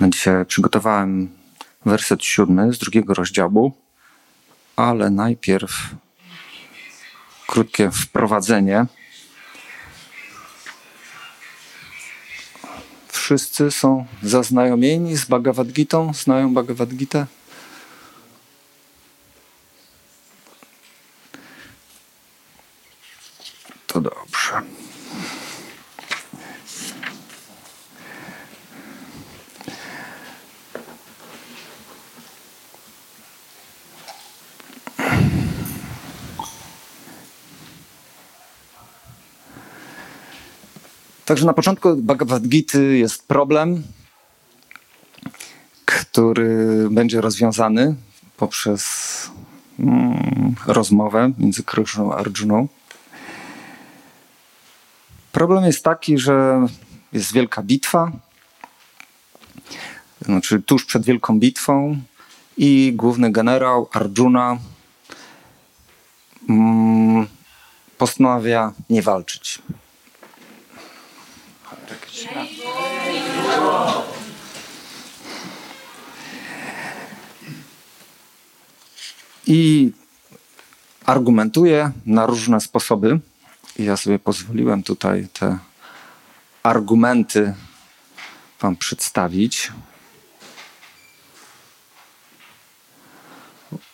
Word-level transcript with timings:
Na 0.00 0.08
dzisiaj 0.08 0.46
przygotowałem 0.46 1.28
werset 1.84 2.24
siódmy 2.24 2.72
z 2.72 2.78
drugiego 2.78 3.14
rozdziału, 3.14 3.72
ale 4.76 5.10
najpierw 5.10 5.70
krótkie 7.46 7.90
wprowadzenie. 7.90 8.86
Wszyscy 13.08 13.70
są 13.70 14.06
zaznajomieni 14.22 15.16
z 15.16 15.24
Bhagavad 15.24 15.68
Gitą? 15.68 16.14
Znają 16.14 16.54
Bhagavad 16.54 16.88
Gitę? 16.88 17.26
To 23.86 24.00
dobrze. 24.00 24.62
Także 41.26 41.46
na 41.46 41.52
początku 41.52 41.96
Bhagavad 41.96 42.42
Gita 42.42 42.78
jest 42.78 43.28
problem, 43.28 43.82
który 45.84 46.88
będzie 46.90 47.20
rozwiązany 47.20 47.94
poprzez 48.36 48.82
mm, 49.78 50.54
rozmowę 50.66 51.32
między 51.38 51.62
Kryszną 51.62 52.12
a 52.12 52.16
Arjuną. 52.16 52.68
Problem 55.32 55.64
jest 55.64 55.84
taki, 55.84 56.18
że 56.18 56.66
jest 57.12 57.32
wielka 57.32 57.62
bitwa, 57.62 58.12
znaczy 60.20 60.62
tuż 60.62 60.84
przed 60.84 61.04
wielką 61.04 61.38
bitwą 61.38 61.96
i 62.56 62.92
główny 62.96 63.32
generał 63.32 63.88
Arjuna 63.92 64.58
mm, 66.48 67.26
postanawia 67.98 68.72
nie 68.90 69.02
walczyć. 69.02 69.62
I 79.46 79.92
argumentuje 81.06 81.92
na 82.06 82.26
różne 82.26 82.60
sposoby. 82.60 83.20
I 83.78 83.84
ja 83.84 83.96
sobie 83.96 84.18
pozwoliłem 84.18 84.82
tutaj 84.82 85.28
te 85.32 85.58
argumenty 86.62 87.54
Wam 88.60 88.76
przedstawić. 88.76 89.72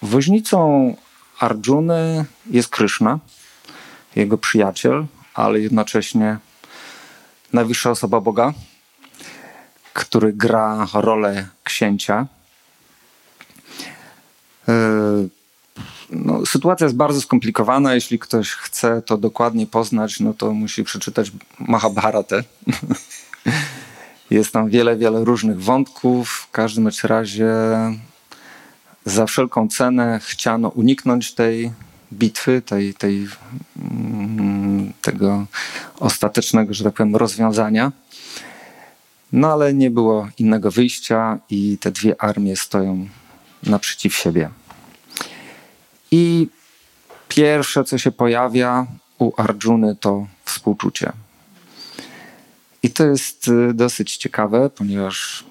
Woźnicą 0.03 0.97
Arjuny 1.41 2.25
jest 2.51 2.69
Kryszna, 2.69 3.19
jego 4.17 4.39
przyjaciel, 4.39 5.07
ale 5.35 5.61
jednocześnie 5.61 6.39
najwyższa 7.53 7.91
osoba 7.91 8.21
Boga, 8.21 8.53
który 9.93 10.33
gra 10.33 10.87
rolę 10.95 11.49
księcia. 11.65 12.27
E, 14.69 14.75
no, 16.11 16.47
sytuacja 16.47 16.85
jest 16.85 16.97
bardzo 16.97 17.21
skomplikowana. 17.21 17.95
Jeśli 17.95 18.19
ktoś 18.19 18.51
chce 18.51 19.03
to 19.03 19.19
dokładnie 19.19 19.67
poznać, 19.67 20.21
no 20.21 20.35
to 20.35 20.53
musi 20.53 20.85
przeczytać 20.85 21.33
Mahabharatę. 21.59 22.45
Jest 24.31 24.53
tam 24.53 24.69
wiele, 24.69 24.97
wiele 24.97 25.25
różnych 25.25 25.63
wątków. 25.63 26.31
W 26.31 26.51
każdym 26.51 26.89
razie 27.05 27.55
za 29.05 29.27
wszelką 29.27 29.69
cenę 29.69 30.21
chciano 30.23 30.69
uniknąć 30.69 31.35
tej 31.35 31.73
bitwy, 32.13 32.63
tej, 32.63 32.95
tej, 32.95 33.29
mm, 33.77 34.52
tego 35.03 35.47
ostatecznego, 36.01 36.75
że 36.75 36.85
tak 36.85 36.95
powiem, 36.95 37.17
rozwiązania. 37.17 37.93
No 39.33 39.53
ale 39.53 39.75
nie 39.75 39.91
było 39.91 40.29
innego 40.39 40.71
wyjścia 40.71 41.39
i 41.51 41.79
te 41.79 41.91
dwie 41.91 42.23
armie 42.23 42.57
stoją 42.57 43.09
naprzeciw 43.63 44.15
siebie. 44.17 44.51
I 46.11 46.49
pierwsze, 47.29 47.85
co 47.85 47.99
się 47.99 48.11
pojawia 48.11 48.87
u 49.19 49.33
Arjuny, 49.37 49.97
to 49.97 50.27
współczucie. 50.45 51.13
I 52.83 52.91
to 52.91 53.07
jest 53.07 53.49
y, 53.49 53.75
dosyć 53.75 54.17
ciekawe, 54.17 54.71
ponieważ 54.71 55.45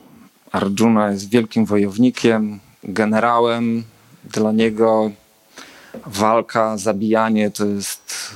Arjuna 0.52 1.12
jest 1.12 1.30
wielkim 1.30 1.66
wojownikiem, 1.66 2.60
generałem. 2.84 3.84
Dla 4.24 4.52
niego 4.52 5.12
walka, 6.06 6.78
zabijanie 6.78 7.52
to 7.52 7.66
jest 7.66 8.32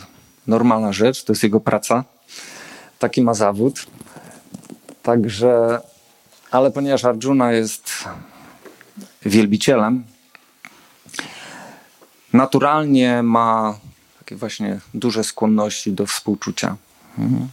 normalna 0.48 0.94
rzecz, 0.94 1.24
to 1.24 1.34
jest 1.34 1.44
jego 1.44 1.60
praca. 1.60 2.04
Taki 3.00 3.22
ma 3.22 3.34
zawód. 3.34 3.86
Także, 5.04 5.80
ale 6.52 6.72
ponieważ 6.72 7.06
Arjuna 7.06 7.52
jest 7.52 7.92
wielbicielem, 9.26 10.04
naturalnie 12.34 13.24
ma 13.24 13.80
takie 14.20 14.36
właśnie 14.36 14.80
duże 14.94 15.24
skłonności 15.24 15.92
do 15.92 16.06
współczucia. 16.06 16.76
Mhm. 17.18 17.50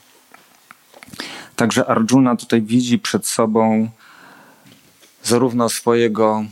Także 1.57 1.87
Arjuna 1.87 2.37
tutaj 2.37 2.63
widzi 2.63 2.99
przed 2.99 3.27
sobą 3.27 3.89
zarówno 5.23 5.69
swojego. 5.69 6.45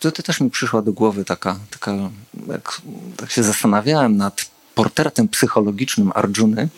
To 0.00 0.12
też 0.12 0.40
mi 0.40 0.50
przyszła 0.50 0.82
do 0.82 0.92
głowy 0.92 1.24
taka, 1.24 1.58
taka 1.70 1.92
jak 2.48 2.80
tak 3.16 3.30
się 3.30 3.42
zastanawiałem 3.42 4.16
nad 4.16 4.55
portretem 4.76 5.28
psychologicznym 5.28 6.12
Arjuny, 6.14 6.68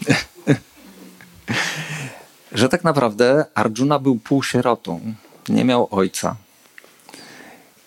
że 2.60 2.68
tak 2.68 2.84
naprawdę 2.84 3.44
Arjuna 3.54 3.98
był 3.98 4.16
półsierotą, 4.16 5.00
nie 5.48 5.64
miał 5.64 5.88
ojca. 5.90 6.36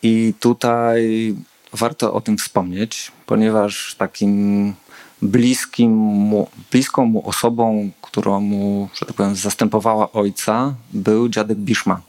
I 0.03 0.33
tutaj 0.39 1.35
warto 1.73 2.13
o 2.13 2.21
tym 2.21 2.37
wspomnieć, 2.37 3.11
ponieważ 3.25 3.95
takim 3.97 4.73
bliskim 5.21 5.91
mu, 6.31 6.49
bliską 6.71 7.05
mu 7.05 7.27
osobą, 7.27 7.91
którą 8.01 8.39
mu, 8.39 8.89
że 8.93 9.05
tak 9.05 9.15
powiem, 9.15 9.35
zastępowała 9.35 10.11
ojca, 10.11 10.73
był 10.93 11.29
dziadek 11.29 11.57
Bishma. 11.57 12.01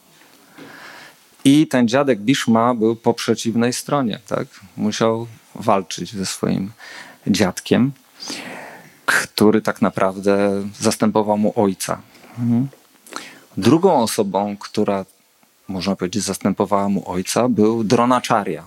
I 1.45 1.67
ten 1.67 1.89
dziadek 1.89 2.21
Bishma 2.21 2.75
był 2.75 2.97
po 2.97 3.15
przeciwnej 3.15 3.73
stronie, 3.73 4.21
tak? 4.27 4.47
Musiał 4.77 5.27
walczyć 5.55 6.13
ze 6.13 6.27
swoim 6.27 6.71
dziadkiem, 7.27 7.93
który 9.07 9.63
tak 9.63 9.83
naprawdę 9.83 10.63
zastępował 10.81 11.39
mu 11.39 11.53
ojca. 11.57 12.01
Mhm. 12.39 12.69
Drugą 13.57 14.03
osobą, 14.03 14.57
która 14.57 15.05
można 15.69 15.97
powiedzieć 15.97 16.23
zastępowała 16.25 16.89
mu 16.89 17.11
ojca, 17.11 17.49
był 17.49 17.85
Dronacharya, 17.85 18.63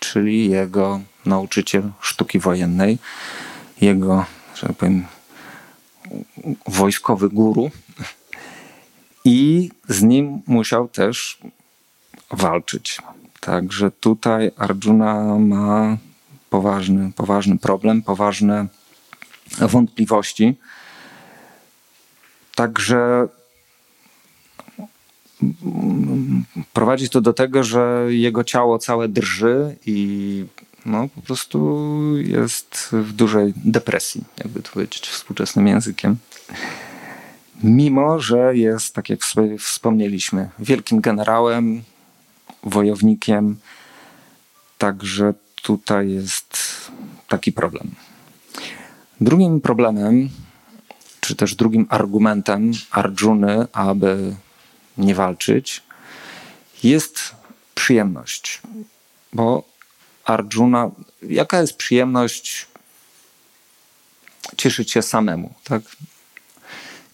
czyli 0.00 0.50
jego 0.50 1.00
nauczyciel 1.26 1.82
sztuki 2.00 2.38
wojennej, 2.38 2.98
jego, 3.80 4.24
że 4.54 4.66
tak 4.66 4.76
powiem, 4.76 5.06
wojskowy 6.66 7.28
guru. 7.28 7.70
I 9.24 9.70
z 9.88 10.02
nim 10.02 10.42
musiał 10.46 10.88
też 10.88 11.38
walczyć. 12.30 12.98
Także 13.40 13.90
tutaj 13.90 14.50
Arjuna 14.56 15.38
ma 15.38 15.96
poważny, 16.50 17.12
poważny 17.12 17.58
problem, 17.58 18.02
poważne 18.02 18.66
wątpliwości. 19.58 20.54
Także 22.54 23.28
prowadzi 26.72 27.08
to 27.08 27.20
do 27.20 27.32
tego, 27.32 27.64
że 27.64 28.06
jego 28.08 28.44
ciało 28.44 28.78
całe 28.78 29.08
drży 29.08 29.76
i 29.86 30.44
no, 30.86 31.08
po 31.08 31.22
prostu 31.22 31.88
jest 32.16 32.88
w 32.92 33.12
dużej 33.12 33.52
depresji, 33.56 34.24
jakby 34.38 34.62
to 34.62 34.70
powiedzieć 34.72 35.08
współczesnym 35.08 35.66
językiem. 35.66 36.16
Mimo, 37.62 38.20
że 38.20 38.56
jest, 38.56 38.94
tak 38.94 39.10
jak 39.10 39.20
wspomnieliśmy, 39.58 40.48
wielkim 40.58 41.00
generałem, 41.00 41.82
wojownikiem, 42.62 43.56
także 44.78 45.34
tutaj 45.66 46.10
jest 46.10 46.56
taki 47.28 47.52
problem. 47.52 47.94
Drugim 49.20 49.60
problemem, 49.60 50.28
czy 51.20 51.36
też 51.36 51.54
drugim 51.54 51.86
argumentem 51.88 52.72
Arjuny, 52.90 53.66
aby 53.72 54.36
nie 54.98 55.14
walczyć, 55.14 55.82
jest 56.82 57.34
przyjemność. 57.74 58.60
Bo 59.32 59.64
Arjuna, 60.24 60.90
jaka 61.22 61.60
jest 61.60 61.76
przyjemność 61.76 62.66
cieszyć 64.56 64.92
się 64.92 65.02
samemu, 65.02 65.54
tak? 65.64 65.82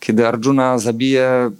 Kiedy 0.00 0.28
Arjuna 0.28 0.78
zabije 0.78 1.50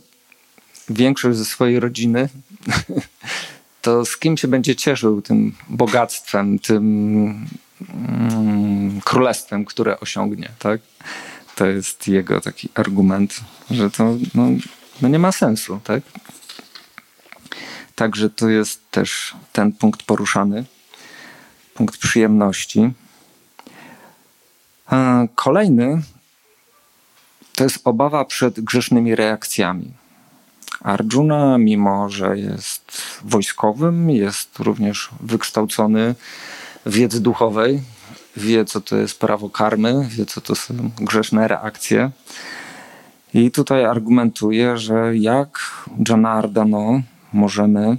większość 0.89 1.39
ze 1.39 1.45
swojej 1.45 1.81
rodziny, 1.81 2.29
to 3.83 4.05
z 4.05 4.17
kim 4.17 4.37
się 4.37 4.49
będzie 4.49 4.77
cieszył 4.77 5.23
tym 5.23 5.55
bogactwem, 5.69 6.59
tym 6.59 7.47
mm, 7.95 9.01
królestwem, 9.01 9.65
które 9.65 10.01
osiągnie, 10.01 10.51
tak? 10.59 10.81
To 11.55 11.67
jest 11.67 12.09
jego 12.09 12.41
taki 12.41 12.69
argument, 12.75 13.41
że 13.71 13.91
to 13.91 14.17
no, 14.35 14.49
no 15.03 15.09
nie 15.09 15.19
ma 15.19 15.33
sensu, 15.33 15.81
tak? 15.85 16.03
Także 17.95 18.31
tu 18.31 18.51
jest 18.51 18.91
też 18.91 19.35
ten 19.53 19.73
punkt 19.73 20.03
poruszany, 20.03 20.65
punkt 21.75 21.97
przyjemności. 21.97 22.91
Kolejny 25.35 26.03
to 27.55 27.65
jest 27.65 27.81
obawa 27.85 28.25
przed 28.25 28.61
grzesznymi 28.61 29.15
reakcjami. 29.15 30.02
Arjuna, 30.83 31.59
mimo 31.59 32.09
że 32.09 32.39
jest 32.39 33.03
wojskowym, 33.25 34.11
jest 34.11 34.59
również 34.59 35.11
wykształcony 35.21 36.15
wiedzy 36.87 37.21
duchowej, 37.21 37.83
wie 38.37 38.65
co 38.65 38.81
to 38.81 38.97
jest 38.97 39.21
prawo 39.21 39.51
karmy, 39.51 40.09
wie 40.11 40.27
co 40.27 40.41
to 40.41 40.55
są 40.55 40.75
grzeszne 41.01 41.49
reakcje. 41.49 42.11
I 43.35 43.51
tutaj 43.51 43.85
argumentuje, 43.85 44.79
że 44.79 45.17
jak 45.17 45.61
Janardano 46.09 47.03
możemy 47.33 47.97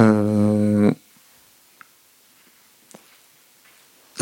yy, 0.00 0.94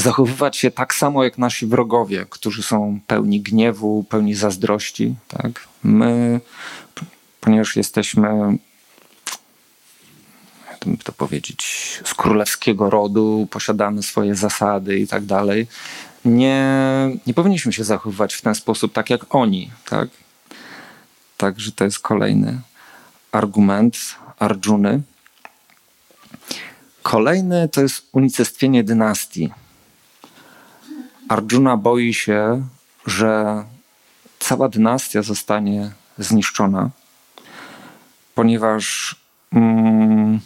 zachowywać 0.00 0.56
się 0.56 0.70
tak 0.70 0.94
samo 0.94 1.24
jak 1.24 1.38
nasi 1.38 1.66
wrogowie, 1.66 2.26
którzy 2.30 2.62
są 2.62 3.00
pełni 3.06 3.40
gniewu, 3.40 4.04
pełni 4.08 4.34
zazdrości. 4.34 5.14
Tak? 5.28 5.68
My, 5.82 6.40
ponieważ 7.40 7.76
jesteśmy, 7.76 8.58
jak 10.86 11.02
to 11.04 11.12
powiedzieć, 11.12 11.62
z 12.04 12.14
królewskiego 12.14 12.90
rodu, 12.90 13.48
posiadamy 13.50 14.02
swoje 14.02 14.34
zasady 14.34 14.98
i 14.98 15.06
tak 15.06 15.24
dalej, 15.24 15.66
nie, 16.24 16.64
nie 17.26 17.34
powinniśmy 17.34 17.72
się 17.72 17.84
zachowywać 17.84 18.34
w 18.34 18.42
ten 18.42 18.54
sposób, 18.54 18.92
tak 18.92 19.10
jak 19.10 19.34
oni. 19.34 19.70
Tak? 19.88 20.08
Także 21.36 21.72
to 21.72 21.84
jest 21.84 21.98
kolejny 21.98 22.60
argument 23.32 23.96
Arjuny. 24.38 25.02
Kolejny 27.02 27.68
to 27.68 27.80
jest 27.80 28.06
unicestwienie 28.12 28.84
dynastii. 28.84 29.50
Arjuna 31.30 31.76
boi 31.76 32.14
się, 32.14 32.62
że 33.06 33.64
cała 34.38 34.68
dynastia 34.68 35.22
zostanie 35.22 35.90
zniszczona, 36.18 36.90
ponieważ 38.34 39.16
mm, 39.52 40.40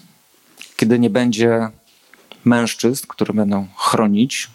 kiedy 0.77 0.99
nie 0.99 1.11
będzie 1.11 1.69
mężczyzn, 2.45 3.07
które 3.09 3.35
będą 3.35 3.67
chronić 3.77 4.51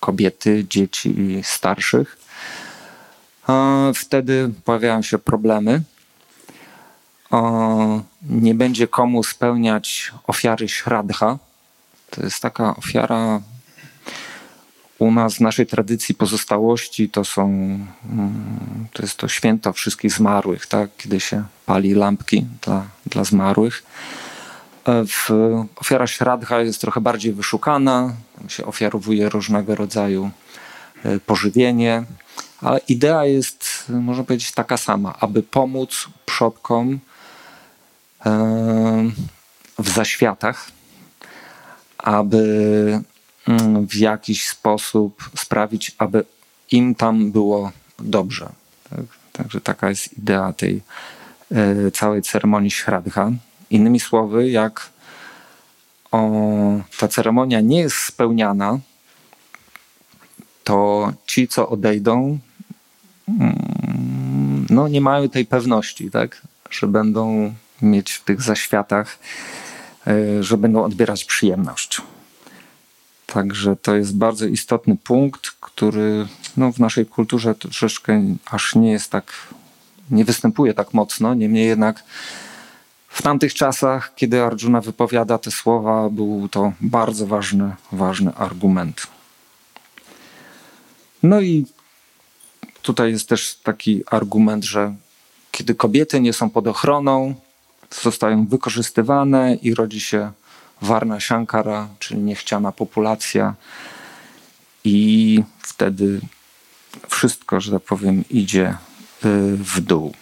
kobiety, 0.00 0.66
dzieci 0.70 1.20
i 1.20 1.44
starszych, 1.44 2.18
wtedy 3.94 4.50
pojawiają 4.64 5.02
się 5.02 5.18
problemy. 5.18 5.82
Nie 8.22 8.54
będzie 8.54 8.88
komu 8.88 9.22
spełniać 9.22 10.12
ofiary 10.26 10.68
śradha. 10.68 11.38
To 12.10 12.22
jest 12.22 12.42
taka 12.42 12.76
ofiara 12.76 13.40
u 15.02 15.12
nas 15.12 15.34
w 15.34 15.40
naszej 15.40 15.66
tradycji 15.66 16.14
pozostałości 16.14 17.08
to 17.08 17.24
są, 17.24 17.44
mm, 17.48 18.86
to 18.92 19.02
jest 19.02 19.16
to 19.16 19.28
święto 19.28 19.72
wszystkich 19.72 20.12
zmarłych, 20.12 20.66
tak? 20.66 20.90
kiedy 20.96 21.20
się 21.20 21.44
pali 21.66 21.94
lampki 21.94 22.46
dla, 22.62 22.86
dla 23.06 23.24
zmarłych. 23.24 23.82
E, 24.84 25.04
w, 25.06 25.30
ofiara 25.76 26.06
śradha 26.06 26.60
jest 26.60 26.80
trochę 26.80 27.00
bardziej 27.00 27.32
wyszukana, 27.32 28.12
tam 28.38 28.48
się 28.48 28.66
ofiarowuje 28.66 29.28
różnego 29.28 29.74
rodzaju 29.74 30.30
e, 31.04 31.18
pożywienie, 31.20 32.04
ale 32.60 32.78
idea 32.88 33.24
jest, 33.24 33.84
można 33.88 34.24
powiedzieć, 34.24 34.52
taka 34.52 34.76
sama, 34.76 35.14
aby 35.20 35.42
pomóc 35.42 36.08
przodkom 36.26 36.98
e, 38.26 38.30
w 39.78 39.88
zaświatach, 39.88 40.70
aby 41.98 43.02
w 43.88 43.96
jakiś 43.96 44.48
sposób 44.48 45.30
sprawić, 45.36 45.92
aby 45.98 46.24
im 46.70 46.94
tam 46.94 47.32
było 47.32 47.72
dobrze. 47.98 48.48
Tak? 48.90 49.00
Także 49.32 49.60
taka 49.60 49.88
jest 49.88 50.18
idea 50.18 50.52
tej 50.52 50.82
e, 51.50 51.90
całej 51.90 52.22
ceremonii 52.22 52.70
Śradha. 52.70 53.30
Innymi 53.70 54.00
słowy, 54.00 54.50
jak 54.50 54.90
o, 56.10 56.30
ta 56.98 57.08
ceremonia 57.08 57.60
nie 57.60 57.78
jest 57.80 57.96
spełniana, 57.96 58.78
to 60.64 61.12
ci, 61.26 61.48
co 61.48 61.68
odejdą, 61.68 62.38
mm, 63.28 64.66
no 64.70 64.88
nie 64.88 65.00
mają 65.00 65.28
tej 65.28 65.46
pewności, 65.46 66.10
tak? 66.10 66.42
że 66.70 66.86
będą 66.86 67.54
mieć 67.82 68.12
w 68.12 68.24
tych 68.24 68.42
zaświatach, 68.42 69.18
e, 70.06 70.42
że 70.42 70.56
będą 70.56 70.84
odbierać 70.84 71.24
przyjemność. 71.24 72.02
Także 73.32 73.76
to 73.76 73.96
jest 73.96 74.16
bardzo 74.16 74.46
istotny 74.46 74.96
punkt, 74.96 75.50
który 75.60 76.26
no, 76.56 76.72
w 76.72 76.78
naszej 76.78 77.06
kulturze 77.06 77.54
troszeczkę 77.54 78.22
aż 78.50 78.74
nie 78.74 78.92
jest 78.92 79.10
tak, 79.10 79.32
nie 80.10 80.24
występuje 80.24 80.74
tak 80.74 80.94
mocno. 80.94 81.34
Niemniej 81.34 81.66
jednak 81.66 82.04
w 83.08 83.22
tamtych 83.22 83.54
czasach, 83.54 84.12
kiedy 84.14 84.42
Arjuna 84.42 84.80
wypowiada 84.80 85.38
te 85.38 85.50
słowa, 85.50 86.08
był 86.08 86.48
to 86.48 86.72
bardzo 86.80 87.26
ważny, 87.26 87.74
ważny 87.92 88.34
argument. 88.34 89.06
No 91.22 91.40
i 91.40 91.66
tutaj 92.82 93.10
jest 93.10 93.28
też 93.28 93.54
taki 93.54 94.02
argument, 94.06 94.64
że 94.64 94.94
kiedy 95.50 95.74
kobiety 95.74 96.20
nie 96.20 96.32
są 96.32 96.50
pod 96.50 96.66
ochroną, 96.66 97.34
zostają 98.02 98.46
wykorzystywane 98.46 99.54
i 99.54 99.74
rodzi 99.74 100.00
się 100.00 100.32
Warna 100.82 101.20
Shankara, 101.20 101.88
czyli 101.98 102.20
niechciana 102.20 102.72
populacja 102.72 103.54
i 104.84 105.42
wtedy 105.62 106.20
wszystko, 107.08 107.60
że 107.60 107.72
tak 107.72 107.82
powiem, 107.82 108.24
idzie 108.30 108.68
y, 108.68 109.56
w 109.56 109.80
dół. 109.80 110.14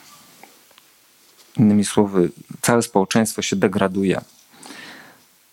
Innymi 1.56 1.84
słowy, 1.84 2.30
całe 2.62 2.82
społeczeństwo 2.82 3.42
się 3.42 3.56
degraduje. 3.56 4.20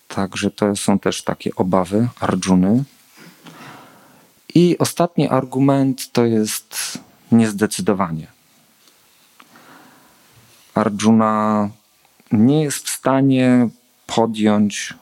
Także 0.08 0.50
to 0.50 0.76
są 0.76 0.98
też 0.98 1.22
takie 1.22 1.50
obawy 1.56 2.08
Arjuny. 2.20 2.84
I 4.54 4.78
ostatni 4.78 5.28
argument 5.28 6.12
to 6.12 6.24
jest 6.24 6.98
niezdecydowanie. 7.32 8.26
Arjuna 10.74 11.68
nie 12.32 12.62
jest 12.62 12.86
w 12.86 12.90
stanie 12.90 13.68
podjąć 14.14 14.94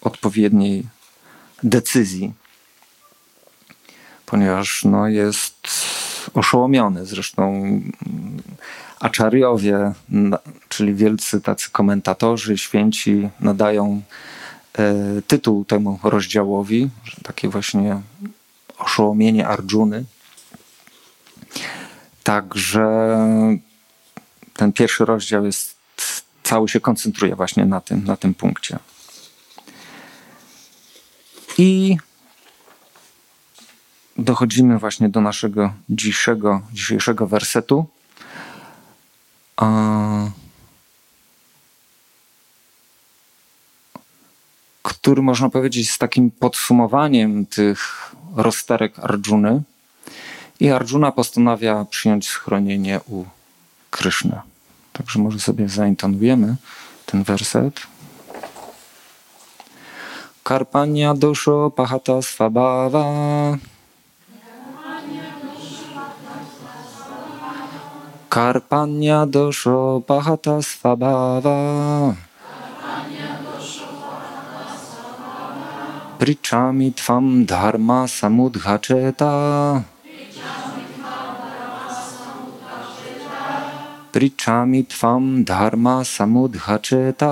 odpowiedniej 0.00 0.86
decyzji, 1.62 2.32
ponieważ 4.26 4.84
no, 4.84 5.08
jest 5.08 5.68
oszołomiony. 6.34 7.06
Zresztą 7.06 7.62
aczariowie, 9.00 9.92
czyli 10.68 10.94
wielcy 10.94 11.40
tacy 11.40 11.70
komentatorzy, 11.70 12.58
święci, 12.58 13.28
nadają 13.40 14.02
e, 14.78 14.94
tytuł 15.26 15.64
temu 15.64 15.98
rozdziałowi, 16.02 16.90
takie 17.22 17.48
właśnie 17.48 18.00
oszołomienie 18.78 19.48
Arjuny. 19.48 20.04
Także 22.24 23.18
ten 24.54 24.72
pierwszy 24.72 25.04
rozdział 25.04 25.46
jest 25.46 25.69
cały 26.50 26.68
się 26.68 26.80
koncentruje 26.80 27.36
właśnie 27.36 27.64
na 27.66 27.80
tym, 27.80 28.04
na 28.04 28.16
tym 28.16 28.34
punkcie. 28.34 28.78
I 31.58 31.96
dochodzimy 34.16 34.78
właśnie 34.78 35.08
do 35.08 35.20
naszego 35.20 35.72
dzisiejszego, 35.90 36.60
dzisiejszego 36.72 37.26
wersetu. 37.26 37.86
który 44.82 45.22
można 45.22 45.48
powiedzieć 45.50 45.90
z 45.90 45.98
takim 45.98 46.30
podsumowaniem 46.30 47.46
tych 47.46 48.12
rozterek 48.36 48.98
Arjuny. 48.98 49.62
I 50.60 50.70
Arjuna 50.70 51.12
postanawia 51.12 51.84
przyjąć 51.84 52.28
schronienie 52.28 53.00
u 53.08 53.24
Kryszny. 53.90 54.49
Także 54.92 55.18
może 55.18 55.38
sobie 55.40 55.68
zaintonujemy 55.68 56.56
ten 57.06 57.22
werset. 57.22 57.80
Karpania 60.44 61.14
duszo 61.14 61.70
pahata 61.70 62.22
swabhava 62.22 63.04
Karpania 68.30 69.26
dosho 69.26 70.06
pahata 70.06 70.62
svabhava. 70.62 72.14
Pričami 76.18 76.94
tvam 76.94 77.42
dharma 77.44 78.06
samudhacheta. 78.06 79.34
Pričami 84.12 84.84
tvam 84.84 85.44
dharma 85.46 86.04
samudhacheta. 86.04 87.30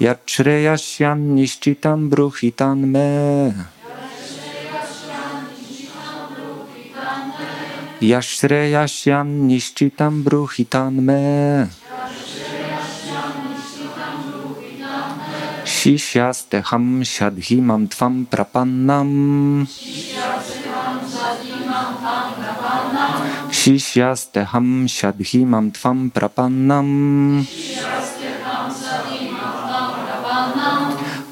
Yachreyasyan 0.00 1.20
nishchitam 1.36 2.10
bruhitan 2.10 2.78
me. 2.92 3.52
Yashreyasyan 8.02 9.48
nishchitam 9.48 10.14
bruhitan 10.24 10.92
me. 11.06 11.68
Shishyasteham 15.64 16.86
shadhimam 17.02 17.88
tvam 17.88 18.26
prapannam. 18.26 19.10
Shadhimam 24.88 25.70
tvam 25.70 26.10
prapannam. 26.10 26.88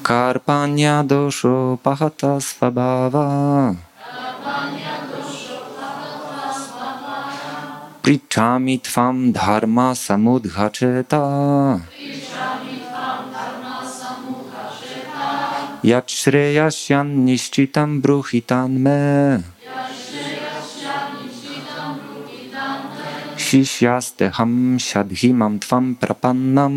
Karpania 0.03 1.03
dosho 1.03 1.77
pahata 1.83 2.39
svabhava. 2.39 3.75
Pričami 8.01 8.79
tvam 8.79 9.31
dharma 9.31 9.95
samudhacheta. 9.95 11.23
Yachreyasyan 15.83 17.25
nishchitam 17.25 18.01
bruhitan 18.01 18.71
me. 18.83 19.60
Shishyasteham 23.51 24.79
shadhimam 24.79 25.59
tvam 25.59 25.95
prapannam. 25.95 26.75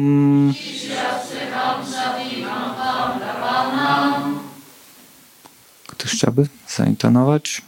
Ktoś 5.87 6.11
chciałby 6.13 6.47
zaintonować? 6.69 7.63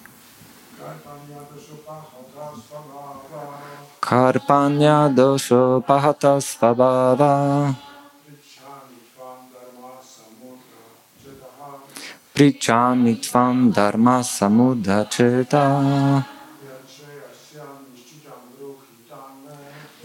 Karpania 4.00 5.08
dosho 5.08 5.82
pahata 5.86 6.40
svabhava. 6.40 7.75
Pričami 12.34 13.16
tvam 13.16 13.70
dharma 13.70 14.22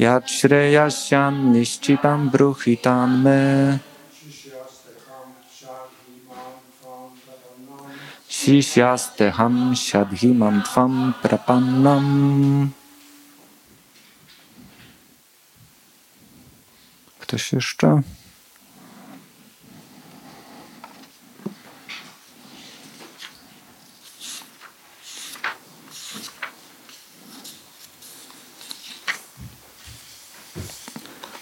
samudacheta. 0.01 0.71
Yachreyasyan 0.71 1.53
nishchitam 1.53 2.29
bruhitan 2.31 3.21
me. 3.23 3.79
Shishyasteham 8.29 9.75
shadhimam 9.75 10.63
tvam 10.63 11.13
prapannam. 11.21 12.71
Ktoś 17.19 17.53
jeszcze? 17.53 18.01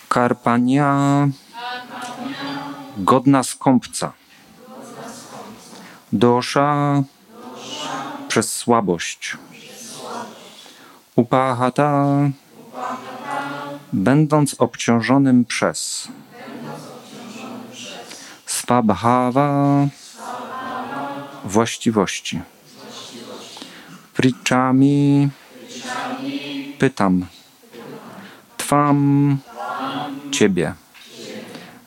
Karpania 0.10 1.28
godna 2.98 3.44
skąpca. 3.44 4.12
Dosza 6.14 7.04
przez 8.28 8.54
słabość. 8.54 9.38
Upahata 11.16 12.06
będąc 13.94 14.56
obciążonym 14.60 15.46
przez. 15.46 16.08
Swabhava 18.46 19.88
właściwości. 21.46 22.42
Pričami 24.14 25.30
pytam. 26.80 27.26
Tvam 28.58 29.38
Ciebie. 30.32 30.74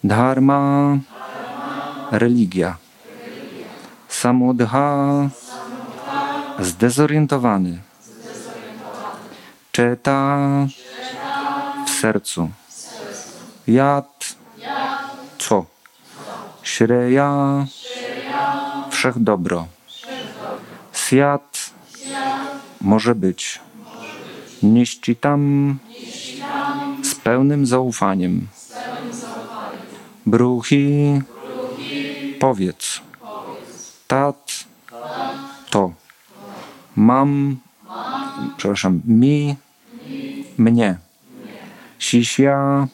Dharma 0.04 0.98
religia. 2.10 2.76
Samudha 4.08 5.28
zdezorientowany. 6.58 7.78
Czeta 9.72 10.38
w 11.86 11.90
sercu. 11.90 12.48
Jad 13.66 14.34
co? 15.38 15.64
Shreya 16.62 17.66
wszechdobro. 18.90 19.66
Siat 20.92 21.70
może 22.80 23.14
być. 23.14 23.60
Niszcitam 24.62 25.78
z 25.90 25.91
pełnym 27.24 27.66
zaufaniem. 27.66 28.46
Bruchi 30.26 31.22
powiedz. 32.38 33.00
Tat 34.08 34.64
to. 35.70 35.92
Mam, 36.96 37.56
przepraszam, 38.56 39.00
mi, 39.04 39.56
mnie. 40.58 40.98
Sisia, 41.98 42.88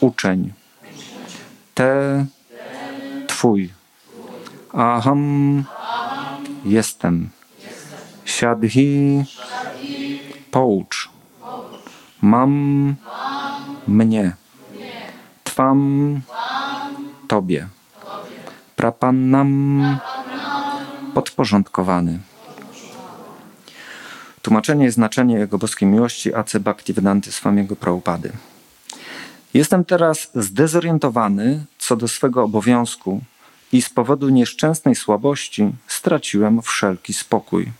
uczeń. 0.00 0.52
Te, 1.74 2.26
twój. 3.26 3.72
Aham, 4.72 5.64
jestem. 6.64 7.30
Siadhi, 8.24 9.24
poucz. 10.50 10.97
Mam, 12.22 12.94
mnie. 13.88 14.32
Twam, 15.44 16.20
tobie. 17.28 17.68
Prapannam, 18.76 19.82
podporządkowany. 21.14 22.18
Tłumaczenie 24.42 24.86
i 24.86 24.90
znaczenie 24.90 25.34
Jego 25.34 25.58
boskiej 25.58 25.88
miłości 25.88 26.34
A.C. 26.34 26.60
Bhaktivedanta 26.60 27.30
Swamiego 27.30 27.76
Prabhupady. 27.76 28.32
Jestem 29.54 29.84
teraz 29.84 30.30
zdezorientowany 30.34 31.64
co 31.78 31.96
do 31.96 32.08
swego 32.08 32.42
obowiązku 32.42 33.20
i 33.72 33.82
z 33.82 33.90
powodu 33.90 34.28
nieszczęsnej 34.28 34.94
słabości 34.94 35.70
straciłem 35.86 36.62
wszelki 36.62 37.14
spokój. 37.14 37.72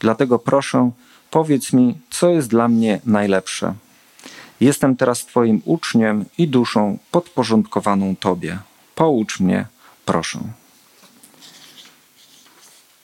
Dlatego 0.00 0.38
proszę, 0.38 0.90
powiedz 1.34 1.72
mi, 1.72 1.98
co 2.10 2.30
jest 2.30 2.48
dla 2.48 2.68
mnie 2.68 3.00
najlepsze. 3.06 3.74
Jestem 4.60 4.96
teraz 4.96 5.26
Twoim 5.26 5.62
uczniem 5.64 6.24
i 6.38 6.48
duszą 6.48 6.98
podporządkowaną 7.10 8.16
Tobie. 8.16 8.58
Poucz 8.94 9.40
mnie, 9.40 9.66
proszę. 10.04 10.38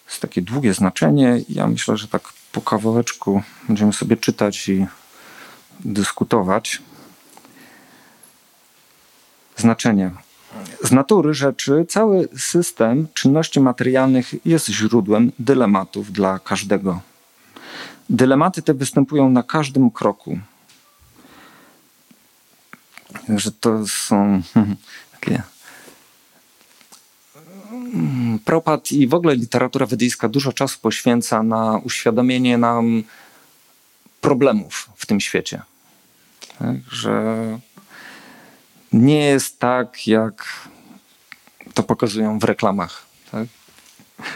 Jest 0.08 0.20
takie 0.20 0.42
długie 0.42 0.74
znaczenie. 0.74 1.40
Ja 1.48 1.66
myślę, 1.66 1.96
że 1.96 2.08
tak 2.08 2.22
po 2.52 2.60
kawałeczku 2.60 3.42
będziemy 3.68 3.92
sobie 3.92 4.16
czytać 4.16 4.68
i 4.68 4.86
dyskutować. 5.80 6.82
Znaczenie. 9.56 10.10
Z 10.84 10.92
natury 10.92 11.34
rzeczy 11.34 11.86
cały 11.88 12.28
system 12.38 13.06
czynności 13.14 13.60
materialnych 13.60 14.46
jest 14.46 14.68
źródłem 14.68 15.32
dylematów 15.38 16.12
dla 16.12 16.38
każdego. 16.38 17.09
Dylematy 18.10 18.62
te 18.62 18.74
występują 18.74 19.30
na 19.30 19.42
każdym 19.42 19.90
kroku. 19.90 20.38
Także 23.26 23.52
to 23.52 23.86
są 23.86 24.42
takie 25.12 25.42
Propat 28.44 28.92
i 28.92 29.06
w 29.06 29.14
ogóle 29.14 29.36
literatura 29.36 29.86
wedyjska 29.86 30.28
dużo 30.28 30.52
czasu 30.52 30.78
poświęca 30.80 31.42
na 31.42 31.80
uświadomienie 31.84 32.58
nam 32.58 33.02
problemów 34.20 34.90
w 34.96 35.06
tym 35.06 35.20
świecie. 35.20 35.62
Tak, 36.58 36.76
że 36.90 37.58
nie 38.92 39.24
jest 39.24 39.58
tak, 39.58 40.06
jak 40.06 40.68
to 41.74 41.82
pokazują 41.82 42.38
w 42.38 42.44
reklamach. 42.44 43.06
Tak? 43.30 43.48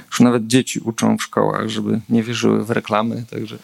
Już 0.07 0.21
nawet 0.21 0.47
dzieci 0.47 0.81
uczą 0.81 1.19
w 1.19 1.23
szkołach, 1.23 1.69
żeby 1.69 2.01
nie 2.09 2.23
wierzyły 2.23 2.65
w 2.65 2.71
reklamy, 2.71 3.25
także. 3.31 3.59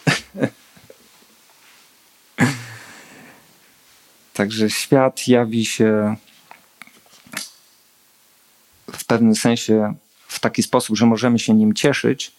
Także 4.33 4.69
świat 4.69 5.27
jawi 5.27 5.65
się 5.65 6.15
w 8.91 9.05
pewnym 9.05 9.35
sensie 9.35 9.93
w 10.27 10.39
taki 10.39 10.63
sposób, 10.63 10.97
że 10.97 11.05
możemy 11.05 11.39
się 11.39 11.53
nim 11.53 11.73
cieszyć, 11.73 12.31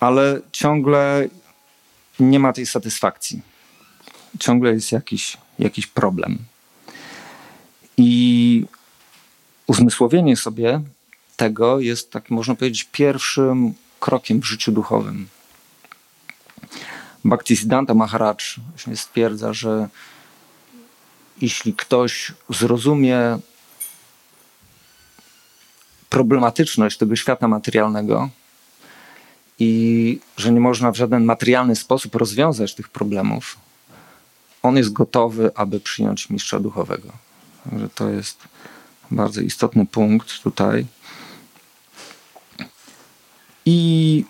ale 0.00 0.40
ciągle 0.52 1.28
nie 2.20 2.38
ma 2.38 2.52
tej 2.52 2.66
satysfakcji. 2.66 3.42
Ciągle 4.38 4.72
jest 4.72 4.92
jakiś, 4.92 5.36
jakiś 5.58 5.86
problem. 5.86 6.38
I 7.96 8.64
uzmysłowienie 9.66 10.36
sobie 10.36 10.80
tego 11.38 11.80
jest, 11.80 12.10
tak 12.10 12.30
można 12.30 12.54
powiedzieć, 12.54 12.88
pierwszym 12.92 13.74
krokiem 14.00 14.40
w 14.40 14.44
życiu 14.44 14.72
duchowym. 14.72 15.28
Bhaktisiddhanta 17.24 17.94
Maharaj 17.94 18.34
stwierdza, 18.94 19.52
że 19.52 19.88
jeśli 21.40 21.74
ktoś 21.74 22.32
zrozumie 22.48 23.38
problematyczność 26.08 26.98
tego 26.98 27.16
świata 27.16 27.48
materialnego 27.48 28.28
i 29.58 30.20
że 30.36 30.52
nie 30.52 30.60
można 30.60 30.92
w 30.92 30.96
żaden 30.96 31.24
materialny 31.24 31.76
sposób 31.76 32.14
rozwiązać 32.14 32.74
tych 32.74 32.88
problemów, 32.88 33.56
on 34.62 34.76
jest 34.76 34.92
gotowy, 34.92 35.50
aby 35.54 35.80
przyjąć 35.80 36.30
mistrza 36.30 36.60
duchowego. 36.60 37.12
Także 37.64 37.88
to 37.88 38.10
jest 38.10 38.38
bardzo 39.10 39.40
istotny 39.40 39.86
punkt 39.86 40.42
tutaj. 40.42 40.86
I 43.70 44.24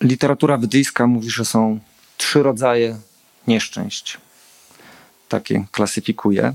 literatura 0.00 0.56
wedyjska 0.56 1.06
mówi, 1.06 1.30
że 1.30 1.44
są 1.44 1.80
trzy 2.16 2.42
rodzaje 2.42 2.98
nieszczęść. 3.46 4.18
Takie 5.28 5.64
klasyfikuje. 5.72 6.54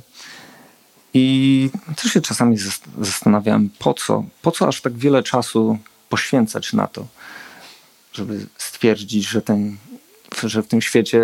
I 1.13 1.69
też 1.95 2.11
się 2.11 2.21
czasami 2.21 2.57
zastanawiałem, 3.01 3.69
po 3.79 3.93
co, 3.93 4.23
po 4.41 4.51
co 4.51 4.67
aż 4.67 4.81
tak 4.81 4.97
wiele 4.97 5.23
czasu 5.23 5.77
poświęcać 6.09 6.73
na 6.73 6.87
to, 6.87 7.07
żeby 8.13 8.47
stwierdzić, 8.57 9.27
że, 9.27 9.41
ten, 9.41 9.77
że 10.43 10.63
w 10.63 10.67
tym 10.67 10.81
świecie 10.81 11.21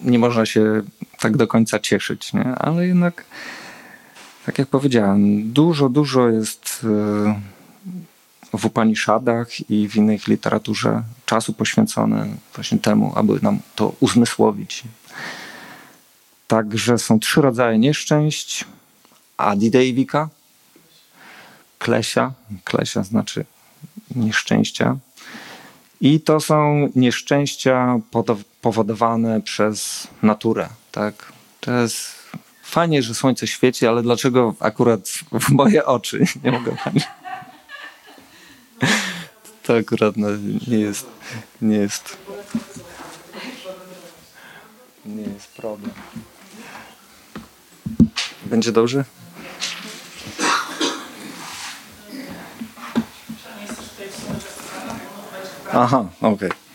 nie 0.00 0.18
można 0.18 0.46
się 0.46 0.82
tak 1.20 1.36
do 1.36 1.46
końca 1.46 1.78
cieszyć, 1.78 2.32
nie? 2.32 2.44
ale 2.44 2.86
jednak, 2.86 3.24
tak 4.48 4.58
jak 4.58 4.68
powiedziałem, 4.68 5.52
dużo, 5.52 5.88
dużo 5.88 6.28
jest 6.28 6.80
e, 6.84 8.58
w 8.58 8.64
Upanishadach 8.64 9.70
i 9.70 9.88
w 9.88 9.96
innej 9.96 10.20
literaturze 10.28 11.02
czasu 11.26 11.52
poświęcone 11.52 12.26
właśnie 12.54 12.78
temu, 12.78 13.12
aby 13.16 13.38
nam 13.42 13.58
to 13.76 13.92
uzmysłowić. 14.00 14.84
Także 16.46 16.98
są 16.98 17.20
trzy 17.20 17.42
rodzaje 17.42 17.78
nieszczęść. 17.78 18.64
Adidejwika, 19.36 20.28
klesia, 21.78 22.32
klesia 22.64 23.02
znaczy 23.02 23.44
nieszczęścia. 24.16 24.96
I 26.00 26.20
to 26.20 26.40
są 26.40 26.88
nieszczęścia 26.96 28.00
powodowane 28.60 29.40
przez 29.40 30.08
naturę. 30.22 30.68
Tak? 30.92 31.32
To 31.60 31.72
jest 31.72 32.17
fajnie, 32.68 33.02
że 33.02 33.14
słońce 33.14 33.46
świeci, 33.46 33.86
ale 33.86 34.02
dlaczego 34.02 34.54
akurat 34.60 35.08
w 35.40 35.50
moje 35.60 35.84
oczy? 35.84 36.24
Nie 36.44 36.52
mogę 36.52 36.76
pani. 36.84 37.00
To 39.62 39.76
akurat 39.76 40.16
no, 40.16 40.28
nie 40.68 40.78
jest, 40.78 41.06
nie 41.62 41.76
jest, 41.76 42.16
nie 45.06 45.22
jest 45.22 45.48
problem. 45.48 45.90
Będzie 48.46 48.72
dobrze? 48.72 49.04
Aha, 55.72 56.08
okej. 56.20 56.48
Okay. 56.48 56.67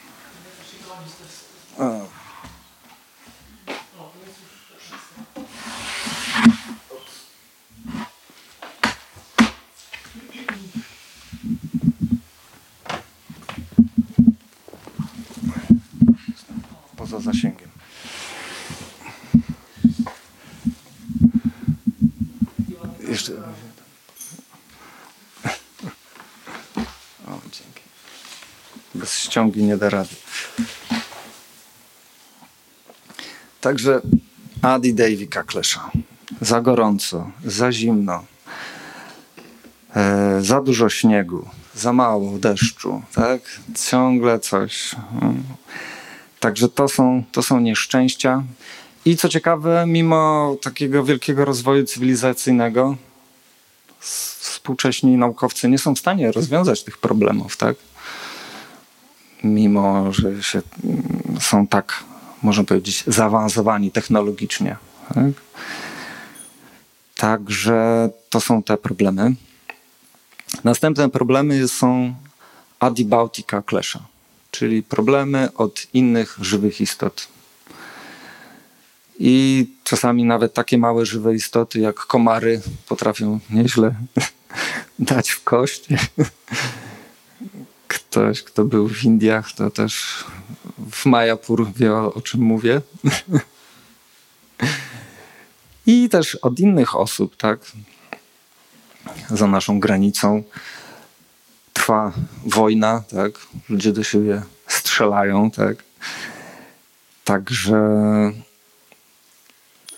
Jeszcze. 23.13 23.33
O, 27.27 27.39
dzięki. 27.51 27.81
Bez 28.95 29.19
ściągi 29.19 29.63
nie 29.63 29.77
da 29.77 29.89
rady. 29.89 30.15
Także 33.61 34.01
Adi 34.61 34.93
Davy 34.93 35.27
Kaklesza. 35.27 35.91
Za 36.41 36.61
gorąco, 36.61 37.31
za 37.45 37.71
zimno, 37.71 38.25
e, 39.95 40.41
za 40.41 40.61
dużo 40.61 40.89
śniegu, 40.89 41.49
za 41.75 41.93
mało 41.93 42.37
deszczu, 42.37 43.01
tak? 43.15 43.41
Ciągle 43.89 44.39
coś. 44.39 44.95
Także 46.39 46.69
to 46.69 46.87
są, 46.87 47.23
to 47.31 47.43
są 47.43 47.59
nieszczęścia. 47.59 48.43
I 49.05 49.17
co 49.17 49.29
ciekawe, 49.29 49.85
mimo 49.87 50.55
takiego 50.61 51.03
wielkiego 51.03 51.45
rozwoju 51.45 51.85
cywilizacyjnego, 51.85 52.95
współcześni 53.99 55.17
naukowcy 55.17 55.69
nie 55.69 55.77
są 55.77 55.95
w 55.95 55.99
stanie 55.99 56.31
rozwiązać 56.31 56.83
tych 56.83 56.97
problemów, 56.97 57.57
tak? 57.57 57.75
Mimo, 59.43 60.13
że 60.13 60.43
się, 60.43 60.61
są 61.39 61.67
tak, 61.67 62.03
można 62.43 62.63
powiedzieć, 62.63 63.03
zaawansowani 63.07 63.91
technologicznie. 63.91 64.75
Tak? 65.13 65.33
Także 67.15 68.09
to 68.29 68.41
są 68.41 68.63
te 68.63 68.77
problemy. 68.77 69.35
Następne 70.63 71.09
problemy 71.09 71.67
są 71.67 72.13
adibautica 72.79 73.61
klesza, 73.61 73.99
czyli 74.51 74.83
problemy 74.83 75.49
od 75.55 75.87
innych 75.93 76.37
żywych 76.41 76.81
istot. 76.81 77.32
I 79.19 79.67
czasami 79.83 80.23
nawet 80.23 80.53
takie 80.53 80.77
małe 80.77 81.05
żywe 81.05 81.35
istoty 81.35 81.79
jak 81.79 81.95
komary 81.95 82.61
potrafią 82.87 83.39
nieźle 83.49 83.95
dać 84.99 85.29
w 85.29 85.43
kość. 85.43 85.87
Ktoś, 87.87 88.43
kto 88.43 88.65
był 88.65 88.89
w 88.89 89.03
Indiach, 89.03 89.51
to 89.51 89.69
też 89.69 90.23
w 90.91 91.05
Majapur 91.05 91.73
wie 91.73 91.93
o, 91.93 92.13
o 92.13 92.21
czym 92.21 92.41
mówię. 92.41 92.81
I 95.85 96.09
też 96.09 96.35
od 96.35 96.59
innych 96.59 96.95
osób, 96.95 97.37
tak? 97.37 97.59
Za 99.29 99.47
naszą 99.47 99.79
granicą 99.79 100.43
trwa 101.73 102.11
wojna, 102.45 103.03
tak? 103.11 103.31
Ludzie 103.69 103.91
do 103.91 104.03
siebie 104.03 104.41
strzelają, 104.67 105.51
tak? 105.51 105.77
Także 107.23 107.77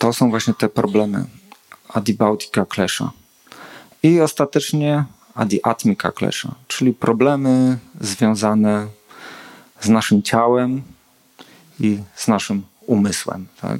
to 0.05 0.13
są 0.13 0.29
właśnie 0.29 0.53
te 0.53 0.69
problemy 0.69 1.25
Adibautica 1.89 2.65
Klesza. 2.65 3.11
I 4.03 4.21
ostatecznie 4.21 5.03
Adiatmika 5.35 6.11
Klesza, 6.11 6.55
czyli 6.67 6.93
problemy 6.93 7.77
związane 8.01 8.87
z 9.81 9.89
naszym 9.89 10.23
ciałem 10.23 10.81
i 11.79 11.99
z 12.15 12.27
naszym 12.27 12.63
umysłem. 12.81 13.47
Tak? 13.61 13.79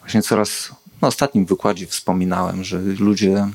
Właśnie 0.00 0.22
coraz 0.22 0.72
na 1.00 1.08
ostatnim 1.08 1.46
wykładzie 1.46 1.86
wspominałem, 1.86 2.64
że 2.64 2.78
ludzie, 2.78 3.48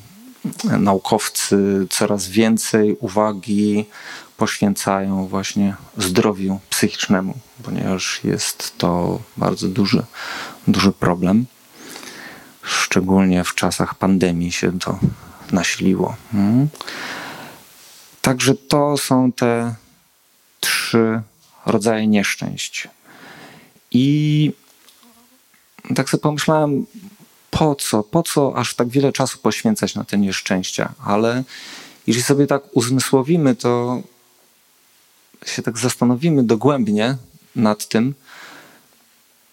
naukowcy 0.64 1.88
coraz 1.90 2.28
więcej 2.28 2.98
uwagi 3.00 3.86
poświęcają 4.38 5.28
właśnie 5.28 5.76
zdrowiu 5.98 6.60
psychicznemu, 6.70 7.34
ponieważ 7.64 8.20
jest 8.24 8.78
to 8.78 9.20
bardzo 9.38 9.68
duży, 9.68 10.04
duży 10.68 10.92
problem. 10.92 11.46
szczególnie 12.64 13.44
w 13.44 13.56
czasach 13.56 13.96
pandemii 13.96 14.52
się 14.52 14.80
to 14.80 15.00
nasiliło. 15.52 16.16
Hmm. 16.32 16.68
Także 18.22 18.56
to 18.56 18.98
są 18.98 19.32
te 19.32 19.76
trzy 20.60 21.22
rodzaje 21.66 22.08
nieszczęść. 22.08 22.88
I 23.92 24.52
tak 25.96 26.10
sobie 26.10 26.22
pomyślałem, 26.22 26.86
po 27.58 27.76
co, 27.76 28.04
po 28.04 28.24
co 28.24 28.58
aż 28.58 28.76
tak 28.76 28.88
wiele 28.88 29.12
czasu 29.12 29.38
poświęcać 29.38 29.96
na 29.96 30.04
te 30.04 30.17
nieszczęścia, 30.17 30.93
ale 31.06 31.43
jeżeli 32.08 32.24
sobie 32.24 32.48
tak 32.48 32.63
uzmysłowimy, 32.72 33.56
to 33.56 34.02
się 35.46 35.62
tak 35.62 35.78
zastanowimy 35.78 36.43
dogłębnie 36.43 37.17
nad 37.56 37.88
tym, 37.88 38.13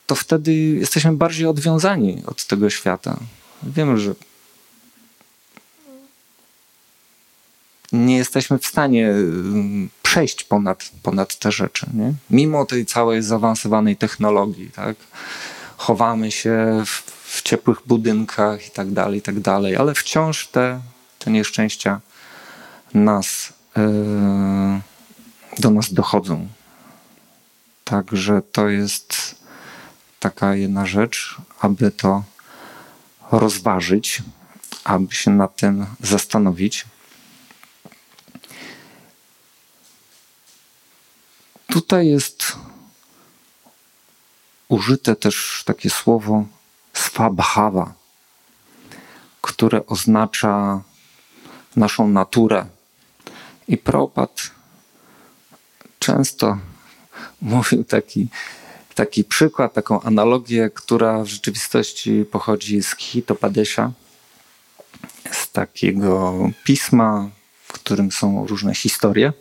to 0.07 0.14
wtedy 0.14 0.55
jesteśmy 0.55 1.12
bardziej 1.12 1.47
odwiązani 1.47 2.23
od 2.27 2.47
tego 2.47 2.71
świata. 2.71 3.17
Wiemy, 3.62 3.99
że 3.99 4.14
nie 7.93 8.17
jesteśmy 8.17 8.59
w 8.59 8.67
stanie 8.67 9.09
mm, 9.11 9.90
przejść 10.03 10.45
ponad, 10.45 10.90
ponad 11.03 11.38
te 11.38 11.53
rzeczy. 11.53 11.87
Nie? 11.95 12.14
Mimo 12.31 12.67
tej 12.67 12.87
całej 12.87 13.23
zaawansowanej 13.23 13.97
technologii, 13.97 14.71
tak? 14.71 14.97
chowamy 15.77 16.31
się 16.31 16.83
w, 16.87 17.13
w 17.35 17.42
ciepłych 17.42 17.79
budynkach 17.87 18.66
i 18.66 18.70
tak 18.70 18.92
dalej, 18.92 19.18
i 19.18 19.23
tak 19.23 19.40
dalej, 19.40 19.77
ale 19.77 19.94
wciąż 19.94 20.49
te, 20.49 20.81
te 21.18 21.31
nieszczęścia 21.31 22.01
nas, 22.94 23.53
yy, 23.77 24.81
do 25.59 25.70
nas 25.70 25.92
dochodzą. 25.92 26.49
Także 27.85 28.42
to 28.53 28.68
jest 28.68 29.35
taka 30.20 30.55
jedna 30.55 30.87
rzecz, 30.87 31.37
aby 31.61 31.90
to 31.90 32.25
rozważyć, 33.33 34.23
aby 34.85 35.14
się 35.14 35.31
nad 35.31 35.57
tym 35.57 35.87
zastanowić. 36.01 36.85
Tutaj 41.66 42.09
jest 42.09 42.57
użyte 44.68 45.16
też 45.16 45.62
takie 45.66 45.90
słowo 45.90 46.44
swabhava, 46.95 47.95
które 49.41 49.87
oznacza 49.87 50.83
naszą 51.77 52.09
naturę. 52.09 52.67
I 53.69 53.79
Propat 53.79 54.51
często 55.99 56.59
mówił 57.43 57.85
taki, 57.85 58.29
taki 58.95 59.25
przykład, 59.25 59.73
taką 59.73 60.03
analogię, 60.03 60.71
która 60.75 61.23
w 61.23 61.27
rzeczywistości 61.27 62.25
pochodzi 62.31 62.83
z 62.83 62.97
Hitopadesha, 62.97 63.93
z 65.33 65.51
takiego 65.51 66.35
pisma, 66.65 67.31
w 67.67 67.73
którym 67.73 68.13
są 68.13 68.47
różne 68.47 68.75
historie. 68.75 69.33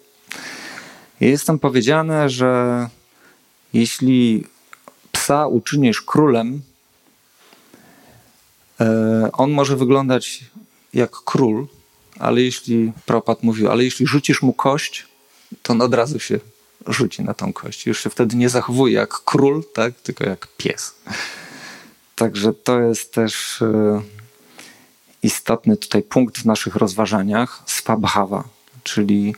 Jest 1.19 1.47
tam 1.47 1.59
powiedziane, 1.59 2.29
że 2.29 2.89
jeśli 3.73 4.47
psa 5.11 5.47
uczynisz 5.47 6.01
królem, 6.01 6.61
on 9.33 9.51
może 9.51 9.77
wyglądać 9.77 10.45
jak 10.93 11.11
król, 11.11 11.67
ale 12.19 12.41
jeśli 12.41 12.93
propat 13.05 13.43
mówił, 13.43 13.71
ale 13.71 13.83
jeśli 13.83 14.07
rzucisz 14.07 14.41
mu 14.41 14.53
kość, 14.53 15.07
to 15.61 15.73
on 15.73 15.81
od 15.81 15.93
razu 15.93 16.19
się 16.19 16.39
rzuci 16.87 17.23
na 17.23 17.33
tą 17.33 17.53
kość. 17.53 17.85
Już 17.85 18.03
się 18.03 18.09
wtedy 18.09 18.35
nie 18.35 18.49
zachowuje 18.49 18.93
jak 18.93 19.09
król, 19.25 19.63
tak? 19.73 19.93
tylko 19.93 20.23
jak 20.23 20.47
pies. 20.57 20.93
Także 22.15 22.53
to 22.53 22.79
jest 22.79 23.13
też 23.13 23.61
e, 23.61 24.01
istotny 25.23 25.77
tutaj 25.77 26.03
punkt 26.03 26.37
w 26.37 26.45
naszych 26.45 26.75
rozważaniach, 26.75 27.63
swabhava, 27.65 28.43
czyli 28.83 29.35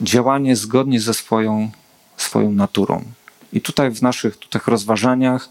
działanie 0.00 0.56
zgodnie 0.56 1.00
ze 1.00 1.14
swoją, 1.14 1.70
swoją 2.16 2.52
naturą. 2.52 3.04
I 3.52 3.60
tutaj 3.60 3.90
w 3.90 4.02
naszych 4.02 4.36
tutaj 4.36 4.62
rozważaniach 4.66 5.48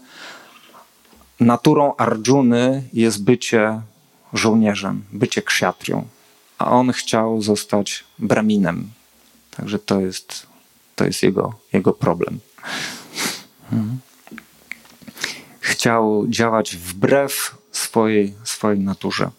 naturą 1.40 1.96
Arjuny 1.96 2.82
jest 2.92 3.24
bycie 3.24 3.80
żołnierzem, 4.32 5.04
bycie 5.12 5.42
kshatrią, 5.42 6.04
a 6.58 6.70
on 6.70 6.92
chciał 6.92 7.42
zostać 7.42 8.04
braminem. 8.18 8.90
Także 9.50 9.78
to 9.78 10.00
jest, 10.00 10.46
to 10.96 11.04
jest 11.04 11.22
jego, 11.22 11.54
jego 11.72 11.92
problem. 11.92 12.40
Chciał 15.60 16.26
działać 16.28 16.76
wbrew 16.76 17.56
swojej, 17.72 18.34
swojej 18.44 18.80
naturze. 18.80 19.30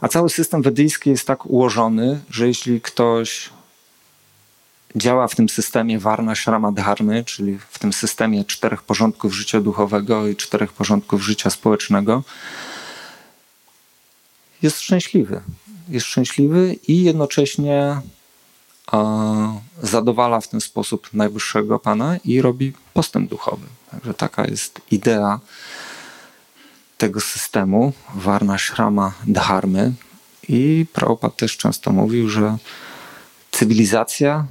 A 0.00 0.08
cały 0.08 0.30
system 0.30 0.62
wedyjski 0.62 1.10
jest 1.10 1.26
tak 1.26 1.46
ułożony, 1.46 2.20
że 2.30 2.46
jeśli 2.46 2.80
ktoś 2.80 3.50
działa 4.96 5.28
w 5.28 5.34
tym 5.34 5.48
systemie 5.48 5.98
Varna 5.98 6.34
Shrama 6.34 6.72
Dharmy, 6.72 7.24
czyli 7.24 7.58
w 7.70 7.78
tym 7.78 7.92
systemie 7.92 8.44
czterech 8.44 8.82
porządków 8.82 9.34
życia 9.34 9.60
duchowego 9.60 10.28
i 10.28 10.36
czterech 10.36 10.72
porządków 10.72 11.22
życia 11.22 11.50
społecznego, 11.50 12.22
jest 14.62 14.80
szczęśliwy. 14.80 15.40
Jest 15.88 16.06
szczęśliwy 16.06 16.76
i 16.88 17.02
jednocześnie 17.02 18.00
zadowala 19.82 20.40
w 20.40 20.48
ten 20.48 20.60
sposób 20.60 21.08
najwyższego 21.12 21.78
Pana 21.78 22.16
i 22.24 22.40
robi 22.40 22.72
postęp 22.94 23.30
duchowy. 23.30 23.66
Także 23.90 24.14
taka 24.14 24.44
jest 24.44 24.80
idea 24.90 25.40
tego 26.98 27.20
systemu 27.20 27.92
Varna 28.14 28.58
Shrama 28.58 29.12
Dharmy. 29.26 29.92
I 30.48 30.86
Prabhupada 30.92 31.34
też 31.36 31.56
często 31.56 31.92
mówił, 31.92 32.28
że 32.28 32.56
cywilizacja 33.50 34.46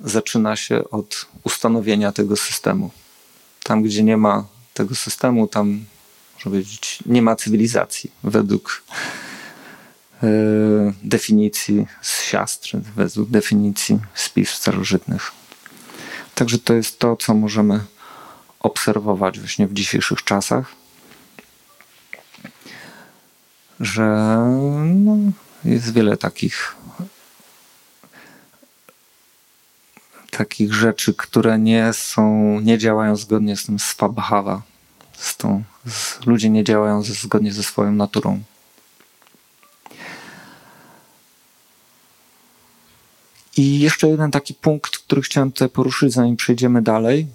zaczyna 0.00 0.56
się 0.56 0.90
od 0.90 1.26
ustanowienia 1.44 2.12
tego 2.12 2.36
systemu. 2.36 2.90
Tam, 3.62 3.82
gdzie 3.82 4.02
nie 4.02 4.16
ma 4.16 4.46
tego 4.74 4.94
systemu, 4.94 5.46
tam, 5.46 5.84
można 6.34 6.50
powiedzieć, 6.50 6.98
nie 7.06 7.22
ma 7.22 7.36
cywilizacji 7.36 8.10
według 8.24 8.82
e, 10.22 10.26
definicji 11.02 11.86
z 12.02 12.22
siastry, 12.22 12.80
według 12.96 13.30
definicji 13.30 13.98
z 14.14 14.28
pism 14.28 14.54
starożytnych. 14.54 15.32
Także 16.34 16.58
to 16.58 16.74
jest 16.74 16.98
to, 16.98 17.16
co 17.16 17.34
możemy 17.34 17.80
obserwować 18.60 19.38
właśnie 19.38 19.66
w 19.66 19.72
dzisiejszych 19.72 20.24
czasach, 20.24 20.72
że 23.80 24.36
no, 24.94 25.16
jest 25.64 25.92
wiele 25.92 26.16
takich 26.16 26.74
takich 30.36 30.74
rzeczy, 30.74 31.14
które 31.14 31.58
nie 31.58 31.92
są, 31.92 32.60
nie 32.60 32.78
działają 32.78 33.16
zgodnie 33.16 33.56
z 33.56 33.66
tym 33.66 33.78
swabhava, 33.78 34.62
z 35.12 35.36
tą, 35.36 35.62
z, 35.86 36.26
ludzie 36.26 36.50
nie 36.50 36.64
działają 36.64 37.02
ze, 37.02 37.14
zgodnie 37.14 37.52
ze 37.52 37.62
swoją 37.62 37.92
naturą. 37.92 38.42
I 43.56 43.80
jeszcze 43.80 44.08
jeden 44.08 44.30
taki 44.30 44.54
punkt, 44.54 44.98
który 44.98 45.22
chciałem 45.22 45.52
tutaj 45.52 45.68
poruszyć, 45.68 46.12
zanim 46.12 46.36
przejdziemy 46.36 46.82
dalej. 46.82 47.26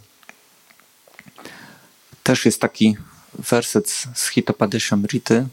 Też 2.23 2.45
jest 2.45 2.61
taki 2.61 2.97
werset 3.33 3.89
z 4.15 4.27
Hitopadeshamrity. 4.27 5.47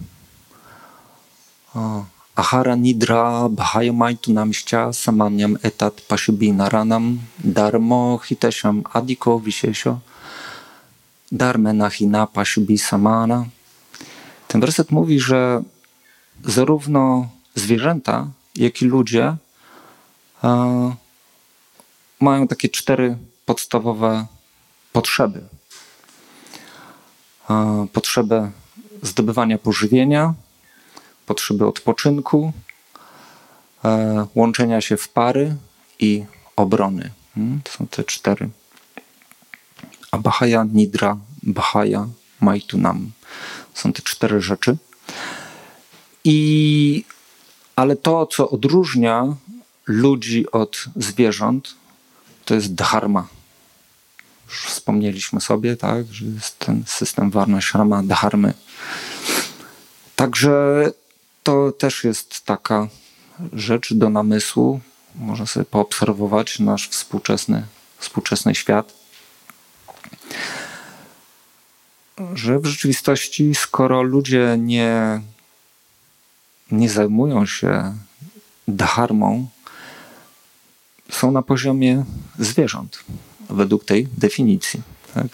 O, 1.74 2.04
Ahara 2.36 2.74
nidra 2.74 3.48
bhayamaitu 3.48 4.32
namścia 4.32 4.92
samanyam 4.92 5.54
etat 5.62 6.00
pashubinaranam 6.08 7.18
dharmo 7.38 8.18
hitesham 8.18 8.82
adiko 8.92 9.38
vishesho 9.38 10.00
dharmena 11.32 11.90
hina 11.90 12.26
pashubi 12.26 12.78
samana. 12.78 13.46
Ten 14.48 14.60
werset 14.60 14.90
mówi, 14.90 15.20
że 15.20 15.62
zarówno 16.44 17.28
zwierzęta, 17.54 18.26
jak 18.56 18.82
i 18.82 18.84
ludzie 18.84 19.36
e, 20.44 20.94
mają 22.20 22.48
takie 22.48 22.68
cztery 22.68 23.16
podstawowe 23.46 24.26
potrzeby. 24.92 25.40
E, 27.50 27.86
potrzebę 27.92 28.50
zdobywania 29.02 29.58
pożywienia, 29.58 30.34
potrzeby 31.26 31.66
odpoczynku, 31.66 32.52
e, 33.84 34.26
łączenia 34.34 34.80
się 34.80 34.96
w 34.96 35.08
pary 35.08 35.56
i 35.98 36.24
obrony. 36.56 37.10
Hmm? 37.34 37.60
To 37.64 37.72
są 37.72 37.86
te 37.86 38.04
cztery. 38.04 38.48
A 40.10 40.18
Bahaya 40.18 40.64
Nidra, 40.72 41.16
Bahaya 41.42 42.06
Maitunam. 42.40 43.10
Są 43.74 43.92
te 43.92 44.02
cztery 44.02 44.40
rzeczy. 44.40 44.76
I, 46.24 47.04
ale 47.76 47.96
to, 47.96 48.26
co 48.26 48.50
odróżnia 48.50 49.36
ludzi 49.86 50.50
od 50.50 50.84
zwierząt, 50.96 51.74
to 52.44 52.54
jest 52.54 52.74
dharma. 52.74 53.28
Już 54.48 54.64
wspomnieliśmy 54.64 55.40
sobie, 55.40 55.76
tak, 55.76 56.06
że 56.12 56.24
jest 56.26 56.58
ten 56.58 56.84
system 56.86 57.30
Varna 57.30 57.60
Shrama 57.60 58.02
dharmy. 58.02 58.54
Także 60.16 60.90
to 61.44 61.72
też 61.72 62.04
jest 62.04 62.44
taka 62.44 62.88
rzecz 63.52 63.94
do 63.94 64.10
namysłu. 64.10 64.80
Można 65.14 65.46
sobie 65.46 65.66
poobserwować 65.66 66.58
nasz 66.58 66.88
współczesny, 66.88 67.66
współczesny 67.98 68.54
świat. 68.54 68.94
Że 72.34 72.58
w 72.58 72.66
rzeczywistości, 72.66 73.54
skoro 73.54 74.02
ludzie 74.02 74.56
nie, 74.58 75.20
nie 76.70 76.90
zajmują 76.90 77.46
się 77.46 77.94
dharmą, 78.68 79.48
są 81.10 81.30
na 81.30 81.42
poziomie 81.42 82.04
zwierząt, 82.38 83.04
według 83.50 83.84
tej 83.84 84.08
definicji. 84.18 84.82
Tak? 85.14 85.26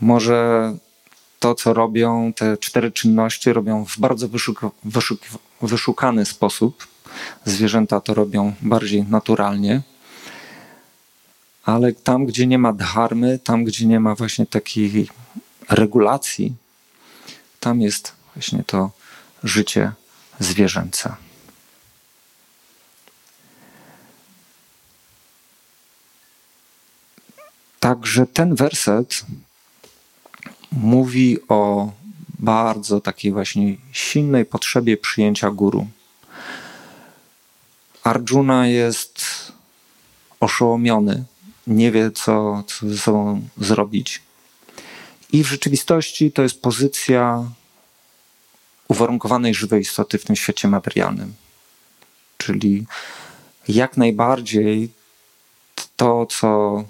Może 0.00 0.72
to, 1.38 1.54
co 1.54 1.74
robią, 1.74 2.32
te 2.32 2.56
cztery 2.56 2.92
czynności 2.92 3.52
robią 3.52 3.84
w 3.84 3.98
bardzo 3.98 4.28
wyszuk- 4.28 4.70
wyszuk- 4.84 5.38
wyszukany 5.62 6.24
sposób. 6.24 6.86
Zwierzęta 7.44 8.00
to 8.00 8.14
robią 8.14 8.54
bardziej 8.62 9.02
naturalnie. 9.02 9.82
Ale 11.64 11.92
tam, 11.92 12.26
gdzie 12.26 12.46
nie 12.46 12.58
ma 12.58 12.72
dharmy, 12.72 13.38
tam, 13.38 13.64
gdzie 13.64 13.86
nie 13.86 14.00
ma 14.00 14.14
właśnie 14.14 14.46
takiej 14.46 15.08
regulacji, 15.68 16.54
tam 17.60 17.80
jest 17.80 18.12
właśnie 18.34 18.64
to 18.64 18.90
życie 19.44 19.92
zwierzęce. 20.40 21.16
Także 27.80 28.26
ten 28.26 28.54
werset 28.54 29.24
mówi 30.72 31.38
o 31.48 31.92
bardzo 32.38 33.00
takiej 33.00 33.32
właśnie 33.32 33.76
silnej 33.92 34.44
potrzebie 34.44 34.96
przyjęcia 34.96 35.50
guru. 35.50 35.86
Arjuna 38.04 38.66
jest 38.66 39.24
oszołomiony, 40.40 41.24
nie 41.66 41.92
wie, 41.92 42.10
co, 42.10 42.64
co 42.66 42.88
ze 42.88 42.98
sobą 42.98 43.42
zrobić. 43.56 44.22
I 45.32 45.44
w 45.44 45.46
rzeczywistości 45.46 46.32
to 46.32 46.42
jest 46.42 46.62
pozycja 46.62 47.44
uwarunkowanej 48.88 49.54
żywej 49.54 49.80
istoty 49.80 50.18
w 50.18 50.24
tym 50.24 50.36
świecie 50.36 50.68
materialnym. 50.68 51.34
Czyli 52.38 52.86
jak 53.68 53.96
najbardziej 53.96 54.92
to, 55.96 56.26
co 56.26 56.84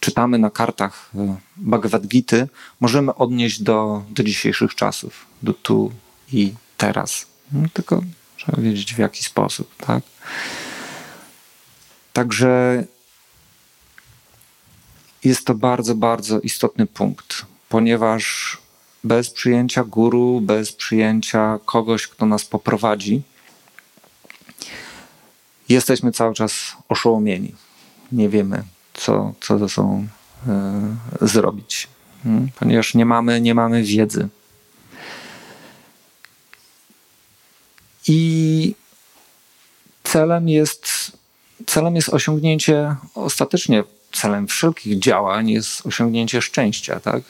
czytamy 0.00 0.38
na 0.38 0.50
kartach 0.50 1.10
e, 1.14 1.36
Bhagavad 1.56 2.06
Gita, 2.06 2.36
możemy 2.80 3.14
odnieść 3.14 3.62
do, 3.62 4.02
do 4.10 4.22
dzisiejszych 4.22 4.74
czasów, 4.74 5.26
do 5.42 5.52
tu 5.52 5.92
i 6.32 6.54
teraz. 6.76 7.26
No, 7.52 7.68
tylko 7.72 8.02
trzeba 8.36 8.62
wiedzieć 8.62 8.94
w 8.94 8.98
jaki 8.98 9.24
sposób, 9.24 9.76
tak? 9.76 10.02
Także 12.12 12.84
jest 15.24 15.46
to 15.46 15.54
bardzo, 15.54 15.94
bardzo 15.94 16.40
istotny 16.40 16.86
punkt, 16.86 17.46
ponieważ 17.68 18.58
bez 19.04 19.30
przyjęcia 19.30 19.84
guru, 19.84 20.40
bez 20.40 20.72
przyjęcia 20.72 21.58
kogoś, 21.64 22.08
kto 22.08 22.26
nas 22.26 22.44
poprowadzi, 22.44 23.22
jesteśmy 25.68 26.12
cały 26.12 26.34
czas 26.34 26.76
oszołomieni. 26.88 27.54
Nie 28.12 28.28
wiemy, 28.28 28.62
co, 29.08 29.32
co 29.40 29.58
ze 29.58 29.68
sobą 29.68 30.06
e, 30.48 30.96
zrobić, 31.20 31.88
hmm? 32.22 32.48
ponieważ 32.58 32.94
nie 32.94 33.04
mamy, 33.04 33.40
nie 33.40 33.54
mamy 33.54 33.82
wiedzy. 33.82 34.28
I 38.08 38.74
celem 40.04 40.48
jest, 40.48 41.12
celem 41.66 41.96
jest 41.96 42.08
osiągnięcie, 42.08 42.96
ostatecznie 43.14 43.84
celem 44.12 44.46
wszelkich 44.46 44.98
działań 44.98 45.50
jest 45.50 45.86
osiągnięcie 45.86 46.42
szczęścia, 46.42 47.00
tak? 47.00 47.22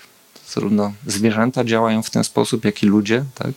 Zarówno 0.48 0.92
zwierzęta 1.06 1.64
działają 1.64 2.02
w 2.02 2.10
ten 2.10 2.24
sposób, 2.24 2.64
jak 2.64 2.82
i 2.82 2.86
ludzie, 2.86 3.24
tak? 3.34 3.52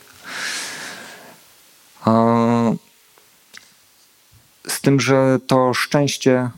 Z 4.67 4.81
tym, 4.81 4.99
że 4.99 5.39
to 5.47 5.73
szczęście 5.73 6.49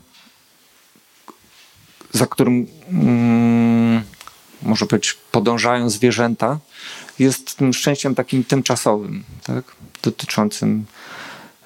za 2.13 2.27
którym 2.27 2.67
mm, 2.89 4.03
może 4.61 4.85
być 4.85 5.13
podążają 5.31 5.89
zwierzęta, 5.89 6.59
jest 7.19 7.55
tym 7.55 7.73
szczęściem 7.73 8.15
takim 8.15 8.43
tymczasowym, 8.43 9.23
tak? 9.43 9.63
dotyczącym 10.03 10.85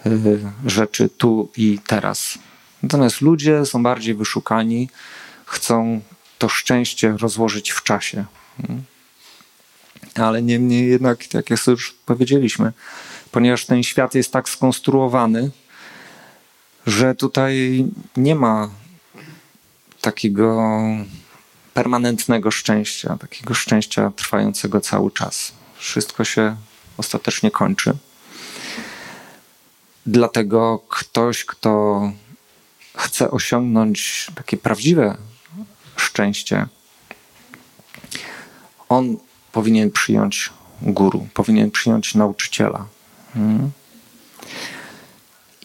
y, 0.06 0.40
rzeczy 0.66 1.10
tu 1.10 1.52
i 1.58 1.80
teraz. 1.88 2.38
Natomiast 2.84 3.22
ludzie 3.22 3.66
są 3.66 3.84
bardziej 3.84 4.16
wyszukani, 4.16 4.90
chcą 5.46 6.02
to 6.38 6.50
szczęście 6.50 7.16
rozłożyć 7.18 7.72
w 7.72 7.84
czasie. 7.84 8.26
Ale 10.16 10.42
niemniej 10.42 10.90
jednak, 10.90 11.28
tak 11.28 11.50
jak 11.50 11.68
już 11.68 11.96
powiedzieliśmy, 12.06 12.74
ponieważ 13.32 13.66
ten 13.66 13.84
świat 13.84 14.16
jest 14.16 14.32
tak 14.32 14.50
skonstruowany, 14.50 15.52
że 16.88 17.16
tutaj 17.16 17.86
nie 18.18 18.36
ma 18.36 18.70
takiego 20.08 20.72
permanentnego 21.74 22.52
szczęścia, 22.52 23.17
takiego 23.17 23.54
szczęścia 23.54 24.12
trwającego 24.15 24.82
cały 24.82 25.12
czas. 25.12 25.52
Wszystko 25.78 26.24
się 26.24 26.56
ostatecznie 26.98 27.52
kończy. 27.52 27.93
Dlatego 30.06 30.80
ktoś, 30.89 31.46
kto 31.46 32.02
chce 32.96 33.32
osiągnąć 33.32 34.28
takie 34.36 34.58
prawdziwe 34.58 35.17
szczęście, 35.96 36.67
on 38.89 39.17
powinien 39.52 39.91
przyjąć 39.91 40.50
guru, 40.82 41.28
powinien 41.34 41.72
przyjąć 41.72 42.15
nauczyciela. 42.15 42.86
Hmm. 43.34 43.72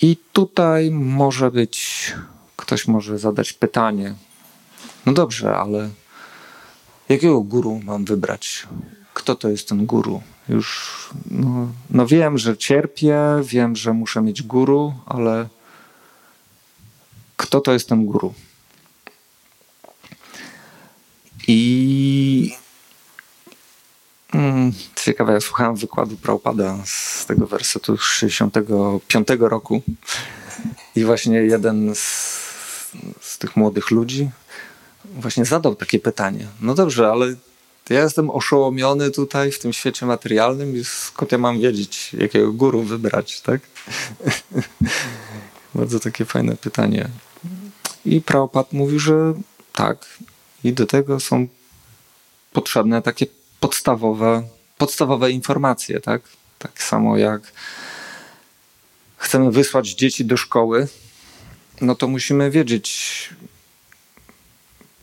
I 0.01 0.17
tutaj 0.33 0.91
może 0.91 1.51
być, 1.51 2.13
ktoś 2.57 2.89
może 2.89 3.19
zadać 3.19 3.53
pytanie, 3.53 4.15
no 5.07 5.13
dobrze, 5.13 5.57
ale 5.57 5.91
jakiego 7.09 7.41
guru 7.41 7.81
mam 7.85 8.05
wybrać? 8.05 8.67
Kto 9.15 9.35
to 9.35 9.49
jest 9.49 9.69
ten 9.69 9.87
guru? 9.87 10.23
Już, 10.49 10.91
no, 11.31 11.69
no 11.91 12.07
wiem, 12.07 12.39
że 12.39 12.57
cierpię, 12.57 13.19
wiem, 13.43 13.77
że 13.77 13.93
muszę 13.93 14.23
mieć 14.23 14.43
guru, 14.43 14.95
ale 15.07 15.49
kto 17.37 17.61
to 17.61 17.73
jest 17.73 17.89
ten 17.89 18.07
guru? 18.07 18.35
I 21.49 22.57
hmm, 24.33 24.73
ciekawe, 24.97 25.33
ja 25.33 25.41
słuchałem 25.41 25.77
wykładu 25.77 26.17
Praupada 26.17 26.79
z 26.85 27.27
tego 27.27 27.47
wersetu 27.47 27.99
65 27.99 29.29
roku 29.39 29.83
i 30.97 31.05
właśnie 31.05 31.37
jeden 31.37 31.95
z, 31.95 32.03
z 33.21 33.39
tych 33.39 33.57
młodych 33.57 33.91
ludzi 33.91 34.31
właśnie 35.17 35.45
zadał 35.45 35.75
takie 35.75 35.99
pytanie. 35.99 36.47
No 36.61 36.75
dobrze, 36.75 37.09
ale 37.09 37.35
ja 37.91 38.01
jestem 38.01 38.31
oszołomiony 38.31 39.11
tutaj 39.11 39.53
w 39.53 39.59
tym 39.59 39.73
świecie 39.73 40.07
materialnym 40.07 40.77
i 40.77 40.85
skąd 40.85 41.33
ja 41.33 41.39
mam 41.39 41.61
wiedzieć, 41.61 42.13
jakiego 42.13 42.53
guru 42.53 42.83
wybrać, 42.83 43.41
tak? 43.41 43.61
Bardzo 45.75 46.01
takie 46.01 46.25
fajne 46.25 46.57
pytanie. 46.57 47.09
I 48.05 48.21
Prabhupada 48.21 48.69
mówi, 48.73 48.99
że 48.99 49.35
tak. 49.73 50.07
I 50.65 50.73
do 50.73 50.87
tego 50.87 51.21
są 51.21 51.47
potrzebne 52.53 53.03
takie 53.03 53.27
podstawowe, 53.61 54.43
podstawowe 54.79 55.31
informacje, 55.31 56.01
tak? 56.01 56.23
Tak 56.59 56.83
samo 56.83 57.17
jak 57.17 57.53
chcemy 59.17 59.51
wysłać 59.51 59.89
dzieci 59.89 60.25
do 60.25 60.37
szkoły, 60.37 60.89
no 61.81 61.95
to 61.95 62.09
musimy 62.09 62.51
wiedzieć, 62.51 63.29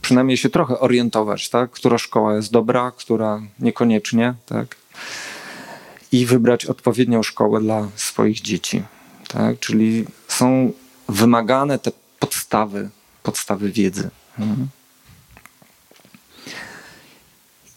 przynajmniej 0.09 0.37
się 0.37 0.49
trochę 0.49 0.79
orientować, 0.79 1.49
tak? 1.49 1.71
która 1.71 1.97
szkoła 1.97 2.35
jest 2.35 2.51
dobra, 2.51 2.91
która 2.91 3.41
niekoniecznie, 3.59 4.33
tak? 4.45 4.75
i 6.11 6.25
wybrać 6.25 6.65
odpowiednią 6.65 7.23
szkołę 7.23 7.61
dla 7.61 7.87
swoich 7.95 8.41
dzieci. 8.41 8.83
Tak? 9.27 9.59
Czyli 9.59 10.05
są 10.27 10.71
wymagane 11.09 11.79
te 11.79 11.91
podstawy, 12.19 12.89
podstawy 13.23 13.71
wiedzy. 13.71 14.09
Mhm. 14.39 14.67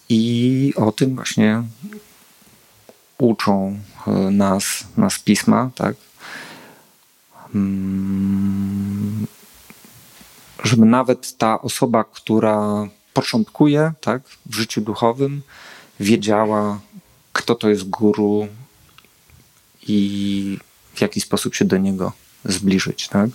I 0.09 0.73
o 0.77 0.93
tym 0.93 1.15
właśnie 1.17 1.63
uczą 3.19 3.79
e, 4.07 4.11
nas, 4.11 4.85
nas 4.97 5.19
pisma, 5.19 5.71
tak? 5.75 5.97
Żeby 10.65 10.87
nawet 10.87 11.37
ta 11.37 11.61
osoba, 11.63 12.05
która 12.05 12.89
początkuje 13.13 13.93
tak, 14.01 14.23
w 14.47 14.55
życiu 14.55 14.81
duchowym, 14.81 15.43
wiedziała, 16.01 16.81
kto 17.33 17.55
to 17.55 17.69
jest 17.69 17.89
guru 17.89 18.49
i 19.89 20.59
w 20.95 21.01
jaki 21.01 21.21
sposób 21.21 21.55
się 21.55 21.65
do 21.65 21.77
niego 21.77 22.13
zbliżyć, 22.45 23.09
tak? 23.09 23.31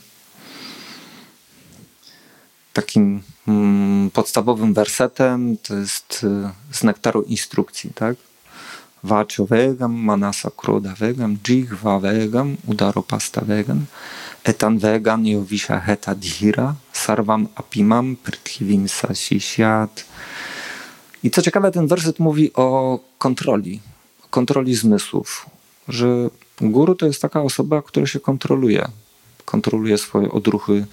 Takim 2.73 3.23
mm, 3.47 4.11
podstawowym 4.11 4.73
wersetem 4.73 5.57
to 5.57 5.75
jest 5.75 6.23
y, 6.23 6.75
z 6.75 6.83
nektaru 6.83 7.21
instrukcji, 7.21 7.91
tak? 7.95 8.15
Vegam, 9.03 9.93
manasa 9.93 10.49
vegam, 10.99 11.37
dżihva 11.43 11.99
vegam, 11.99 12.57
vegam, 13.45 13.85
etan 14.43 14.79
vegan 14.79 15.25
yovisha 15.25 15.79
heta 15.79 16.15
dhira, 16.15 16.75
sarvam 16.93 17.47
apimam, 17.55 18.15
prithivim 18.15 18.87
sasishyat. 18.87 20.05
I 21.23 21.31
co 21.31 21.41
ciekawe, 21.41 21.71
ten 21.71 21.87
werset 21.87 22.19
mówi 22.19 22.53
o 22.53 22.99
kontroli, 23.17 23.79
kontroli 24.29 24.75
zmysłów, 24.75 25.45
że 25.87 26.29
guru 26.61 26.95
to 26.95 27.05
jest 27.05 27.21
taka 27.21 27.41
osoba, 27.41 27.81
która 27.81 28.05
się 28.05 28.19
kontroluje. 28.19 28.87
Kontroluje 29.45 29.97
swoje 29.97 30.31
odruchy 30.31 30.85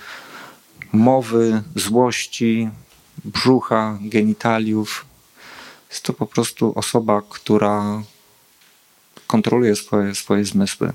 mowy, 0.92 1.62
złości, 1.76 2.70
brzucha, 3.24 3.98
genitaliów. 4.00 5.04
Jest 5.94 6.04
to 6.04 6.12
po 6.12 6.26
prostu 6.26 6.72
osoba, 6.74 7.22
która 7.28 8.02
kontroluje 9.26 9.76
swoje, 9.76 10.14
swoje 10.14 10.44
zmysły. 10.44 10.92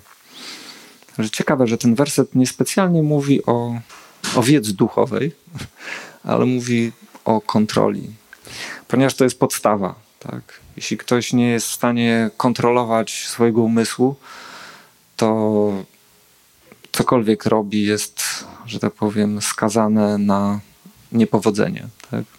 Że 1.19 1.29
ciekawe, 1.29 1.67
że 1.67 1.77
ten 1.77 1.95
werset 1.95 2.35
niespecjalnie 2.35 3.03
mówi 3.03 3.45
o, 3.45 3.79
o 4.35 4.43
wiedzy 4.43 4.73
duchowej, 4.73 5.31
ale 6.23 6.45
mówi 6.45 6.91
o 7.25 7.41
kontroli, 7.41 8.09
ponieważ 8.87 9.13
to 9.13 9.23
jest 9.23 9.39
podstawa. 9.39 9.95
Tak? 10.19 10.59
Jeśli 10.75 10.97
ktoś 10.97 11.33
nie 11.33 11.49
jest 11.49 11.67
w 11.67 11.73
stanie 11.73 12.29
kontrolować 12.37 13.27
swojego 13.27 13.61
umysłu, 13.61 14.15
to 15.15 15.71
cokolwiek 16.91 17.45
robi 17.45 17.83
jest, 17.83 18.23
że 18.65 18.79
tak 18.79 18.93
powiem, 18.93 19.41
skazane 19.41 20.17
na 20.17 20.59
niepowodzenie. 21.11 21.87
Tak? 22.11 22.38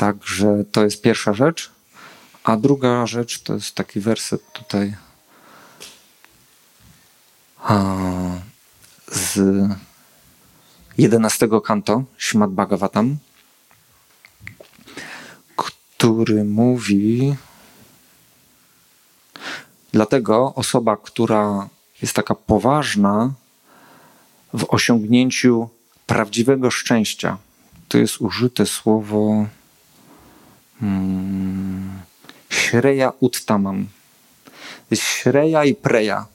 Także 0.00 0.64
to 0.72 0.84
jest 0.84 1.02
pierwsza 1.02 1.32
rzecz. 1.32 1.70
A 2.44 2.56
druga 2.56 3.06
rzecz 3.06 3.42
to 3.42 3.54
jest 3.54 3.74
taki 3.74 4.00
werset 4.00 4.52
tutaj 4.52 4.96
z 9.12 9.38
11 10.98 11.48
kanto 11.64 12.04
Śmat 12.18 12.50
Bhagavatam, 12.50 13.16
który 15.56 16.44
mówi 16.44 17.36
dlatego 19.92 20.54
osoba, 20.54 20.96
która 20.96 21.68
jest 22.02 22.14
taka 22.14 22.34
poważna 22.34 23.32
w 24.54 24.64
osiągnięciu 24.68 25.68
prawdziwego 26.06 26.70
szczęścia, 26.70 27.38
to 27.88 27.98
jest 27.98 28.20
użyte 28.20 28.66
słowo 28.66 29.46
hmm, 30.80 32.00
Śreja 32.50 33.12
Uttamam. 33.20 33.88
Śreja 34.94 35.64
i 35.64 35.74
Preja. 35.74 36.26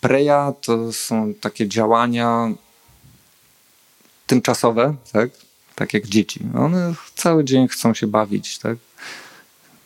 Preja 0.00 0.52
to 0.60 0.92
są 0.92 1.34
takie 1.34 1.68
działania 1.68 2.48
tymczasowe, 4.26 4.94
tak? 5.12 5.30
tak 5.74 5.94
jak 5.94 6.06
dzieci. 6.06 6.40
One 6.58 6.94
cały 7.14 7.44
dzień 7.44 7.68
chcą 7.68 7.94
się 7.94 8.06
bawić. 8.06 8.58
Tak? 8.58 8.78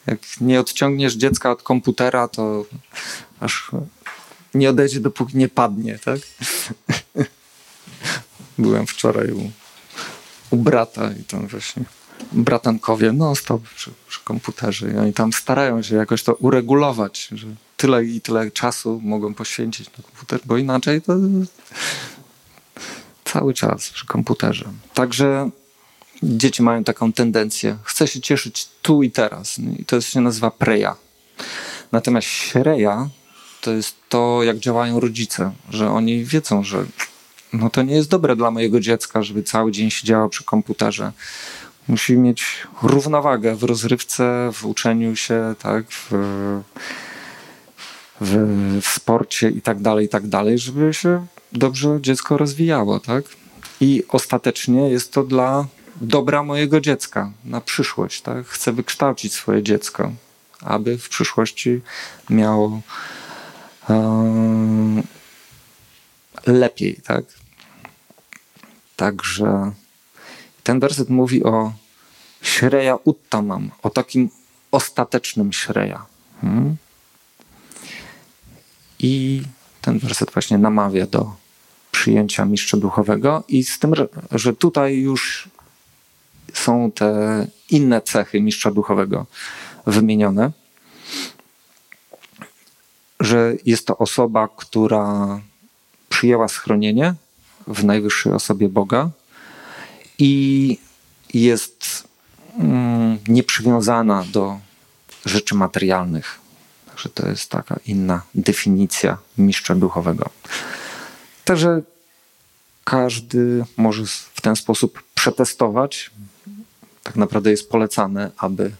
Jak 0.06 0.18
nie 0.40 0.60
odciągniesz 0.60 1.14
dziecka 1.14 1.50
od 1.50 1.62
komputera, 1.62 2.28
to 2.28 2.64
aż 3.40 3.70
nie 4.54 4.70
odejdzie, 4.70 5.00
dopóki 5.00 5.36
nie 5.36 5.48
padnie. 5.48 5.98
Tak? 5.98 6.20
Byłem 8.58 8.86
wczoraj 8.86 9.32
u, 9.32 9.50
u 10.50 10.56
brata 10.56 11.12
i 11.20 11.24
tam 11.24 11.46
właśnie 11.46 11.84
bratankowie 12.32 13.12
no 13.12 13.34
stop 13.34 13.62
przy, 13.62 13.90
przy 14.08 14.20
komputerze 14.24 14.92
i 14.92 14.96
oni 14.96 15.12
tam 15.12 15.32
starają 15.32 15.82
się 15.82 15.96
jakoś 15.96 16.22
to 16.22 16.34
uregulować, 16.34 17.28
że 17.32 17.46
tyle 17.76 18.04
i 18.04 18.20
tyle 18.20 18.50
czasu 18.50 19.00
mogą 19.04 19.34
poświęcić 19.34 19.86
na 19.86 20.04
komputer, 20.04 20.40
bo 20.44 20.56
inaczej 20.56 21.02
to 21.02 21.14
cały 23.24 23.54
czas 23.54 23.90
przy 23.90 24.06
komputerze. 24.06 24.64
Także 24.94 25.50
dzieci 26.22 26.62
mają 26.62 26.84
taką 26.84 27.12
tendencję. 27.12 27.76
Chce 27.82 28.08
się 28.08 28.20
cieszyć 28.20 28.68
tu 28.82 29.02
i 29.02 29.10
teraz. 29.10 29.58
I 29.58 29.84
to 29.84 30.00
się 30.00 30.20
nazywa 30.20 30.50
preja. 30.50 30.96
Natomiast 31.92 32.26
śreja 32.26 33.08
to 33.60 33.70
jest 33.70 33.96
to, 34.08 34.42
jak 34.42 34.58
działają 34.58 35.00
rodzice, 35.00 35.52
że 35.70 35.90
oni 35.90 36.24
wiedzą, 36.24 36.64
że 36.64 36.84
no 37.52 37.70
to 37.70 37.82
nie 37.82 37.94
jest 37.94 38.10
dobre 38.10 38.36
dla 38.36 38.50
mojego 38.50 38.80
dziecka, 38.80 39.22
żeby 39.22 39.42
cały 39.42 39.72
dzień 39.72 39.90
siedziało 39.90 40.28
przy 40.28 40.44
komputerze 40.44 41.12
musi 41.88 42.16
mieć 42.16 42.66
równowagę 42.82 43.56
w 43.56 43.62
rozrywce, 43.62 44.50
w 44.52 44.64
uczeniu 44.64 45.16
się, 45.16 45.54
tak, 45.58 45.84
w, 45.90 46.10
w, 48.20 48.86
sporcie 48.86 49.50
i 49.50 49.62
tak 49.62 49.80
dalej, 49.80 50.06
i 50.06 50.08
tak 50.08 50.26
dalej, 50.26 50.58
żeby 50.58 50.94
się 50.94 51.26
dobrze 51.52 51.98
dziecko 52.00 52.36
rozwijało, 52.36 53.00
tak? 53.00 53.24
I 53.80 54.02
ostatecznie 54.08 54.90
jest 54.90 55.12
to 55.12 55.22
dla 55.22 55.66
dobra 56.00 56.42
mojego 56.42 56.80
dziecka 56.80 57.32
na 57.44 57.60
przyszłość, 57.60 58.22
tak? 58.22 58.46
Chcę 58.46 58.72
wykształcić 58.72 59.32
swoje 59.32 59.62
dziecko, 59.62 60.12
aby 60.60 60.98
w 60.98 61.08
przyszłości 61.08 61.80
miało 62.30 62.80
um, 63.88 65.02
lepiej, 66.46 67.00
tak? 67.04 67.24
Także 68.96 69.72
ten 70.68 70.80
werset 70.80 71.08
mówi 71.08 71.44
o 71.44 71.72
Shreya 72.42 72.98
Uttamam, 73.04 73.70
o 73.82 73.90
takim 73.90 74.30
ostatecznym 74.70 75.52
Shreya. 75.52 75.98
Hmm? 76.40 76.76
I 78.98 79.42
ten 79.80 79.98
werset 79.98 80.30
właśnie 80.30 80.58
namawia 80.58 81.06
do 81.06 81.32
przyjęcia 81.92 82.44
mistrza 82.44 82.76
duchowego 82.76 83.44
i 83.48 83.64
z 83.64 83.78
tym, 83.78 83.94
że 84.30 84.52
tutaj 84.52 84.96
już 84.96 85.48
są 86.54 86.92
te 86.92 87.46
inne 87.70 88.02
cechy 88.02 88.40
mistrza 88.40 88.70
duchowego 88.70 89.26
wymienione, 89.86 90.50
że 93.20 93.54
jest 93.64 93.86
to 93.86 93.98
osoba, 93.98 94.48
która 94.56 95.40
przyjęła 96.08 96.48
schronienie 96.48 97.14
w 97.66 97.84
najwyższej 97.84 98.32
osobie 98.32 98.68
Boga, 98.68 99.10
i 100.18 100.78
jest 101.34 102.08
mm, 102.58 103.18
nieprzywiązana 103.28 104.24
do 104.32 104.58
rzeczy 105.24 105.54
materialnych. 105.54 106.38
Także 106.86 107.08
to 107.08 107.28
jest 107.28 107.50
taka 107.50 107.76
inna 107.86 108.22
definicja 108.34 109.18
mistrza 109.38 109.74
duchowego. 109.74 110.30
Także 111.44 111.82
każdy 112.84 113.64
może 113.76 114.06
w 114.34 114.40
ten 114.40 114.56
sposób 114.56 115.02
przetestować. 115.14 116.10
Tak 117.02 117.16
naprawdę 117.16 117.50
jest 117.50 117.70
polecane, 117.70 118.30
aby 118.36 118.72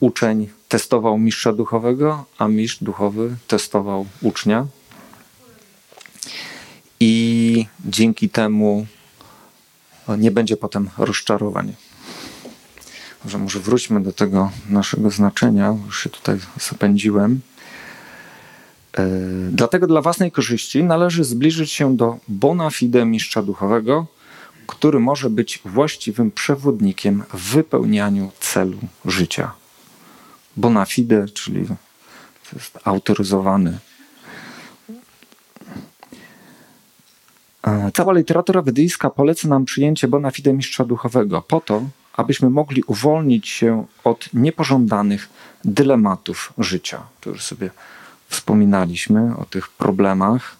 uczeń 0.00 0.48
testował 0.68 1.18
mistrza 1.18 1.52
duchowego, 1.52 2.24
a 2.38 2.48
mistrz 2.48 2.84
duchowy 2.84 3.36
testował 3.46 4.06
ucznia. 4.22 4.66
I 7.00 7.66
dzięki 7.84 8.28
temu 8.28 8.86
nie 10.16 10.30
będzie 10.30 10.56
potem 10.56 10.90
rozczarowań. 10.98 11.74
Może, 13.24 13.38
może 13.38 13.60
wróćmy 13.60 14.02
do 14.02 14.12
tego 14.12 14.50
naszego 14.68 15.10
znaczenia, 15.10 15.76
już 15.86 16.02
się 16.02 16.10
tutaj 16.10 16.38
zapędziłem. 16.60 17.40
E, 18.98 19.08
dlatego 19.50 19.86
dla 19.86 20.02
własnej 20.02 20.32
korzyści 20.32 20.84
należy 20.84 21.24
zbliżyć 21.24 21.72
się 21.72 21.96
do 21.96 22.18
bona 22.28 22.70
fide 22.70 23.04
mistrza 23.04 23.42
duchowego, 23.42 24.06
który 24.66 25.00
może 25.00 25.30
być 25.30 25.60
właściwym 25.64 26.30
przewodnikiem 26.30 27.22
w 27.32 27.52
wypełnianiu 27.52 28.30
celu 28.40 28.78
życia. 29.04 29.52
Bona 30.56 30.84
fide, 30.84 31.28
czyli 31.28 31.66
to 31.66 32.56
jest 32.56 32.78
autoryzowany 32.84 33.78
cała 37.94 38.12
literatura 38.12 38.62
wedyjska 38.62 39.10
poleca 39.10 39.48
nam 39.48 39.64
przyjęcie 39.64 40.08
bona 40.08 40.30
fide 40.30 40.52
mistrza 40.52 40.84
duchowego 40.84 41.42
po 41.42 41.60
to, 41.60 41.82
abyśmy 42.12 42.50
mogli 42.50 42.82
uwolnić 42.82 43.48
się 43.48 43.86
od 44.04 44.28
niepożądanych 44.34 45.28
dylematów 45.64 46.52
życia. 46.58 47.02
Tu 47.20 47.30
już 47.30 47.44
sobie 47.44 47.70
wspominaliśmy 48.28 49.36
o 49.36 49.44
tych 49.44 49.68
problemach. 49.68 50.56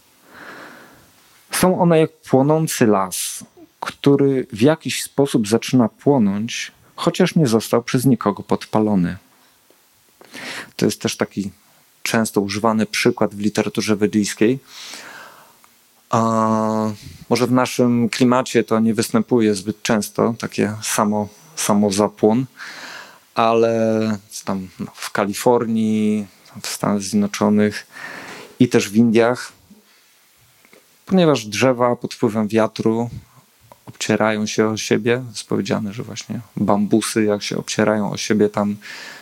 Są 1.50 1.80
one 1.80 1.98
jak 1.98 2.12
płonący 2.12 2.86
las, 2.86 3.44
który 3.80 4.46
w 4.52 4.62
jakiś 4.62 5.02
sposób 5.02 5.48
zaczyna 5.48 5.88
płonąć, 5.88 6.72
chociaż 6.96 7.34
nie 7.34 7.46
został 7.46 7.82
przez 7.82 8.04
nikogo 8.04 8.42
podpalony. 8.42 9.16
To 10.76 10.84
jest 10.84 11.00
też 11.00 11.16
taki 11.16 11.50
często 12.02 12.40
używany 12.40 12.86
przykład 12.86 13.34
w 13.34 13.40
literaturze 13.40 13.96
wedyjskiej. 13.96 14.58
A 16.10 16.90
może 17.30 17.46
w 17.46 17.52
naszym 17.52 18.08
klimacie 18.08 18.64
to 18.64 18.80
nie 18.80 18.94
występuje 18.94 19.54
zbyt 19.54 19.82
często, 19.82 20.34
takie 20.38 20.74
samo, 20.82 21.28
samozapłon, 21.56 22.46
ale 23.34 24.18
tam 24.44 24.68
no, 24.80 24.86
w 24.94 25.10
Kalifornii, 25.10 26.26
w 26.62 26.66
Stanach 26.66 27.02
Zjednoczonych 27.02 27.86
i 28.60 28.68
też 28.68 28.88
w 28.88 28.96
Indiach, 28.96 29.52
ponieważ 31.06 31.46
drzewa 31.46 31.96
pod 31.96 32.14
wpływem 32.14 32.48
wiatru 32.48 33.10
obcierają 33.86 34.46
się 34.46 34.68
o 34.68 34.76
siebie. 34.76 35.22
Jest 35.30 35.48
powiedziane, 35.48 35.92
że 35.92 36.02
właśnie 36.02 36.40
bambusy, 36.56 37.24
jak 37.24 37.42
się 37.42 37.56
obcierają 37.58 38.10
o 38.10 38.16
siebie, 38.16 38.48
tam 38.48 38.76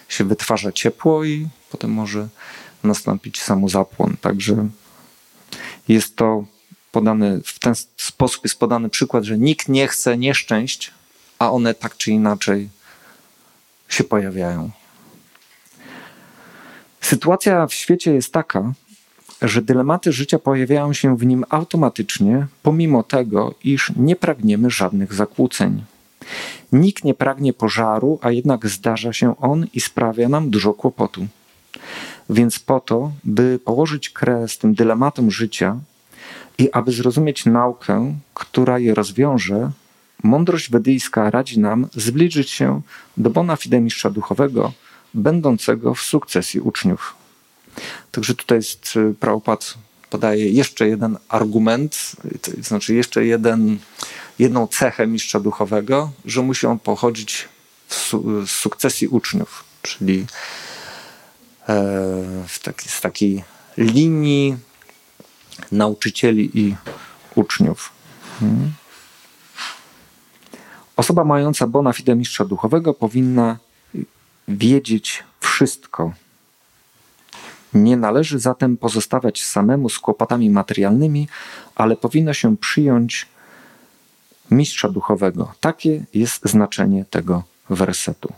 się 0.08 0.24
wytwarza 0.24 0.72
ciepło 0.72 1.24
i 1.24 1.48
potem 1.70 1.90
może 1.92 2.28
nastąpić 2.84 3.42
samozapłon. 3.42 4.16
Także 4.20 4.68
jest 5.88 6.16
to 6.16 6.44
podany, 6.92 7.40
w 7.44 7.58
ten 7.58 7.74
sposób 7.96 8.44
jest 8.44 8.58
podany 8.58 8.88
przykład, 8.88 9.24
że 9.24 9.38
nikt 9.38 9.68
nie 9.68 9.88
chce 9.88 10.18
nieszczęść, 10.18 10.90
a 11.38 11.52
one 11.52 11.74
tak 11.74 11.96
czy 11.96 12.10
inaczej 12.10 12.68
się 13.88 14.04
pojawiają. 14.04 14.70
Sytuacja 17.00 17.66
w 17.66 17.74
świecie 17.74 18.14
jest 18.14 18.32
taka, 18.32 18.72
że 19.42 19.62
dylematy 19.62 20.12
życia 20.12 20.38
pojawiają 20.38 20.92
się 20.92 21.16
w 21.16 21.26
nim 21.26 21.44
automatycznie, 21.48 22.46
pomimo 22.62 23.02
tego, 23.02 23.54
iż 23.64 23.92
nie 23.96 24.16
pragniemy 24.16 24.70
żadnych 24.70 25.14
zakłóceń. 25.14 25.84
Nikt 26.72 27.04
nie 27.04 27.14
pragnie 27.14 27.52
pożaru, 27.52 28.18
a 28.22 28.30
jednak 28.30 28.66
zdarza 28.66 29.12
się 29.12 29.36
on 29.36 29.66
i 29.74 29.80
sprawia 29.80 30.28
nam 30.28 30.50
dużo 30.50 30.74
kłopotu. 30.74 31.26
Więc 32.30 32.58
po 32.58 32.80
to, 32.80 33.12
by 33.24 33.58
położyć 33.64 34.10
kres 34.10 34.58
tym 34.58 34.74
dylematom 34.74 35.30
życia 35.30 35.78
i 36.58 36.72
aby 36.72 36.92
zrozumieć 36.92 37.46
naukę, 37.46 38.18
która 38.34 38.78
je 38.78 38.94
rozwiąże, 38.94 39.70
mądrość 40.22 40.70
wedyjska 40.70 41.30
radzi 41.30 41.60
nam 41.60 41.88
zbliżyć 41.94 42.50
się 42.50 42.80
do 43.16 43.30
bona 43.30 43.56
fide 43.56 43.80
mistrza 43.80 44.10
duchowego, 44.10 44.72
będącego 45.14 45.94
w 45.94 46.00
sukcesji 46.00 46.60
uczniów. 46.60 47.14
Także 48.12 48.34
tutaj 48.34 48.58
jest 48.58 48.96
y, 48.96 49.14
Prabhupada 49.20 49.66
podaje 50.10 50.50
jeszcze 50.50 50.88
jeden 50.88 51.18
argument, 51.28 52.12
to 52.42 52.50
znaczy 52.62 52.94
jeszcze 52.94 53.26
jeden, 53.26 53.78
jedną 54.38 54.66
cechę 54.66 55.06
mistrza 55.06 55.40
duchowego, 55.40 56.12
że 56.24 56.42
musi 56.42 56.66
on 56.66 56.78
pochodzić 56.78 57.48
z 57.88 58.14
sukcesji 58.50 59.08
uczniów, 59.08 59.64
czyli 59.82 60.26
e, 61.68 61.74
w 62.48 62.58
taki, 62.62 62.88
z 62.88 63.00
takiej 63.00 63.44
linii 63.78 64.56
nauczycieli 65.72 66.50
i 66.60 66.76
uczniów. 67.34 67.92
Hmm. 68.40 68.72
Osoba 70.96 71.24
mająca 71.24 71.66
bona 71.66 71.92
fide 71.92 72.16
mistrza 72.16 72.44
duchowego 72.44 72.94
powinna 72.94 73.58
wiedzieć 74.48 75.24
wszystko 75.40 76.12
nie 77.76 77.96
należy 77.96 78.38
zatem 78.38 78.76
pozostawać 78.76 79.44
samemu 79.44 79.88
z 79.88 79.98
kłopotami 79.98 80.50
materialnymi, 80.50 81.28
ale 81.74 81.96
powinno 81.96 82.34
się 82.34 82.56
przyjąć 82.56 83.26
mistrza 84.50 84.88
duchowego. 84.88 85.52
Takie 85.60 86.04
jest 86.14 86.48
znaczenie 86.48 87.04
tego 87.04 87.42
wersetu. 87.70 88.32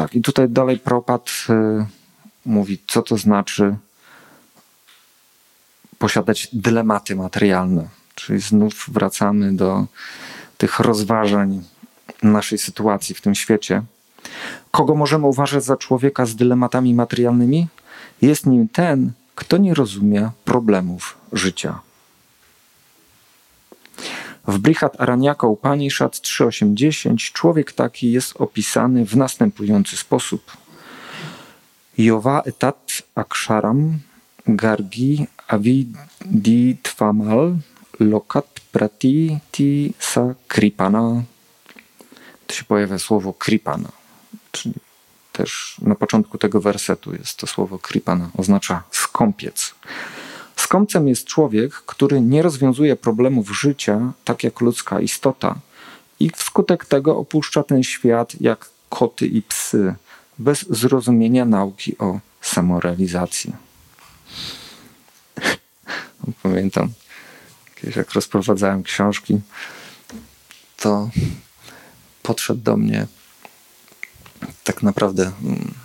Tak, 0.00 0.14
i 0.14 0.22
tutaj 0.22 0.48
dalej 0.48 0.78
Propat 0.78 1.30
y, 1.50 1.86
mówi, 2.46 2.78
co 2.88 3.02
to 3.02 3.16
znaczy 3.16 3.76
posiadać 5.98 6.48
dylematy 6.52 7.16
materialne. 7.16 7.88
Czyli 8.14 8.40
znów 8.40 8.84
wracamy 8.88 9.52
do 9.52 9.86
tych 10.58 10.78
rozważań 10.78 11.64
naszej 12.22 12.58
sytuacji 12.58 13.14
w 13.14 13.20
tym 13.20 13.34
świecie. 13.34 13.82
Kogo 14.70 14.94
możemy 14.94 15.26
uważać 15.26 15.64
za 15.64 15.76
człowieka 15.76 16.26
z 16.26 16.36
dylematami 16.36 16.94
materialnymi? 16.94 17.68
Jest 18.22 18.46
nim 18.46 18.68
ten, 18.68 19.12
kto 19.34 19.56
nie 19.56 19.74
rozumie 19.74 20.30
problemów 20.44 21.18
życia. 21.32 21.80
W 24.46 24.58
Brihat 24.58 25.00
Aranyaka 25.00 25.46
Upanishad 25.46 26.16
3.8.10 26.16 27.32
człowiek 27.32 27.72
taki 27.72 28.12
jest 28.12 28.40
opisany 28.40 29.06
w 29.06 29.16
następujący 29.16 29.96
sposób. 29.96 30.56
Jowa 31.98 32.42
etat 32.42 33.02
aksharam 33.14 33.98
gargi 34.46 35.26
aviditvamal 35.48 37.56
lokat 38.00 38.60
prati 38.72 39.38
ti 39.52 39.94
sa 39.98 40.34
kripana. 40.48 41.22
To 42.46 42.54
się 42.54 42.64
pojawia 42.64 42.98
słowo 42.98 43.32
kripana, 43.32 43.88
czyli 44.52 44.74
też 45.32 45.76
na 45.82 45.94
początku 45.94 46.38
tego 46.38 46.60
wersetu 46.60 47.14
jest 47.14 47.36
to 47.36 47.46
słowo 47.46 47.78
kripana, 47.78 48.30
oznacza 48.36 48.82
skąpiec. 48.90 49.74
Skąpcem 50.60 51.08
jest 51.08 51.24
człowiek, 51.24 51.72
który 51.72 52.20
nie 52.20 52.42
rozwiązuje 52.42 52.96
problemów 52.96 53.50
życia 53.60 54.12
tak 54.24 54.44
jak 54.44 54.60
ludzka 54.60 55.00
istota 55.00 55.54
i 56.20 56.30
wskutek 56.30 56.84
tego 56.84 57.16
opuszcza 57.16 57.62
ten 57.62 57.82
świat 57.82 58.40
jak 58.40 58.68
koty 58.88 59.26
i 59.26 59.42
psy, 59.42 59.94
bez 60.38 60.66
zrozumienia 60.70 61.44
nauki 61.44 61.98
o 61.98 62.20
samorealizacji. 62.40 63.52
Pamiętam, 66.42 66.92
Kiedyś 67.80 67.96
jak 67.96 68.12
rozprowadzałem 68.12 68.82
książki, 68.82 69.40
to 70.76 71.10
podszedł 72.22 72.60
do 72.60 72.76
mnie 72.76 73.06
tak 74.64 74.82
naprawdę, 74.82 75.32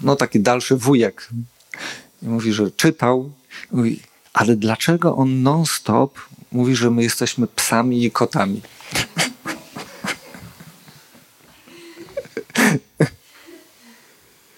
no 0.01 0.15
taki 0.15 0.39
dalszy 0.39 0.75
wujek. 0.75 1.29
I 2.21 2.27
mówi, 2.27 2.53
że 2.53 2.71
czytał. 2.71 3.31
Mówi, 3.71 4.01
ale 4.35 4.55
dlaczego 4.55 5.15
on 5.15 5.43
non-stop 5.43 6.19
mówi, 6.51 6.75
że 6.75 6.91
my 6.91 7.03
jesteśmy 7.03 7.47
psami 7.47 8.05
i 8.05 8.11
kotami? 8.11 8.61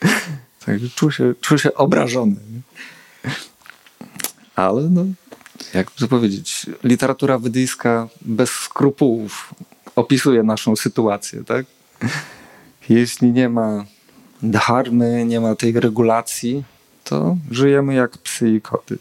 Także 0.65 0.89
czuł 0.89 1.11
się, 1.11 1.33
czuł 1.41 1.57
się 1.57 1.73
obrażony. 1.73 2.35
Ale 4.55 4.81
no, 4.81 5.05
jak 5.73 5.91
to 5.91 6.07
powiedzieć, 6.07 6.65
literatura 6.83 7.37
wydyjska 7.37 8.07
bez 8.21 8.49
skrupułów 8.49 9.53
opisuje 9.95 10.43
naszą 10.43 10.75
sytuację, 10.75 11.43
tak? 11.43 11.65
Jeśli 12.89 13.31
nie 13.31 13.49
ma 13.49 13.85
dharmy, 14.41 15.25
nie 15.25 15.39
ma 15.39 15.55
tej 15.55 15.71
regulacji, 15.71 16.63
to 17.03 17.37
żyjemy 17.51 17.93
jak 17.93 18.17
psy 18.17 18.49
i 18.49 18.61
koty. 18.61 18.97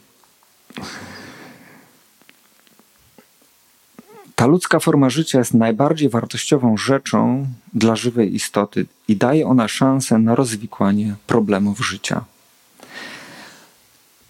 Ta 4.36 4.46
ludzka 4.46 4.80
forma 4.80 5.10
życia 5.10 5.38
jest 5.38 5.54
najbardziej 5.54 6.08
wartościową 6.08 6.76
rzeczą 6.76 7.46
dla 7.74 7.96
żywej 7.96 8.34
istoty 8.34 8.86
i 9.08 9.16
daje 9.16 9.46
ona 9.46 9.68
szansę 9.68 10.18
na 10.18 10.34
rozwikłanie 10.34 11.14
problemów 11.26 11.86
życia. 11.86 12.24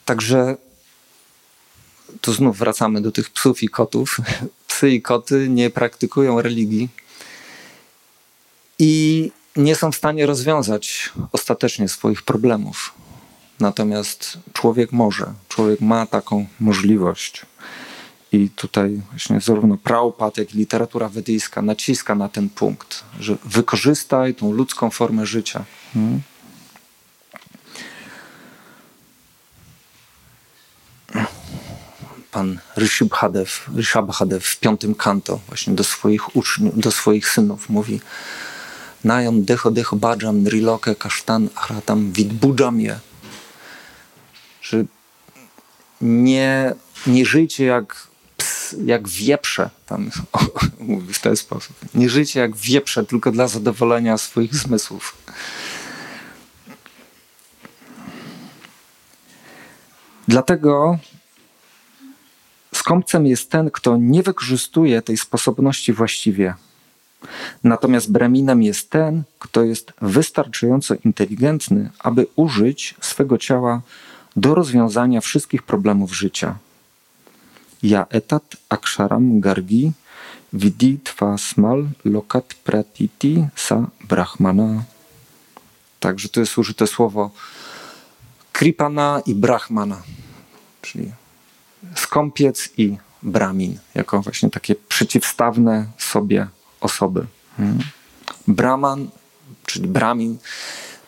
Także 0.04 0.56
tu 2.20 2.32
znów 2.32 2.58
wracamy 2.58 3.02
do 3.02 3.12
tych 3.12 3.30
psów 3.30 3.62
i 3.62 3.68
kotów. 3.68 4.16
Psy 4.68 4.90
i 4.90 5.02
koty 5.02 5.48
nie 5.48 5.70
praktykują 5.70 6.42
religii 6.42 6.88
i 8.78 9.32
nie 9.56 9.76
są 9.76 9.92
w 9.92 9.96
stanie 9.96 10.26
rozwiązać 10.26 11.12
ostatecznie 11.32 11.88
swoich 11.88 12.22
problemów. 12.22 12.94
Natomiast 13.60 14.38
człowiek 14.52 14.92
może, 14.92 15.32
człowiek 15.48 15.80
ma 15.80 16.06
taką 16.06 16.46
możliwość. 16.60 17.46
I 18.32 18.50
tutaj 18.50 19.02
właśnie 19.10 19.40
zarówno 19.40 19.76
Prabhupada, 19.76 20.42
jak 20.42 20.54
i 20.54 20.58
literatura 20.58 21.08
wedyjska 21.08 21.62
naciska 21.62 22.14
na 22.14 22.28
ten 22.28 22.48
punkt, 22.50 23.04
że 23.20 23.36
wykorzystaj 23.44 24.34
tą 24.34 24.52
ludzką 24.52 24.90
formę 24.90 25.26
życia. 25.26 25.64
Hmm? 25.94 26.20
pan 32.36 32.58
Rishabhadev 33.76 34.44
w 34.44 34.60
piątym 34.60 34.94
kanto 34.94 35.40
właśnie 35.48 35.74
do 35.74 35.84
swoich 35.84 36.36
uczniów, 36.36 36.78
do 36.78 36.90
swoich 36.90 37.28
synów 37.28 37.68
mówi 37.68 38.00
Najam 39.04 39.44
decho 39.44 39.70
decho 39.70 39.96
bajam 39.96 40.42
nriloke 40.42 40.94
kasztan 40.94 41.48
aratam 41.54 42.12
vidbudżam 42.12 42.80
je. 42.80 42.98
Nie, 46.00 46.74
nie 47.06 47.26
żyjcie 47.26 47.64
jak 47.64 48.06
ps, 48.36 48.76
jak 48.84 49.08
wieprze, 49.08 49.70
tam 49.86 50.10
mówi 50.78 51.14
w 51.14 51.20
ten 51.20 51.36
sposób. 51.36 51.76
Nie 51.94 52.10
żyjcie 52.10 52.40
jak 52.40 52.56
wieprze, 52.56 53.04
tylko 53.04 53.32
dla 53.32 53.48
zadowolenia 53.48 54.18
swoich 54.18 54.54
zmysłów. 54.54 55.16
Dlatego 60.28 60.98
skąpcem 62.74 63.26
jest 63.26 63.50
ten, 63.50 63.70
kto 63.70 63.96
nie 63.96 64.22
wykorzystuje 64.22 65.02
tej 65.02 65.16
sposobności 65.16 65.92
właściwie. 65.92 66.54
Natomiast 67.64 68.12
breminem 68.12 68.62
jest 68.62 68.90
ten, 68.90 69.22
kto 69.38 69.62
jest 69.62 69.92
wystarczająco 70.00 70.94
inteligentny, 71.04 71.90
aby 71.98 72.26
użyć 72.36 72.94
swego 73.00 73.38
ciała 73.38 73.82
do 74.36 74.54
rozwiązania 74.54 75.20
wszystkich 75.20 75.62
problemów 75.62 76.16
życia. 76.16 76.56
Ja 77.82 78.06
etat 78.10 78.56
aksharam 78.68 79.40
gargi 79.40 79.92
vidi 80.52 80.98
smal 81.36 81.88
lokat 82.04 82.54
pratiti 82.64 83.48
sa 83.56 83.90
brahmana. 84.08 84.84
Także 86.00 86.28
to 86.28 86.40
jest 86.40 86.58
użyte 86.58 86.86
słowo 86.86 87.30
kripana 88.52 89.22
i 89.26 89.34
brahmana, 89.34 90.02
czyli 90.82 91.12
skąpiec 91.94 92.68
i 92.76 92.96
bramin, 93.22 93.78
jako 93.94 94.22
właśnie 94.22 94.50
takie 94.50 94.74
przeciwstawne 94.74 95.86
sobie 95.98 96.46
osoby. 96.80 97.26
Hmm. 97.56 97.78
Brahman, 98.48 99.08
czyli 99.66 99.88
bramin, 99.88 100.38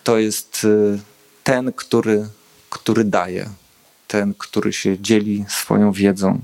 to 0.04 0.18
jest 0.18 0.64
y, 0.64 0.98
ten, 1.44 1.72
który, 1.72 2.28
który 2.70 3.04
daje, 3.04 3.48
ten, 4.06 4.34
który 4.38 4.72
się 4.72 4.98
dzieli 4.98 5.44
swoją 5.48 5.92
wiedzą 5.92 6.40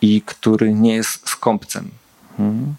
i 0.00 0.22
który 0.22 0.74
nie 0.74 0.94
jest 0.94 1.28
skąpcem. 1.28 1.90
Hmm. 2.36 2.74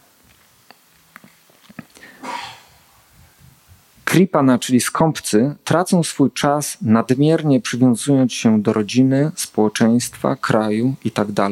Kripana, 4.05 4.59
czyli 4.59 4.81
skąpcy, 4.81 5.55
tracą 5.63 6.03
swój 6.03 6.31
czas 6.31 6.77
nadmiernie 6.81 7.61
przywiązując 7.61 8.33
się 8.33 8.61
do 8.61 8.73
rodziny, 8.73 9.31
społeczeństwa, 9.35 10.35
kraju 10.35 10.95
itd., 11.03 11.33
tak 11.33 11.51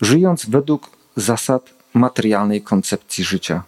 żyjąc 0.00 0.46
według 0.46 0.90
zasad 1.16 1.74
materialnej 1.94 2.62
koncepcji 2.62 3.24
życia. 3.24 3.62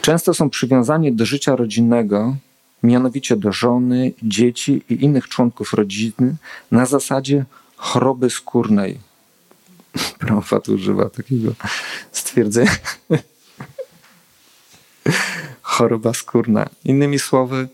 Często 0.00 0.34
są 0.34 0.50
przywiązani 0.50 1.12
do 1.12 1.26
życia 1.26 1.56
rodzinnego, 1.56 2.36
mianowicie 2.82 3.36
do 3.36 3.52
żony, 3.52 4.12
dzieci 4.22 4.82
i 4.88 5.04
innych 5.04 5.28
członków 5.28 5.72
rodziny 5.72 6.36
na 6.70 6.86
zasadzie 6.86 7.44
choroby 7.76 8.30
skórnej. 8.30 8.98
Profat 10.18 10.68
używa 10.68 11.10
takiego 11.10 11.52
stwierdzenia. 12.12 12.76
Choroba 15.62 16.14
skórna. 16.14 16.68
Innymi 16.84 17.18
słowy, 17.18 17.68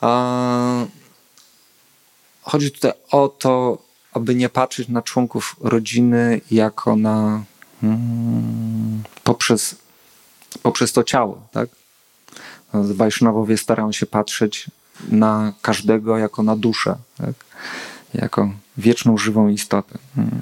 a, 0.00 0.86
chodzi 2.42 2.70
tutaj 2.70 2.92
o 3.10 3.28
to, 3.28 3.78
aby 4.12 4.34
nie 4.34 4.48
patrzeć 4.48 4.88
na 4.88 5.02
członków 5.02 5.56
rodziny 5.60 6.40
jako 6.50 6.96
na 6.96 7.44
hmm, 7.80 9.02
poprzez, 9.24 9.76
poprzez 10.62 10.92
to 10.92 11.04
ciało. 11.04 11.48
Tak? 11.52 11.79
Wajsznawowie 12.74 13.56
starają 13.56 13.92
się 13.92 14.06
patrzeć 14.06 14.70
na 15.08 15.52
każdego 15.62 16.18
jako 16.18 16.42
na 16.42 16.56
duszę, 16.56 16.96
tak? 17.18 17.34
jako 18.14 18.50
wieczną, 18.76 19.18
żywą 19.18 19.48
istotę. 19.48 19.98
Hmm. 20.14 20.40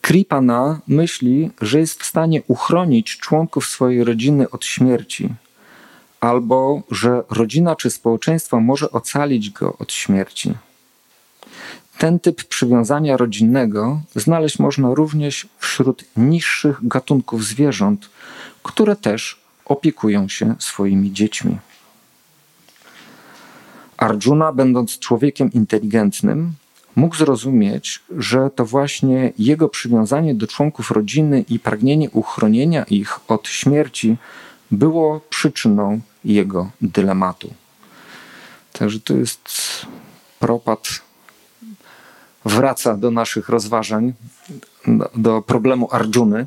Kripana 0.00 0.80
myśli, 0.88 1.50
że 1.60 1.78
jest 1.78 2.02
w 2.02 2.06
stanie 2.06 2.42
uchronić 2.46 3.18
członków 3.18 3.66
swojej 3.66 4.04
rodziny 4.04 4.50
od 4.50 4.64
śmierci, 4.64 5.34
albo 6.20 6.82
że 6.90 7.22
rodzina 7.30 7.76
czy 7.76 7.90
społeczeństwo 7.90 8.60
może 8.60 8.90
ocalić 8.90 9.50
go 9.50 9.76
od 9.78 9.92
śmierci. 9.92 10.54
Ten 11.98 12.20
typ 12.20 12.44
przywiązania 12.44 13.16
rodzinnego 13.16 14.00
znaleźć 14.14 14.58
można 14.58 14.94
również 14.94 15.48
wśród 15.58 16.04
niższych 16.16 16.88
gatunków 16.88 17.44
zwierząt, 17.44 18.10
które 18.62 18.96
też 18.96 19.39
opiekują 19.70 20.28
się 20.28 20.54
swoimi 20.58 21.12
dziećmi. 21.12 21.58
Arjuna, 23.96 24.52
będąc 24.52 24.98
człowiekiem 24.98 25.52
inteligentnym, 25.52 26.52
mógł 26.96 27.16
zrozumieć, 27.16 28.00
że 28.18 28.50
to 28.54 28.64
właśnie 28.64 29.32
jego 29.38 29.68
przywiązanie 29.68 30.34
do 30.34 30.46
członków 30.46 30.90
rodziny 30.90 31.44
i 31.48 31.58
pragnienie 31.58 32.10
uchronienia 32.10 32.84
ich 32.84 33.30
od 33.30 33.48
śmierci 33.48 34.16
było 34.70 35.20
przyczyną 35.30 36.00
jego 36.24 36.70
dylematu. 36.80 37.54
Także 38.72 39.00
to 39.00 39.14
jest 39.14 39.48
propad 40.38 40.88
wraca 42.44 42.96
do 42.96 43.10
naszych 43.10 43.48
rozważań, 43.48 44.12
do, 44.86 45.10
do 45.14 45.42
problemu 45.42 45.88
Arjuny. 45.90 46.46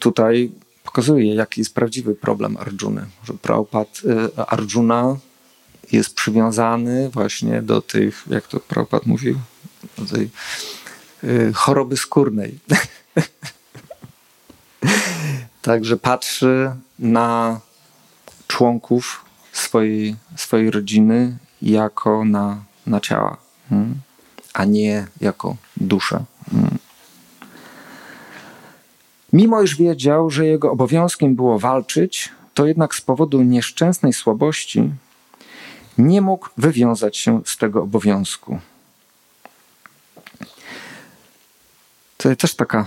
Tutaj 0.00 0.52
pokazuje, 0.84 1.34
jaki 1.34 1.60
jest 1.60 1.74
prawdziwy 1.74 2.14
problem 2.14 2.56
Arjuny. 2.56 3.06
Że 3.24 3.34
Prabhupada, 3.34 3.90
y, 4.04 4.46
Arjuna 4.46 5.16
jest 5.92 6.14
przywiązany 6.14 7.10
właśnie 7.10 7.62
do 7.62 7.82
tych, 7.82 8.24
jak 8.30 8.46
to 8.46 8.60
Prabhupada 8.60 9.04
mówił, 9.06 9.38
do 9.98 10.04
tej 10.04 10.30
y, 11.24 11.52
choroby 11.54 11.96
skórnej. 11.96 12.58
Także 15.62 15.96
patrzy 15.96 16.70
na 16.98 17.60
członków 18.46 19.24
swojej, 19.52 20.16
swojej 20.36 20.70
rodziny 20.70 21.38
jako 21.62 22.24
na 22.24 22.70
na 22.86 23.00
ciała, 23.00 23.36
hmm? 23.68 23.94
a 24.54 24.64
nie 24.64 25.06
jako 25.20 25.56
duszę. 25.76 26.24
Mimo 29.32 29.62
iż 29.62 29.76
wiedział, 29.76 30.30
że 30.30 30.46
jego 30.46 30.70
obowiązkiem 30.70 31.34
było 31.34 31.58
walczyć, 31.58 32.28
to 32.54 32.66
jednak 32.66 32.94
z 32.94 33.00
powodu 33.00 33.42
nieszczęsnej 33.42 34.12
słabości 34.12 34.90
nie 35.98 36.20
mógł 36.20 36.48
wywiązać 36.56 37.16
się 37.16 37.42
z 37.44 37.56
tego 37.56 37.82
obowiązku. 37.82 38.58
To 42.16 42.36
też 42.36 42.54
taka, 42.54 42.86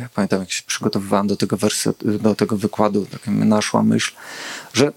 ja 0.00 0.08
pamiętam, 0.14 0.40
jak 0.40 0.52
się 0.52 0.62
przygotowywałem 0.66 1.26
do 1.26 1.36
tego, 1.36 1.56
wersetu, 1.56 2.18
do 2.18 2.34
tego 2.34 2.56
wykładu, 2.56 3.06
taka 3.06 3.30
naszła 3.30 3.82
myśl, 3.82 4.14
że 4.72 4.92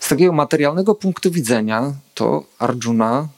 z 0.00 0.08
takiego 0.08 0.32
materialnego 0.32 0.94
punktu 0.94 1.30
widzenia, 1.30 1.92
to 2.14 2.44
Arjuna 2.58 3.28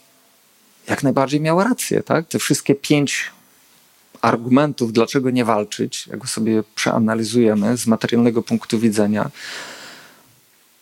jak 0.88 1.02
najbardziej 1.02 1.40
miała 1.40 1.64
rację. 1.64 2.02
Tak? 2.02 2.28
Te 2.28 2.38
wszystkie 2.38 2.74
pięć 2.74 3.30
argumentów, 4.22 4.92
dlaczego 4.92 5.30
nie 5.30 5.44
walczyć, 5.44 6.06
jak 6.06 6.28
sobie 6.28 6.62
przeanalizujemy 6.74 7.76
z 7.76 7.86
materialnego 7.86 8.42
punktu 8.42 8.78
widzenia, 8.78 9.30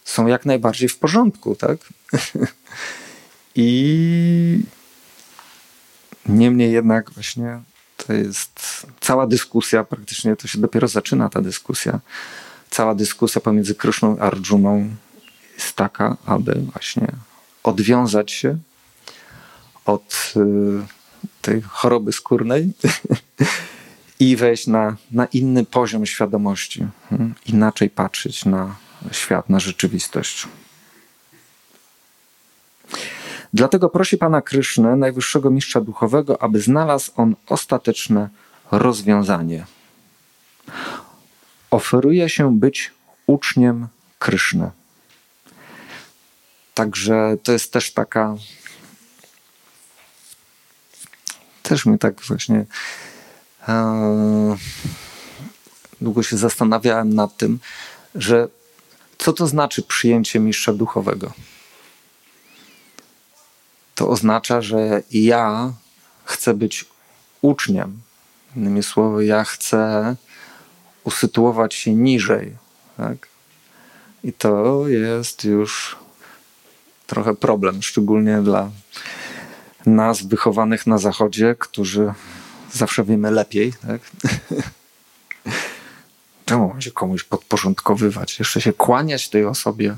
są 0.05 0.26
jak 0.26 0.47
najbardziej 0.47 0.89
w 0.89 0.99
porządku. 0.99 1.55
Tak? 1.55 1.78
I 3.55 4.62
niemniej 6.26 6.72
jednak 6.72 7.11
właśnie 7.11 7.61
to 7.97 8.12
jest 8.12 8.86
cała 9.01 9.26
dyskusja, 9.26 9.84
praktycznie 9.84 10.36
to 10.36 10.49
się 10.49 10.59
dopiero 10.59 10.89
zaczyna 10.89 11.28
ta 11.28 11.41
dyskusja, 11.43 12.01
cała 12.70 12.95
dyskusja 12.95 13.41
pomiędzy 13.41 13.74
Kryszną 13.74 14.16
a 14.18 14.22
Arjuną 14.22 14.91
jest 15.55 15.72
taka, 15.72 16.16
aby 16.26 16.55
właśnie 16.72 17.07
odwiązać 17.62 18.32
się 18.32 18.59
od 19.84 20.34
y, 20.36 20.97
tej 21.42 21.62
choroby 21.62 22.12
skórnej 22.12 22.72
i 24.20 24.36
wejść 24.36 24.66
na, 24.66 24.96
na 25.10 25.26
inny 25.26 25.64
poziom 25.64 26.06
świadomości, 26.06 26.86
hmm? 27.08 27.34
inaczej 27.46 27.90
patrzeć 27.90 28.44
na 28.44 28.76
świat, 29.12 29.50
na 29.50 29.60
rzeczywistość. 29.60 30.48
Dlatego 33.54 33.88
prosi 33.88 34.18
pana 34.18 34.42
Krysznę, 34.42 34.96
najwyższego 34.96 35.50
mistrza 35.50 35.80
duchowego, 35.80 36.42
aby 36.42 36.60
znalazł 36.60 37.12
on 37.16 37.36
ostateczne 37.46 38.28
rozwiązanie. 38.70 39.66
Oferuje 41.70 42.28
się 42.28 42.58
być 42.58 42.92
uczniem 43.26 43.88
Kryszny. 44.18 44.70
Także 46.74 47.36
to 47.42 47.52
jest 47.52 47.72
też 47.72 47.92
taka. 47.92 48.36
Też 51.68 51.86
mi 51.86 51.98
tak 51.98 52.20
właśnie. 52.20 52.64
E, 53.68 54.56
długo 56.00 56.22
się 56.22 56.36
zastanawiałem 56.36 57.14
nad 57.14 57.36
tym, 57.36 57.58
że 58.14 58.48
co 59.18 59.32
to 59.32 59.46
znaczy 59.46 59.82
przyjęcie 59.82 60.40
mistrza 60.40 60.72
duchowego. 60.72 61.32
to 63.94 64.08
oznacza, 64.08 64.62
że 64.62 65.02
ja 65.10 65.72
chcę 66.24 66.54
być 66.54 66.84
uczniem. 67.42 68.00
Innymi 68.56 68.82
słowy, 68.82 69.24
ja 69.26 69.44
chcę 69.44 70.16
usytuować 71.04 71.74
się 71.74 71.94
niżej. 71.94 72.56
Tak? 72.96 73.28
I 74.24 74.32
to 74.32 74.84
jest 74.88 75.44
już 75.44 75.96
trochę 77.06 77.34
problem, 77.34 77.82
szczególnie 77.82 78.42
dla 78.42 78.70
nas 79.87 80.22
wychowanych 80.22 80.87
na 80.87 80.99
Zachodzie, 80.99 81.57
którzy 81.59 82.12
zawsze 82.72 83.05
wiemy 83.05 83.31
lepiej. 83.31 83.72
Tak? 83.72 84.01
Czemu 86.45 86.68
mam 86.68 86.81
się 86.81 86.91
komuś 86.91 87.24
podporządkowywać? 87.24 88.39
Jeszcze 88.39 88.61
się 88.61 88.72
kłaniać 88.72 89.29
tej 89.29 89.45
osobie? 89.45 89.97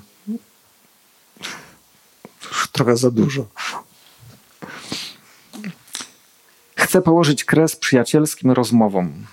Trochę 2.72 2.96
za 2.96 3.10
dużo. 3.10 3.46
Chcę 6.74 7.02
położyć 7.02 7.44
kres 7.44 7.76
przyjacielskim 7.76 8.50
rozmowom. 8.50 9.26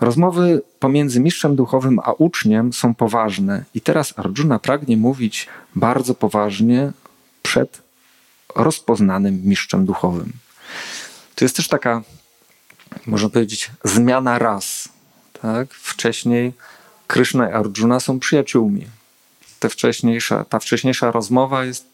Rozmowy 0.00 0.62
pomiędzy 0.78 1.20
mistrzem 1.20 1.56
duchowym 1.56 2.00
a 2.04 2.12
uczniem 2.12 2.72
są 2.72 2.94
poważne, 2.94 3.64
i 3.74 3.80
teraz 3.80 4.14
Arjuna 4.16 4.58
pragnie 4.58 4.96
mówić 4.96 5.48
bardzo 5.74 6.14
poważnie 6.14 6.92
przed 7.42 7.82
rozpoznanym 8.54 9.40
mistrzem 9.44 9.86
duchowym. 9.86 10.32
To 11.34 11.44
jest 11.44 11.56
też 11.56 11.68
taka, 11.68 12.02
można 13.06 13.28
powiedzieć, 13.28 13.70
zmiana 13.84 14.38
ras. 14.38 14.88
Tak? 15.42 15.74
Wcześniej 15.74 16.52
Krishna 17.06 17.50
i 17.50 17.52
Arjuna 17.52 18.00
są 18.00 18.20
przyjaciółmi. 18.20 18.86
Te 19.58 19.68
wcześniejsza, 19.68 20.44
ta 20.44 20.58
wcześniejsza 20.58 21.10
rozmowa 21.10 21.64
jest 21.64 21.86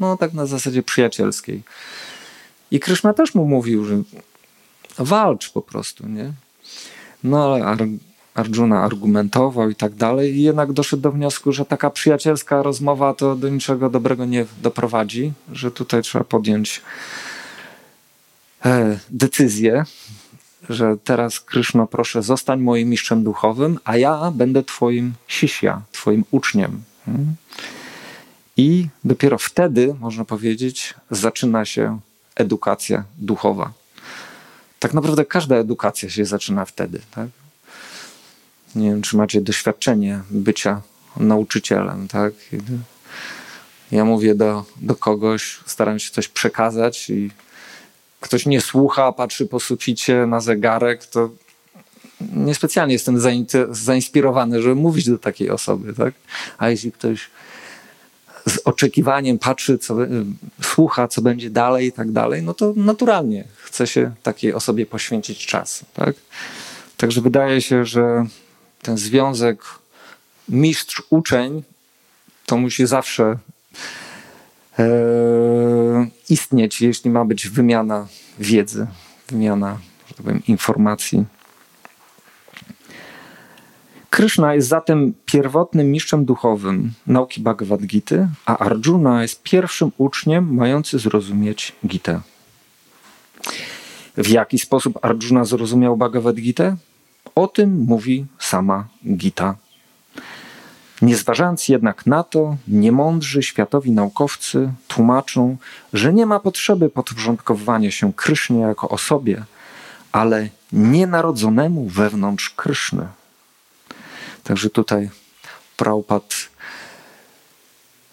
no 0.00 0.16
tak 0.16 0.32
na 0.32 0.46
zasadzie 0.46 0.82
przyjacielskiej. 0.82 1.62
I 2.70 2.80
Krishna 2.80 3.14
też 3.14 3.34
mu 3.34 3.46
mówił, 3.46 3.84
że 3.84 4.02
walcz 4.98 5.52
po 5.52 5.62
prostu, 5.62 6.08
nie? 6.08 6.32
No 7.24 7.54
ale 7.54 7.86
Arjuna 8.36 8.82
argumentował 8.82 9.70
i 9.70 9.74
tak 9.74 9.94
dalej 9.94 10.36
i 10.36 10.42
jednak 10.42 10.72
doszedł 10.72 11.02
do 11.02 11.12
wniosku, 11.12 11.52
że 11.52 11.64
taka 11.64 11.90
przyjacielska 11.90 12.62
rozmowa 12.62 13.14
to 13.14 13.36
do 13.36 13.48
niczego 13.48 13.90
dobrego 13.90 14.24
nie 14.24 14.46
doprowadzi, 14.62 15.32
że 15.52 15.70
tutaj 15.70 16.02
trzeba 16.02 16.24
podjąć 16.24 16.82
e, 18.64 18.98
decyzję, 19.10 19.84
że 20.68 20.96
teraz 21.04 21.40
Kryszno 21.40 21.86
proszę 21.86 22.22
zostań 22.22 22.60
moim 22.60 22.88
mistrzem 22.88 23.24
duchowym, 23.24 23.78
a 23.84 23.96
ja 23.96 24.30
będę 24.30 24.62
twoim 24.62 25.12
sisia, 25.26 25.82
twoim 25.92 26.24
uczniem. 26.30 26.82
Hmm? 27.06 27.34
I 28.56 28.88
dopiero 29.04 29.38
wtedy, 29.38 29.94
można 30.00 30.24
powiedzieć, 30.24 30.94
zaczyna 31.10 31.64
się 31.64 31.98
edukacja 32.34 33.04
duchowa. 33.18 33.72
Tak 34.78 34.94
naprawdę 34.94 35.24
każda 35.24 35.56
edukacja 35.56 36.10
się 36.10 36.24
zaczyna 36.24 36.64
wtedy. 36.64 37.00
Tak? 37.10 37.28
Nie 38.76 38.90
wiem, 38.90 39.02
czy 39.02 39.16
macie 39.16 39.40
doświadczenie 39.40 40.20
bycia 40.30 40.82
nauczycielem. 41.16 42.08
Tak? 42.08 42.32
Ja 43.92 44.04
mówię 44.04 44.34
do, 44.34 44.64
do 44.76 44.94
kogoś, 44.94 45.60
staram 45.66 45.98
się 45.98 46.10
coś 46.10 46.28
przekazać 46.28 47.10
i 47.10 47.30
ktoś 48.20 48.46
nie 48.46 48.60
słucha, 48.60 49.12
patrzy 49.12 49.46
po 49.46 49.60
suficie 49.60 50.26
na 50.26 50.40
zegarek, 50.40 51.06
to 51.06 51.30
niespecjalnie 52.20 52.92
jestem 52.92 53.18
zainspirowany, 53.70 54.62
żeby 54.62 54.74
mówić 54.74 55.08
do 55.08 55.18
takiej 55.18 55.50
osoby. 55.50 55.94
Tak? 55.94 56.14
A 56.58 56.68
jeśli 56.68 56.92
ktoś 56.92 57.30
z 58.48 58.58
oczekiwaniem 58.64 59.38
patrzy, 59.38 59.78
co, 59.78 59.96
słucha, 60.62 61.08
co 61.08 61.22
będzie 61.22 61.50
dalej 61.50 61.86
i 61.86 61.92
tak 61.92 62.12
dalej, 62.12 62.42
no 62.42 62.54
to 62.54 62.72
naturalnie 62.76 63.44
chce 63.56 63.86
się 63.86 64.14
takiej 64.22 64.54
osobie 64.54 64.86
poświęcić 64.86 65.46
czas. 65.46 65.84
Tak? 65.94 66.14
Także 66.96 67.20
wydaje 67.20 67.62
się, 67.62 67.84
że 67.84 68.26
ten 68.86 68.98
związek 68.98 69.62
mistrz-uczeń 70.48 71.62
to 72.46 72.56
musi 72.56 72.86
zawsze 72.86 73.38
e, 74.78 74.86
istnieć, 76.28 76.80
jeśli 76.80 77.10
ma 77.10 77.24
być 77.24 77.48
wymiana 77.48 78.06
wiedzy, 78.38 78.86
wymiana 79.28 79.78
tak 80.08 80.16
powiem, 80.16 80.42
informacji. 80.48 81.24
Krishna 84.10 84.54
jest 84.54 84.68
zatem 84.68 85.14
pierwotnym 85.24 85.92
mistrzem 85.92 86.24
duchowym 86.24 86.92
nauki 87.06 87.40
Bhagavad 87.40 87.80
Gita, 87.80 88.28
a 88.46 88.58
Arjuna 88.58 89.22
jest 89.22 89.42
pierwszym 89.42 89.92
uczniem 89.98 90.54
mający 90.54 90.98
zrozumieć 90.98 91.72
Gitę. 91.86 92.20
W 94.16 94.28
jaki 94.28 94.58
sposób 94.58 94.98
Arjuna 95.02 95.44
zrozumiał 95.44 95.96
Bhagavad 95.96 96.36
Gita? 96.36 96.76
O 97.34 97.46
tym 97.48 97.84
mówi 97.88 98.26
sama 98.46 98.88
Gita. 99.16 99.56
Nie 101.02 101.16
zważając 101.16 101.68
jednak 101.68 102.06
na 102.06 102.22
to, 102.22 102.56
niemądrzy 102.68 103.42
światowi 103.42 103.90
naukowcy 103.90 104.72
tłumaczą, 104.88 105.56
że 105.92 106.12
nie 106.12 106.26
ma 106.26 106.40
potrzeby 106.40 106.90
podporządkowywania 106.90 107.90
się 107.90 108.12
Krysznie 108.12 108.60
jako 108.60 108.88
osobie, 108.88 109.44
ale 110.12 110.48
nienarodzonemu 110.72 111.88
wewnątrz 111.88 112.50
Kryszny. 112.50 113.06
Także 114.44 114.70
tutaj 114.70 115.10
Prabhupada 115.76 116.24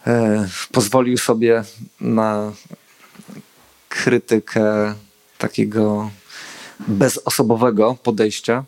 e, 0.07 0.47
pozwolił 0.71 1.17
sobie 1.17 1.63
na 2.01 2.51
krytykę 3.89 4.93
takiego 5.37 6.11
bezosobowego 6.87 7.97
podejścia 8.03 8.63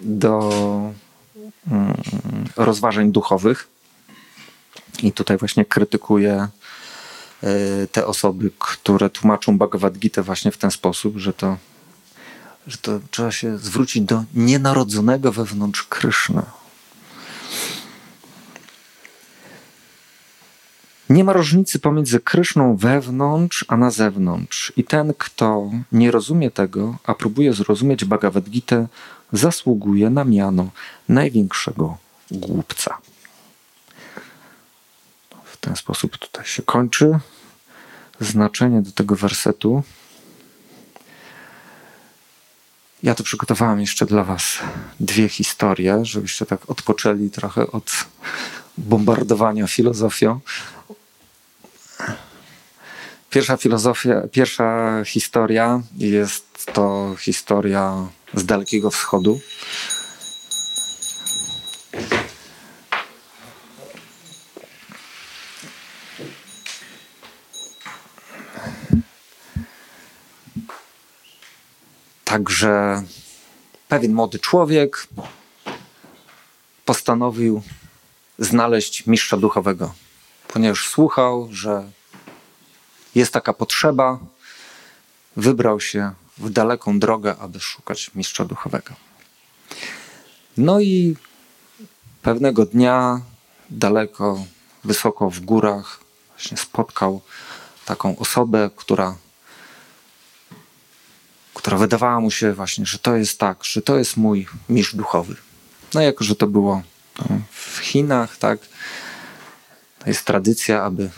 do 0.00 0.50
mm, 1.70 1.94
rozważań 2.56 3.12
duchowych. 3.12 3.68
I 5.02 5.12
tutaj 5.12 5.36
właśnie 5.36 5.64
krytykuje 5.64 6.32
e, 6.32 6.48
te 7.92 8.06
osoby, 8.06 8.50
które 8.58 9.10
tłumaczą 9.10 9.58
Bhagavad 9.58 9.98
Gita 9.98 10.22
właśnie 10.22 10.50
w 10.50 10.58
ten 10.58 10.70
sposób, 10.70 11.16
że 11.16 11.32
to, 11.32 11.56
że 12.66 12.76
to 12.76 13.00
trzeba 13.10 13.32
się 13.32 13.58
zwrócić 13.58 14.02
do 14.02 14.24
nienarodzonego 14.34 15.32
wewnątrz 15.32 15.82
Kryszna. 15.82 16.42
Nie 21.10 21.24
ma 21.24 21.32
różnicy 21.32 21.78
pomiędzy 21.78 22.20
Kryszną 22.20 22.76
wewnątrz, 22.76 23.64
a 23.68 23.76
na 23.76 23.90
zewnątrz. 23.90 24.72
I 24.76 24.84
ten, 24.84 25.14
kto 25.18 25.70
nie 25.92 26.10
rozumie 26.10 26.50
tego, 26.50 26.96
a 27.04 27.14
próbuje 27.14 27.52
zrozumieć 27.52 28.04
Bhagavad 28.04 28.44
Gita, 28.44 28.86
zasługuje 29.32 30.10
na 30.10 30.24
miano 30.24 30.68
największego 31.08 31.96
głupca. 32.30 32.98
W 35.44 35.56
ten 35.56 35.76
sposób 35.76 36.18
tutaj 36.18 36.44
się 36.44 36.62
kończy 36.62 37.18
znaczenie 38.20 38.82
do 38.82 38.92
tego 38.92 39.16
wersetu. 39.16 39.82
Ja 43.02 43.14
tu 43.14 43.24
przygotowałem 43.24 43.80
jeszcze 43.80 44.06
dla 44.06 44.24
Was 44.24 44.58
dwie 45.00 45.28
historie, 45.28 46.04
żebyście 46.04 46.46
tak 46.46 46.70
odpoczęli 46.70 47.30
trochę 47.30 47.66
od 47.72 47.90
bombardowania 48.78 49.66
filozofią. 49.66 50.40
Pierwsza 53.30 53.56
filozofia, 53.56 54.22
pierwsza 54.32 55.02
historia 55.04 55.82
jest 55.96 56.66
to 56.72 57.14
historia 57.18 58.08
z 58.34 58.44
Dalekiego 58.46 58.90
Wschodu. 58.90 59.40
Także 72.24 73.02
pewien 73.88 74.14
młody 74.14 74.38
człowiek 74.38 75.08
postanowił 76.84 77.62
znaleźć 78.38 79.06
mistrza 79.06 79.36
duchowego, 79.36 79.94
ponieważ 80.48 80.88
słuchał, 80.88 81.48
że 81.52 81.90
jest 83.14 83.32
taka 83.32 83.52
potrzeba, 83.52 84.18
wybrał 85.36 85.80
się 85.80 86.12
w 86.38 86.50
daleką 86.50 86.98
drogę, 86.98 87.36
aby 87.36 87.60
szukać 87.60 88.10
mistrza 88.14 88.44
duchowego. 88.44 88.94
No 90.56 90.80
i 90.80 91.16
pewnego 92.22 92.66
dnia, 92.66 93.20
daleko, 93.70 94.44
wysoko 94.84 95.30
w 95.30 95.40
górach, 95.40 96.00
właśnie 96.28 96.56
spotkał 96.56 97.20
taką 97.84 98.18
osobę, 98.18 98.70
która, 98.76 99.16
która 101.54 101.78
wydawała 101.78 102.20
mu 102.20 102.30
się 102.30 102.52
właśnie, 102.52 102.86
że 102.86 102.98
to 102.98 103.16
jest 103.16 103.38
tak, 103.38 103.64
że 103.64 103.82
to 103.82 103.98
jest 103.98 104.16
mój 104.16 104.46
mistrz 104.68 104.94
duchowy. 104.94 105.36
No 105.94 106.00
jako, 106.00 106.24
że 106.24 106.36
to 106.36 106.46
było 106.46 106.82
w 107.50 107.78
Chinach, 107.78 108.36
tak, 108.36 108.58
jest 110.06 110.24
tradycja, 110.24 110.82
aby 110.82 111.10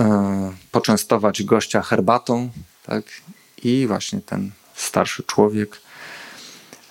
e, 0.00 0.52
poczęstować 0.72 1.42
gościa 1.42 1.82
herbatą, 1.82 2.50
tak? 2.86 3.04
I 3.66 3.86
właśnie 3.86 4.20
ten 4.20 4.50
starszy 4.74 5.22
człowiek 5.22 5.80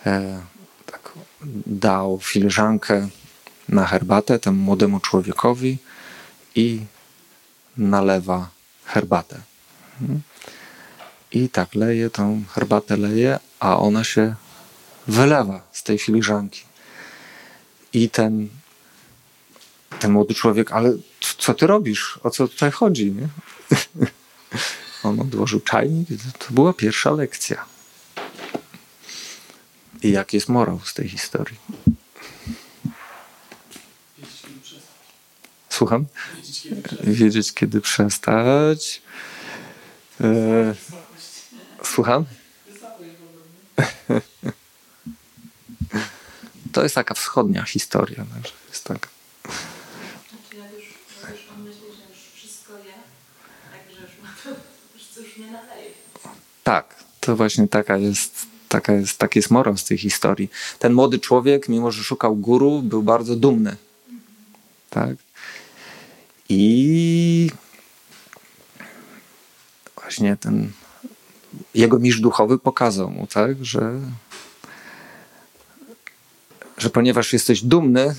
e, 0.05 0.41
tak, 0.85 1.13
dał 1.65 2.19
filiżankę 2.19 3.07
na 3.69 3.85
herbatę 3.85 4.39
temu 4.39 4.63
młodemu 4.63 4.99
człowiekowi 4.99 5.77
i 6.55 6.79
nalewa 7.77 8.49
herbatę. 8.85 9.41
Mhm. 10.01 10.21
I 11.31 11.49
tak 11.49 11.75
leje 11.75 12.09
tą 12.09 12.43
herbatę 12.53 12.97
leje, 12.97 13.39
a 13.59 13.77
ona 13.77 14.03
się 14.03 14.35
wylewa 15.07 15.61
z 15.71 15.83
tej 15.83 15.99
filiżanki. 15.99 16.63
I 17.93 18.09
ten, 18.09 18.49
ten 19.99 20.11
młody 20.11 20.33
człowiek, 20.33 20.71
ale 20.71 20.93
co 21.37 21.53
ty 21.53 21.67
robisz? 21.67 22.19
O 22.23 22.29
co 22.29 22.47
tutaj 22.47 22.71
chodzi? 22.71 23.11
Nie? 23.11 23.27
On 25.05 25.19
odłożył 25.19 25.59
czajnik. 25.59 26.07
To 26.39 26.53
była 26.53 26.73
pierwsza 26.73 27.11
lekcja. 27.11 27.65
I 30.03 30.11
jaki 30.11 30.37
jest 30.37 30.49
morał 30.49 30.79
z 30.85 30.93
tej 30.93 31.09
historii? 31.09 31.57
Słucham? 35.69 36.05
Wiedzieć, 37.03 37.53
kiedy 37.53 37.81
przestać. 37.81 39.01
E, 40.21 40.75
słucham? 41.83 42.25
To 46.71 46.83
jest 46.83 46.95
taka 46.95 47.13
wschodnia 47.13 47.63
historia. 47.63 48.25
Jest 48.69 48.83
tak. 48.83 49.09
Znaczy, 49.43 50.55
jak 50.55 50.71
już, 50.73 50.83
jak 51.23 51.31
już 51.31 51.49
on 51.49 51.63
myśli, 51.63 51.81
że 51.81 52.09
już 52.09 52.19
wszystko 52.35 52.73
wie, 52.77 52.93
także 53.71 54.01
już 54.01 54.23
ma 54.23 54.29
to, 54.43 54.49
już 54.93 55.07
coś 55.07 55.37
nie 55.37 55.51
naleje. 55.51 55.89
Tak, 56.65 56.95
to 57.19 57.35
właśnie 57.35 57.67
taka 57.67 57.97
jest, 57.97 58.45
taka 58.69 58.93
jest, 58.93 59.17
taki 59.17 59.39
jest 59.39 59.51
morał 59.51 59.77
z 59.77 59.83
tej 59.83 59.97
historii. 59.97 60.49
Ten 60.79 60.93
młody 60.93 61.19
człowiek, 61.19 61.69
mimo 61.69 61.91
że 61.91 62.03
szukał 62.03 62.35
guru, 62.35 62.81
był 62.81 63.03
bardzo 63.03 63.35
dumny. 63.35 63.75
Tak? 64.89 65.15
I 66.49 67.51
właśnie 69.95 70.37
ten 70.37 70.71
jego 71.73 71.99
mistrz 71.99 72.21
duchowy 72.21 72.59
pokazał 72.59 73.09
mu, 73.09 73.27
tak, 73.27 73.65
że, 73.65 73.99
że 76.77 76.89
ponieważ 76.89 77.33
jesteś 77.33 77.61
dumny, 77.61 78.15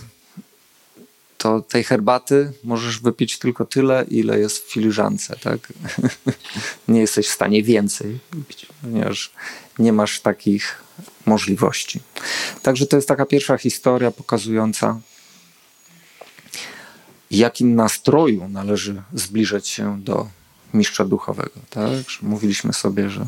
to 1.47 1.61
tej 1.61 1.85
herbaty 1.85 2.53
możesz 2.65 3.01
wypić 3.01 3.39
tylko 3.39 3.65
tyle, 3.65 4.05
ile 4.09 4.39
jest 4.39 4.59
w 4.59 4.73
filiżance, 4.73 5.37
tak? 5.37 5.73
nie 6.89 7.01
jesteś 7.01 7.29
w 7.29 7.33
stanie 7.33 7.63
więcej 7.63 8.19
pić, 8.49 8.67
ponieważ 8.83 9.33
nie 9.79 9.93
masz 9.93 10.21
takich 10.21 10.83
możliwości. 11.27 12.01
Także 12.63 12.87
to 12.87 12.97
jest 12.97 13.09
taka 13.09 13.27
pierwsza 13.27 13.59
historia 13.59 14.11
pokazująca, 14.11 15.01
jakim 17.31 17.75
nastroju 17.75 18.49
należy 18.49 19.03
zbliżać 19.13 19.69
się 19.69 20.03
do 20.03 20.29
mistrza 20.75 21.05
duchowego. 21.05 21.61
Tak? 21.71 21.93
Mówiliśmy 22.23 22.73
sobie, 22.73 23.11
że 23.11 23.27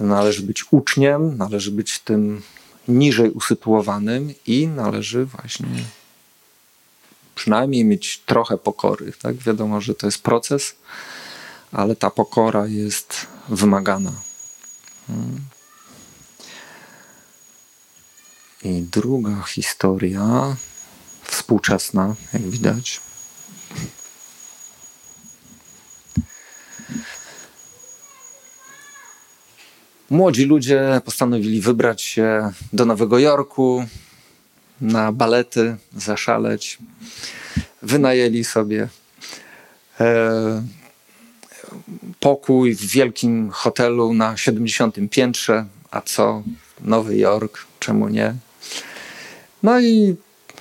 należy 0.00 0.42
być 0.42 0.64
uczniem, 0.72 1.36
należy 1.36 1.70
być 1.70 1.98
tym 1.98 2.42
niżej 2.88 3.30
usytuowanym 3.30 4.34
i 4.46 4.66
należy 4.66 5.24
właśnie 5.24 5.68
przynajmniej 7.38 7.84
mieć 7.84 8.22
trochę 8.26 8.58
pokory. 8.58 9.12
Tak? 9.22 9.36
Wiadomo, 9.36 9.80
że 9.80 9.94
to 9.94 10.06
jest 10.06 10.22
proces, 10.22 10.74
ale 11.72 11.96
ta 11.96 12.10
pokora 12.10 12.66
jest 12.66 13.26
wymagana. 13.48 14.12
Hmm. 15.06 15.40
I 18.64 18.82
druga 18.82 19.42
historia, 19.42 20.56
współczesna, 21.24 22.14
jak 22.32 22.42
widać. 22.42 23.00
Młodzi 30.10 30.44
ludzie 30.44 31.00
postanowili 31.04 31.60
wybrać 31.60 32.02
się 32.02 32.52
do 32.72 32.84
Nowego 32.84 33.18
Jorku 33.18 33.84
na 34.80 35.12
balety, 35.12 35.76
zaszaleć. 35.96 36.78
Wynajęli 37.82 38.44
sobie 38.44 38.88
e, 40.00 40.62
pokój 42.20 42.74
w 42.74 42.86
wielkim 42.86 43.50
hotelu 43.50 44.14
na 44.14 44.36
70. 44.36 44.96
piętrze. 45.10 45.64
A 45.90 46.00
co? 46.00 46.42
Nowy 46.80 47.16
Jork, 47.16 47.58
czemu 47.78 48.08
nie? 48.08 48.34
No 49.62 49.80
i 49.80 50.16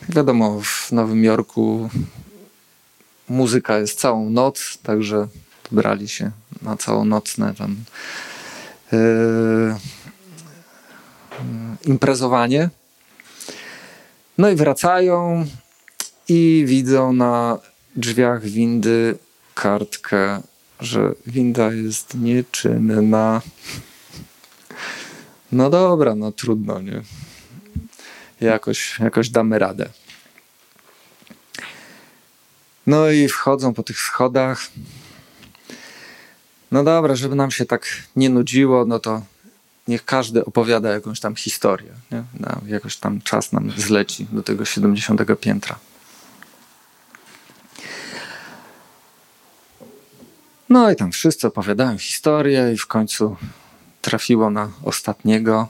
wiadomo, 0.10 0.62
w 0.62 0.92
Nowym 0.92 1.24
Jorku 1.24 1.90
muzyka 3.30 3.78
jest 3.78 4.00
całą 4.00 4.30
noc, 4.30 4.78
także 4.84 5.28
wybrali 5.72 6.08
się 6.08 6.32
na 6.62 6.78
całonocne 6.78 7.54
tam 7.54 7.76
yy, 8.92 9.76
imprezowanie. 11.86 12.70
No 14.38 14.50
i 14.50 14.56
wracają 14.56 15.46
i 16.28 16.64
widzą 16.68 17.14
na 17.14 17.60
drzwiach 17.96 18.44
windy 18.44 19.18
kartkę, 19.56 20.42
że 20.80 21.14
winda 21.28 21.74
jest 21.74 22.16
nieczynna. 22.16 23.42
No 25.52 25.70
dobra, 25.70 26.16
no 26.16 26.32
trudno, 26.32 26.82
nie? 26.82 27.02
Jakoś, 28.42 29.00
jakoś 29.00 29.30
damy 29.30 29.60
radę. 29.60 29.90
No 32.88 33.10
i 33.10 33.28
wchodzą 33.28 33.74
po 33.74 33.84
tych 33.84 34.00
schodach. 34.00 34.68
No 36.72 36.84
dobra, 36.84 37.16
żeby 37.16 37.36
nam 37.36 37.52
się 37.52 37.66
tak 37.66 37.88
nie 38.16 38.30
nudziło, 38.30 38.86
no 38.86 39.00
to 39.00 39.22
niech 39.88 40.06
każdy 40.06 40.46
opowiada 40.46 40.90
jakąś 40.90 41.20
tam 41.20 41.36
historię. 41.36 41.92
Nie? 42.12 42.24
Jakoś 42.66 42.98
tam 42.98 43.22
czas 43.22 43.52
nam 43.52 43.72
zleci 43.78 44.28
do 44.32 44.44
tego 44.44 44.66
70 44.66 45.22
piętra. 45.40 45.80
No 50.70 50.92
i 50.92 50.96
tam 50.96 51.12
wszyscy 51.12 51.48
opowiadają 51.48 51.98
historię 51.98 52.72
i 52.74 52.78
w 52.78 52.88
końcu 52.88 53.36
trafiło 54.02 54.50
na 54.50 54.72
ostatniego. 54.84 55.68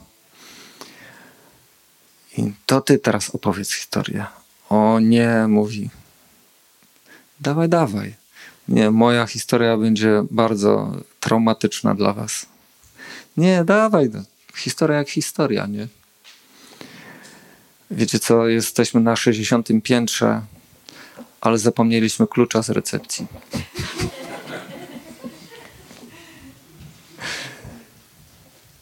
I 2.36 2.52
to 2.66 2.80
ty 2.80 2.98
teraz 2.98 3.30
opowiedz 3.30 3.72
historię. 3.72 4.26
O 4.68 5.00
nie, 5.00 5.46
mówi. 5.48 5.90
Dawaj, 7.40 7.68
dawaj. 7.68 8.14
Nie, 8.68 8.90
moja 8.90 9.26
historia 9.26 9.76
będzie 9.76 10.22
bardzo 10.30 10.92
traumatyczna 11.20 11.94
dla 11.94 12.12
was. 12.12 12.46
Nie, 13.38 13.64
dawaj. 13.64 14.10
No. 14.14 14.22
Historia 14.56 14.96
jak 14.96 15.10
historia, 15.10 15.66
nie? 15.66 15.88
Wiecie 17.90 18.18
co, 18.18 18.48
jesteśmy 18.48 19.00
na 19.00 19.16
60 19.16 19.68
piętrze, 19.82 20.42
ale 21.40 21.58
zapomnieliśmy 21.58 22.26
klucza 22.26 22.62
z 22.62 22.70
recepcji. 22.70 23.26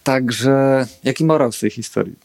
Także 0.05 0.87
jaki 1.05 1.25
morał 1.25 1.53
z 1.53 1.59
tej 1.59 1.71
historii? 1.71 2.17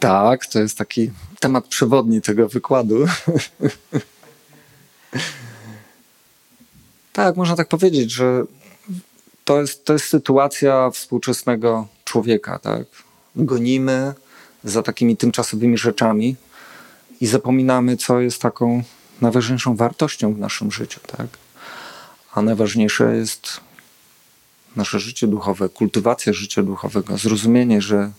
Tak, 0.00 0.46
to 0.46 0.58
jest 0.58 0.78
taki 0.78 1.10
temat 1.40 1.66
przewodni 1.66 2.22
tego 2.22 2.48
wykładu. 2.48 3.06
tak, 7.12 7.36
można 7.36 7.56
tak 7.56 7.68
powiedzieć, 7.68 8.12
że 8.12 8.44
to 9.44 9.60
jest, 9.60 9.84
to 9.84 9.92
jest 9.92 10.08
sytuacja 10.08 10.90
współczesnego 10.90 11.88
człowieka. 12.04 12.58
Tak? 12.58 12.82
Gonimy 13.36 14.14
za 14.64 14.82
takimi 14.82 15.16
tymczasowymi 15.16 15.78
rzeczami 15.78 16.36
i 17.20 17.26
zapominamy, 17.26 17.96
co 17.96 18.20
jest 18.20 18.42
taką 18.42 18.82
najważniejszą 19.20 19.76
wartością 19.76 20.34
w 20.34 20.38
naszym 20.38 20.72
życiu. 20.72 21.00
Tak? 21.16 21.26
A 22.34 22.42
najważniejsze 22.42 23.16
jest 23.16 23.60
nasze 24.76 25.00
życie 25.00 25.26
duchowe, 25.26 25.68
kultywacja 25.68 26.32
życia 26.32 26.62
duchowego, 26.62 27.18
zrozumienie, 27.18 27.82
że 27.82 28.10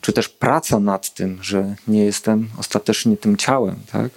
czy 0.00 0.12
też 0.12 0.28
praca 0.28 0.80
nad 0.80 1.14
tym, 1.14 1.42
że 1.42 1.74
nie 1.88 2.04
jestem 2.04 2.48
ostatecznie 2.58 3.16
tym 3.16 3.36
ciałem, 3.36 3.76
tak? 3.92 4.10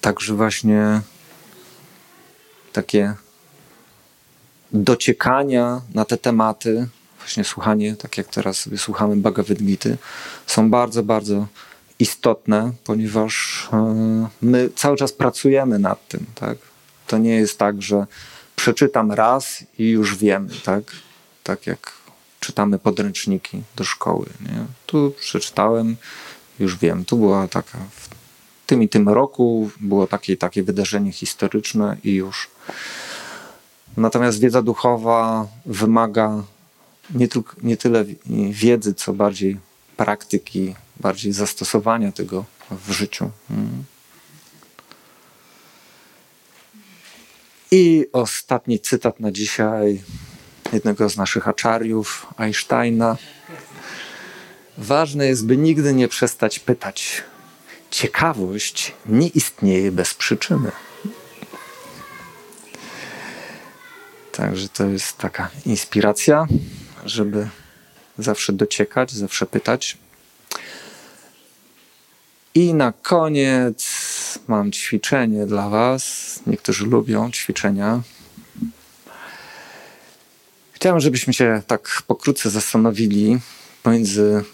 Także 0.00 0.34
właśnie 0.34 1.00
takie 2.72 3.14
dociekania 4.72 5.80
na 5.94 6.04
te 6.04 6.16
tematy 6.16 6.88
właśnie 7.18 7.44
słuchanie, 7.44 7.96
tak 7.96 8.18
jak 8.18 8.26
teraz 8.26 8.56
sobie 8.56 8.78
słuchamy 8.78 9.16
Bhagavad 9.16 9.58
Gita, 9.58 9.90
są 10.46 10.70
bardzo, 10.70 11.02
bardzo 11.02 11.46
istotne, 11.98 12.72
ponieważ 12.84 13.68
e, 13.72 14.28
my 14.42 14.70
cały 14.76 14.96
czas 14.96 15.12
pracujemy 15.12 15.78
nad 15.78 16.08
tym, 16.08 16.26
tak? 16.34 16.58
To 17.06 17.18
nie 17.18 17.34
jest 17.34 17.58
tak, 17.58 17.82
że 17.82 18.06
przeczytam 18.56 19.12
raz 19.12 19.64
i 19.78 19.90
już 19.90 20.16
wiem, 20.16 20.48
tak? 20.64 20.84
Tak 21.42 21.66
jak 21.66 21.92
czytamy 22.50 22.78
podręczniki 22.78 23.62
do 23.76 23.84
szkoły, 23.84 24.26
nie? 24.40 24.64
Tu 24.86 25.14
przeczytałem, 25.20 25.96
już 26.58 26.76
wiem, 26.76 27.04
tu 27.04 27.16
była 27.16 27.48
taka 27.48 27.78
w 27.78 28.08
tym 28.66 28.82
i 28.82 28.88
tym 28.88 29.08
roku 29.08 29.70
było 29.80 30.06
takie 30.06 30.36
takie 30.36 30.62
wydarzenie 30.62 31.12
historyczne 31.12 31.96
i 32.04 32.14
już. 32.14 32.50
Natomiast 33.96 34.40
wiedza 34.40 34.62
duchowa 34.62 35.46
wymaga 35.66 36.42
nie, 37.14 37.28
tylko, 37.28 37.56
nie 37.62 37.76
tyle 37.76 38.04
wiedzy, 38.50 38.94
co 38.94 39.12
bardziej 39.12 39.56
praktyki, 39.96 40.74
bardziej 41.00 41.32
zastosowania 41.32 42.12
tego 42.12 42.44
w 42.70 42.92
życiu. 42.92 43.30
Mm. 43.50 43.84
I 47.70 48.06
ostatni 48.12 48.80
cytat 48.80 49.20
na 49.20 49.32
dzisiaj 49.32 50.02
jednego 50.72 51.08
z 51.08 51.16
naszych 51.16 51.48
aczariów, 51.48 52.26
Einsteina. 52.36 53.16
Ważne 54.78 55.26
jest, 55.26 55.46
by 55.46 55.56
nigdy 55.56 55.94
nie 55.94 56.08
przestać 56.08 56.58
pytać. 56.58 57.22
Ciekawość 57.90 58.94
nie 59.06 59.28
istnieje 59.28 59.92
bez 59.92 60.14
przyczyny. 60.14 60.70
Także 64.32 64.68
to 64.68 64.86
jest 64.86 65.18
taka 65.18 65.50
inspiracja, 65.66 66.46
żeby 67.04 67.48
zawsze 68.18 68.52
dociekać, 68.52 69.12
zawsze 69.12 69.46
pytać. 69.46 69.98
I 72.54 72.74
na 72.74 72.92
koniec 72.92 73.88
mam 74.48 74.72
ćwiczenie 74.72 75.46
dla 75.46 75.68
Was. 75.68 76.40
Niektórzy 76.46 76.86
lubią 76.86 77.30
ćwiczenia. 77.30 78.00
Chciałem, 80.80 81.00
żebyśmy 81.00 81.34
się 81.34 81.62
tak 81.66 82.02
pokrótce 82.06 82.50
zastanowili 82.50 83.38
pomiędzy, 83.82 84.44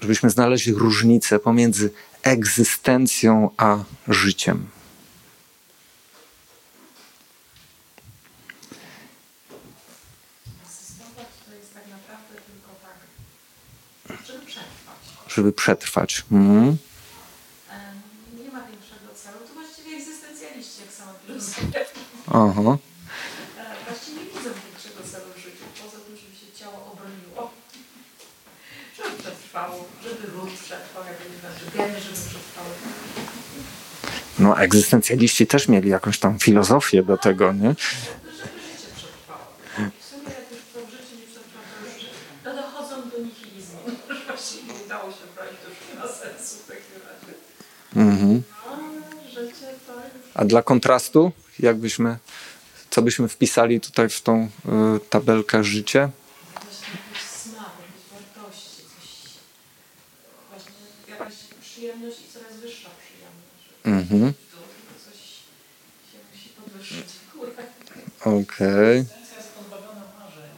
żebyśmy 0.00 0.30
znaleźli 0.30 0.72
różnicę 0.74 1.38
pomiędzy 1.38 1.90
egzystencją 2.22 3.50
a 3.56 3.78
życiem. 4.08 4.66
Asystować 10.66 11.26
to 11.46 11.54
jest 11.54 11.74
tak 11.74 11.84
naprawdę 11.96 12.34
tylko 12.48 12.70
tak, 12.86 12.98
żeby 14.26 14.46
przetrwać. 14.46 14.98
Żeby 15.28 15.52
przetrwać. 15.52 16.24
Em, 16.32 16.76
Nie 18.44 18.50
ma 18.52 18.62
większego 18.70 19.08
celu. 19.22 19.38
To 19.48 19.54
właściwie 19.54 19.96
egzystencjaliści, 19.96 20.80
jak 20.80 20.92
sama 20.92 21.12
filozofia. 21.26 21.80
Aha. 22.28 22.78
E, 23.58 23.84
Właściwie 23.88 24.16
nie 24.20 24.26
widzą 24.30 24.50
większego 24.66 25.00
celu 25.12 25.26
w 25.36 25.38
życiu, 25.38 25.64
poza 25.82 25.98
tym, 26.04 26.16
żeby 26.16 26.34
się 26.42 26.48
ciało 26.60 26.92
obroniło, 26.92 27.50
żeby 28.96 29.16
przetrwało, 29.56 29.84
żeby 30.02 30.16
przetrwał, 30.64 31.04
jak 31.04 31.18
geny, 31.76 32.00
żeby 32.00 32.12
przetrwały. 32.14 32.68
No, 34.38 34.60
egzystencjaliści 34.60 35.46
też 35.46 35.68
mieli 35.68 35.90
jakąś 35.90 36.18
tam 36.18 36.38
filozofię 36.38 37.02
do 37.02 37.16
tego, 37.16 37.52
nie? 37.52 37.74
No. 39.78 39.90
Mhm. 48.02 48.42
Już... 49.36 49.50
A 50.34 50.44
dla 50.44 50.62
kontrastu, 50.62 51.32
jakbyśmy, 51.58 52.18
co 52.90 53.02
byśmy 53.02 53.28
wpisali 53.28 53.80
tutaj 53.80 54.08
w 54.08 54.20
tą 54.20 54.48
y, 54.96 55.00
tabelkę 55.10 55.64
życie? 55.64 56.08
Właśnie 56.54 56.86
jakiś 57.08 57.22
smak, 57.22 57.70
jakieś 57.80 58.04
wartości, 58.12 58.82
coś... 58.82 59.30
Właśnie 60.50 60.72
jakaś 61.08 61.34
przyjemność 61.96 62.20
i 62.28 62.32
coraz 62.32 62.56
wyższa 62.56 62.90
przyjemność. 63.02 63.64
Mhm. 63.84 64.34
Tu 64.52 64.58
coś 65.04 65.18
się 66.08 66.18
musi 66.32 66.48
podwyższyć 66.48 67.08
w 67.22 67.36
górę. 67.36 67.52
Okej. 68.38 68.98
Egzystencja 68.98 69.36
jest 69.40 69.52
pozbawiona 69.58 70.04
marzeń, 70.18 70.52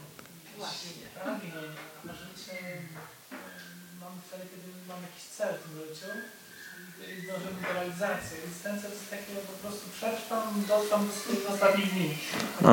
Właśnie. 0.56 0.90
pragnień, 1.14 1.68
a 2.10 2.12
życie 2.20 2.54
em, 2.72 2.82
mamy 4.00 4.16
wtedy, 4.26 4.44
kiedy 4.52 4.68
mamy 4.88 5.02
jakiś 5.08 5.24
cel 5.36 5.50
w 5.54 5.62
tym 5.62 5.72
życiu 5.80 6.10
i 7.18 7.26
dążymy 7.28 7.58
do 7.62 7.68
realizacji. 7.76 8.34
Egzystencja 8.44 8.88
to 8.88 8.94
jest 8.98 9.10
takie 9.10 9.32
po 9.52 9.56
prostu 9.62 9.84
przetrwam, 9.96 10.64
dotrwam 10.68 11.02
do 11.08 11.12
swoich 11.20 11.50
ostatnich 11.52 11.90
dni. 11.94 12.10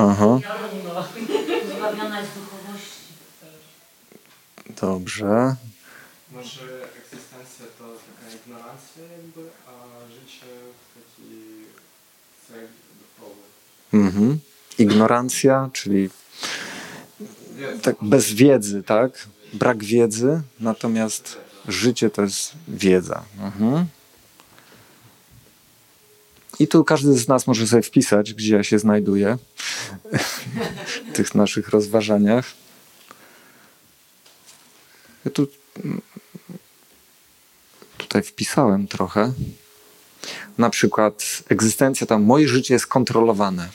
Aha. 0.04 0.32
No, 0.86 1.04
Zbawiona 1.78 2.22
jest 2.22 2.34
duchowości. 2.40 3.06
Dobrze. 4.82 5.56
Może 6.36 6.88
egzystencja 6.98 7.66
to 7.80 7.84
taka 7.84 8.36
ignorancja 8.36 9.04
jakby, 9.04 9.50
a 9.68 9.72
życie 10.14 10.46
taki 10.96 11.32
cel 12.48 12.68
duchowy. 13.00 13.42
Mhm. 13.94 14.40
Ignorancja, 14.78 15.70
czyli 15.74 16.10
tak 17.82 17.96
bez 18.02 18.34
wiedzy, 18.34 18.84
tak? 18.84 19.28
Brak 19.54 19.84
wiedzy, 19.84 20.42
natomiast 20.60 21.38
życie 21.68 22.10
to 22.10 22.22
jest 22.22 22.54
wiedza. 22.68 23.24
Mhm. 23.40 23.86
I 26.60 26.68
tu 26.68 26.84
każdy 26.84 27.14
z 27.14 27.28
nas 27.28 27.48
może 27.48 27.68
sobie 27.68 27.82
wpisać, 27.82 28.34
gdzie 28.34 28.56
ja 28.56 28.64
się 28.64 28.80
znajduję 28.80 29.38
w 31.10 31.14
tych 31.14 31.36
naszych 31.36 31.70
rozważaniach. 31.70 32.46
Ja 35.26 35.32
tu 35.32 35.48
tutaj 38.16 38.32
wpisałem 38.32 38.88
trochę. 38.88 39.34
Na 40.58 40.70
przykład 40.70 41.44
egzystencja 41.50 42.08
tam, 42.08 42.24
moje 42.24 42.48
życie 42.48 42.74
jest 42.74 42.88
kontrolowane. 42.88 43.70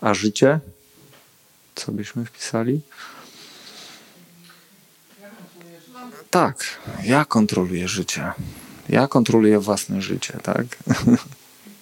A 0.00 0.14
życie? 0.14 0.60
Co 1.74 1.92
byśmy 1.92 2.24
wpisali? 2.24 2.80
Tak, 6.30 6.64
ja 7.02 7.24
kontroluję 7.24 7.88
życie. 7.88 8.32
Ja 8.88 9.08
kontroluję 9.08 9.60
własne 9.60 10.02
życie, 10.02 10.38
tak? 10.42 10.66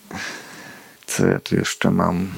Co 1.06 1.26
ja 1.26 1.40
tu 1.40 1.56
jeszcze 1.56 1.90
mam? 1.90 2.32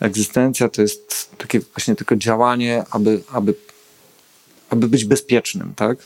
Egzystencja 0.00 0.68
to 0.68 0.82
jest 0.82 1.30
takie 1.38 1.60
właśnie 1.60 1.96
tylko 1.96 2.16
działanie, 2.16 2.84
aby, 2.90 3.22
aby, 3.32 3.54
aby 4.70 4.88
być 4.88 5.04
bezpiecznym, 5.04 5.74
tak? 5.76 5.98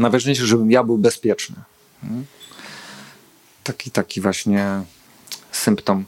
Najważniejsze, 0.00 0.46
żebym 0.46 0.70
ja 0.70 0.84
był 0.84 0.98
bezpieczny. 0.98 1.56
Mm. 2.04 2.26
Taki, 3.64 3.90
taki 3.90 4.20
właśnie 4.20 4.82
symptom 5.52 6.04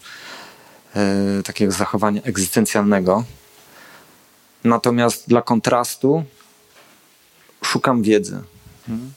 e, 0.97 1.43
takiego 1.45 1.72
zachowania 1.72 2.22
egzystencjalnego. 2.22 3.24
Natomiast 4.64 5.28
dla 5.28 5.43
kontrastu 5.43 6.24
szukam 7.64 8.03
wiedzy. 8.03 8.40
Mm. 8.88 9.12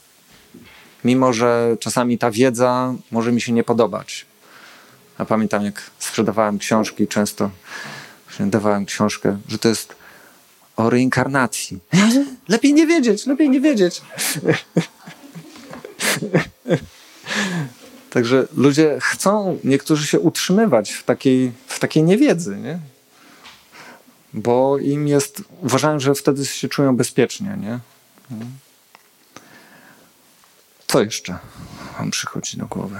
Mimo, 1.04 1.32
że 1.32 1.76
czasami 1.80 2.18
ta 2.18 2.30
wiedza 2.30 2.94
może 3.10 3.32
mi 3.32 3.40
się 3.40 3.52
nie 3.52 3.64
podobać. 3.64 4.26
Ja 5.18 5.24
pamiętam, 5.24 5.64
jak 5.64 5.90
sprzedawałem 5.98 6.58
książki, 6.58 7.08
często 7.08 7.50
dawałem 8.40 8.86
książkę, 8.86 9.38
że 9.48 9.58
to 9.58 9.68
jest 9.68 9.94
o 10.76 10.90
reinkarnacji. 10.90 11.78
Lepiej 12.48 12.74
nie 12.74 12.86
wiedzieć, 12.86 13.26
lepiej 13.26 13.50
nie 13.50 13.60
wiedzieć. 13.60 14.02
Także 18.10 18.48
ludzie 18.56 18.98
chcą, 19.00 19.58
niektórzy 19.64 20.06
się 20.06 20.20
utrzymywać 20.20 20.92
w 20.92 21.04
takiej, 21.04 21.52
w 21.66 21.78
takiej 21.78 22.02
niewiedzy, 22.02 22.56
nie? 22.56 22.78
Bo 24.32 24.78
im 24.78 25.08
jest, 25.08 25.42
uważają, 25.62 26.00
że 26.00 26.14
wtedy 26.14 26.46
się 26.46 26.68
czują 26.68 26.96
bezpiecznie, 26.96 27.56
nie? 27.60 27.78
Co 30.86 31.02
jeszcze 31.02 31.38
wam 31.98 32.10
przychodzi 32.10 32.56
do 32.56 32.66
głowy? 32.66 32.96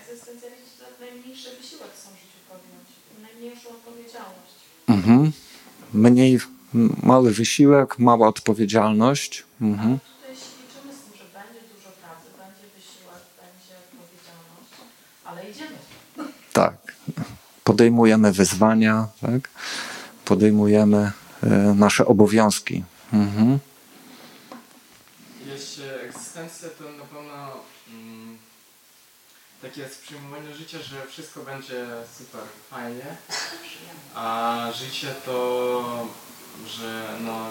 Egzystencjalizm 0.00 0.64
to 0.78 0.84
najmniejszy 1.04 1.50
wysiłek 1.60 1.88
chcą 1.94 2.10
w 2.10 2.16
życiu 2.16 2.38
podjąć. 2.48 2.88
Najmniejszą 3.22 3.68
odpowiedzialność. 3.68 4.54
Mhm. 5.04 5.32
Mniej, 5.92 6.38
mały 7.02 7.32
wysiłek, 7.32 7.98
mała 7.98 8.28
odpowiedzialność. 8.28 9.44
Mhm. 9.60 9.98
Tutaj 9.98 10.36
się 10.36 10.42
liczymy 10.62 10.92
z 10.92 11.02
tym, 11.04 11.16
że 11.18 11.24
będzie 11.38 11.60
dużo 11.74 11.90
pracy, 12.02 12.26
będzie 12.38 12.66
wysiłek, 12.76 13.22
będzie 13.40 13.74
odpowiedzialność, 13.84 14.72
ale 15.24 15.50
idziemy. 15.50 15.76
podejmujemy 17.64 18.32
wyzwania, 18.32 19.08
tak? 19.20 19.50
podejmujemy 20.24 21.12
e, 21.42 21.48
nasze 21.74 22.06
obowiązki. 22.06 22.84
Mhm. 23.12 23.58
Jeszcze 25.46 26.00
egzystencja 26.02 26.68
to 26.68 26.84
takie 29.64 29.80
jest 29.80 30.02
przyjmowanie 30.02 30.54
życia, 30.54 30.78
że 30.82 31.06
wszystko 31.06 31.40
będzie 31.40 31.86
super 32.18 32.40
fajnie, 32.70 33.16
a 34.14 34.68
życie 34.74 35.14
to, 35.24 36.08
że 36.66 37.18
no 37.20 37.46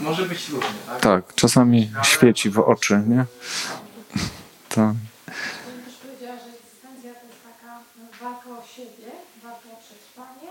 może 0.00 0.22
być 0.26 0.48
różnie, 0.48 0.78
tak? 0.86 1.00
Tak, 1.00 1.34
czasami 1.34 1.92
świeci 2.04 2.50
w 2.50 2.58
oczy, 2.58 3.02
nie? 3.08 3.24
Tak. 4.68 4.94
Pani 5.66 5.82
też 5.84 5.94
powiedziała, 6.02 6.36
że 6.38 6.46
egzystencja 6.58 7.14
to 7.20 7.26
jest 7.26 7.42
taka 7.52 7.78
no, 7.98 8.06
walka 8.20 8.50
o 8.50 8.66
siebie, 8.76 9.10
walka 9.42 9.68
o 9.72 9.78
przetrwanie, 9.84 10.50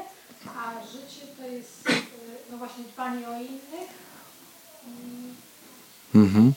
a 0.57 0.87
życie 0.87 1.25
to 1.37 1.43
jest 1.47 1.89
y, 1.89 1.93
no 2.51 2.57
właśnie 2.57 2.83
dbanie 2.93 3.27
o 3.29 3.33
innych. 3.33 3.89
Mm, 4.87 5.35
Mhm. 6.15 6.53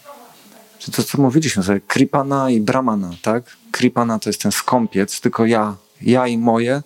Czy 0.83 0.91
to, 0.91 1.03
co 1.03 1.18
mówiliśmy 1.18 1.62
sobie, 1.62 1.80
Kripana 1.80 2.51
i 2.51 2.61
Brahmana, 2.61 3.11
tak? 3.22 3.57
Kripana 3.70 4.18
to 4.18 4.28
jest 4.28 4.43
ten 4.43 4.53
skąpiec, 4.53 5.20
tylko 5.20 5.47
ja, 5.47 5.76
ja 6.01 6.26
i 6.26 6.39
moje, 6.39 6.83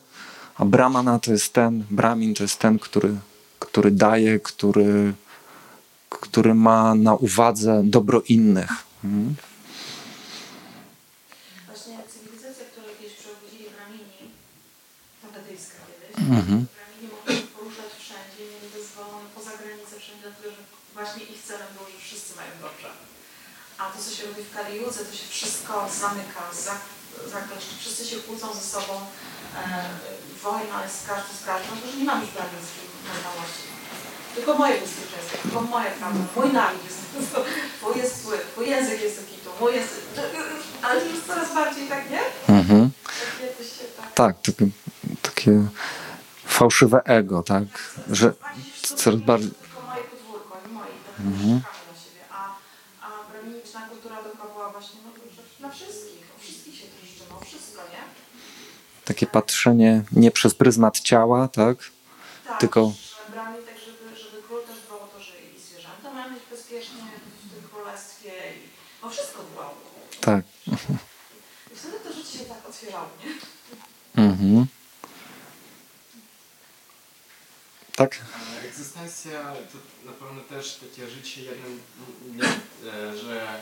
a 0.57 0.65
Brahmana 0.65 1.19
to 1.19 1.33
jest 1.33 1.53
ten, 1.53 1.85
Brahmin 1.91 2.35
to 2.35 2.43
jest 2.43 2.59
ten, 2.59 2.79
który, 2.79 3.17
który 3.59 3.91
daje, 3.91 4.41
który, 4.41 5.13
który 6.11 6.55
ma 6.55 6.95
na 6.95 7.15
uwadze 7.15 7.83
dobro 7.85 8.23
innych. 8.29 8.71
Mhm. 9.05 9.35
Właśnie 11.67 11.99
cywilizacja, 12.13 12.65
którą 12.73 12.87
kiedyś 12.99 13.17
przebudzili 13.17 13.65
Bramini, 13.77 14.31
ta 15.23 15.41
kiedyś, 15.41 15.61
Mhm. 16.19 16.67
Bramini 16.77 17.07
mogli 17.15 17.35
się 17.41 17.47
poruszać 17.57 17.91
wszędzie, 18.05 18.43
mieli 18.53 18.69
dozwolone 18.77 19.27
poza 19.35 19.53
granicę 19.61 19.95
wszędzie, 20.03 20.23
dlatego 20.23 20.49
że 20.57 20.63
właśnie 20.97 21.23
ich 21.33 21.43
celem 21.49 21.69
było, 21.75 21.87
że 21.93 21.99
wszyscy 22.07 22.31
mają 22.39 22.53
dobrze. 22.67 22.89
A 23.87 23.91
to, 23.93 23.99
co 24.05 24.11
się 24.17 24.27
robi 24.27 24.43
w 24.43 24.55
Kaliudze, 24.55 25.05
to 25.05 25.17
się 25.17 25.27
wszystko 25.29 25.73
zamyka, 26.01 26.41
zak- 26.67 26.91
zakleszczy, 27.33 27.75
wszyscy 27.81 28.05
się 28.07 28.17
kłócą 28.17 28.55
ze 28.55 28.61
sobą, 28.61 28.95
e, 29.57 29.85
wojna 30.43 30.83
jest 30.85 31.03
z 31.03 31.07
każdym 31.07 31.37
z 31.43 31.45
każdym, 31.47 31.71
no 31.75 31.81
to, 31.83 31.93
że 31.93 31.99
nie 31.99 32.05
mam 32.05 32.21
już 32.21 32.31
braterskiej 32.31 32.87
normalności. 33.15 33.67
Tylko 34.35 34.55
moje 34.55 34.81
bezpieczeństwo, 34.81 35.37
tylko 35.43 35.61
moje 35.61 35.91
prawo, 35.91 36.19
mój 36.37 36.53
naród 36.53 36.85
jest, 36.85 36.99
twój 37.81 37.97
jest 38.03 38.23
zły, 38.23 38.39
twój 38.53 38.69
język 38.71 39.01
jest 39.03 39.21
do 39.21 39.27
kitu, 39.31 39.51
mój 39.61 39.75
jest... 39.75 39.95
Ale 40.83 41.01
to 41.01 41.07
już 41.07 41.21
coraz 41.27 41.55
bardziej 41.55 41.89
tak, 41.89 42.11
nie? 42.11 42.21
Mhm. 42.49 42.91
Tak 43.07 43.17
tak... 43.97 44.13
Tak, 44.15 44.37
takie, 44.43 44.67
takie 45.23 45.53
fałszywe 46.47 47.03
ego, 47.05 47.43
tak? 47.43 47.65
Że 48.11 48.33
coraz 48.97 49.21
bardziej. 49.21 49.51
Tylko 49.51 49.81
moje 49.87 50.05
podwórko, 50.05 50.59
nie 50.67 50.73
moje, 50.75 50.87
tak 51.07 51.21
Mhm. 51.21 51.61
czekamy 51.61 51.93
na 51.93 51.99
siebie. 52.05 52.23
A, 52.33 52.55
a 53.07 53.09
braminiczna 53.33 53.81
kultura 53.89 54.17
to 54.17 54.31
chyba 54.31 54.45
była 54.53 54.69
właśnie 54.73 55.01
no, 55.05 55.11
że 55.37 55.43
dla 55.61 55.71
wszystkich, 55.71 56.23
o 56.37 56.41
wszystkich 56.43 56.75
się 56.79 56.87
troszczymy, 56.99 57.31
o 57.41 57.45
wszystko, 57.45 57.81
nie? 57.93 58.03
Takie 59.07 59.27
patrzenie 59.27 60.03
nie 60.13 60.31
przez 60.31 60.55
pryzmat 60.55 61.01
ciała, 61.01 61.49
tak? 61.49 61.77
Tak, 62.47 62.61
Tylko- 62.61 62.93
że 63.27 63.33
brami 63.33 63.57
tak, 63.67 63.79
żeby, 63.79 64.17
żeby 64.23 64.43
król 64.49 64.63
też 64.67 64.77
dbał 64.87 64.99
o 64.99 65.07
to, 65.07 65.21
że 65.21 65.33
i 65.57 65.61
zwierzęta 65.61 66.13
mają 66.15 66.35
być 66.35 66.43
bezpiecznie 66.51 67.03
w 67.47 67.55
tym 67.55 67.69
królestwie 67.71 68.31
i 68.31 69.05
o 69.07 69.11
wszystko 69.11 69.43
dbał. 69.43 69.71
Tak. 70.21 70.45
I 71.73 71.77
wtedy 71.77 71.97
to 72.05 72.13
życie 72.13 72.39
się 72.39 72.45
tak 72.45 72.69
otwierało, 72.69 73.09
nie? 73.25 73.33
Mhm. 74.25 74.67
Tak? 77.97 78.21
E, 78.63 78.69
Egzystencja 78.69 79.53
to 79.73 79.79
na 80.07 80.13
pewno 80.13 80.41
też 80.41 80.77
takie 80.77 81.11
życie 81.11 81.43
jednym 81.43 81.81
dniem, 82.23 82.47
e, 82.87 83.17
że 83.17 83.61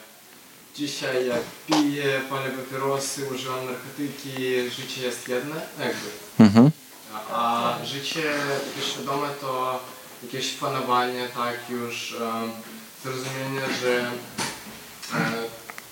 dzisiaj 0.77 1.27
jak 1.27 1.41
piję, 1.67 2.21
palę 2.31 2.51
papierosy, 2.51 3.27
używam 3.35 3.65
narkotyki, 3.67 4.71
życie 4.71 5.03
jest 5.03 5.29
jedne, 5.29 5.67
jakby. 5.79 6.09
Mhm. 6.41 6.71
A 7.31 7.75
życie 7.85 8.35
świadome 8.93 9.29
to 9.41 9.81
jakieś 10.23 10.53
fanowanie, 10.57 11.29
tak, 11.35 11.55
już 11.71 12.17
um, 12.21 12.51
zrozumienie, 13.05 13.61
że 13.83 14.11
e, 15.19 15.33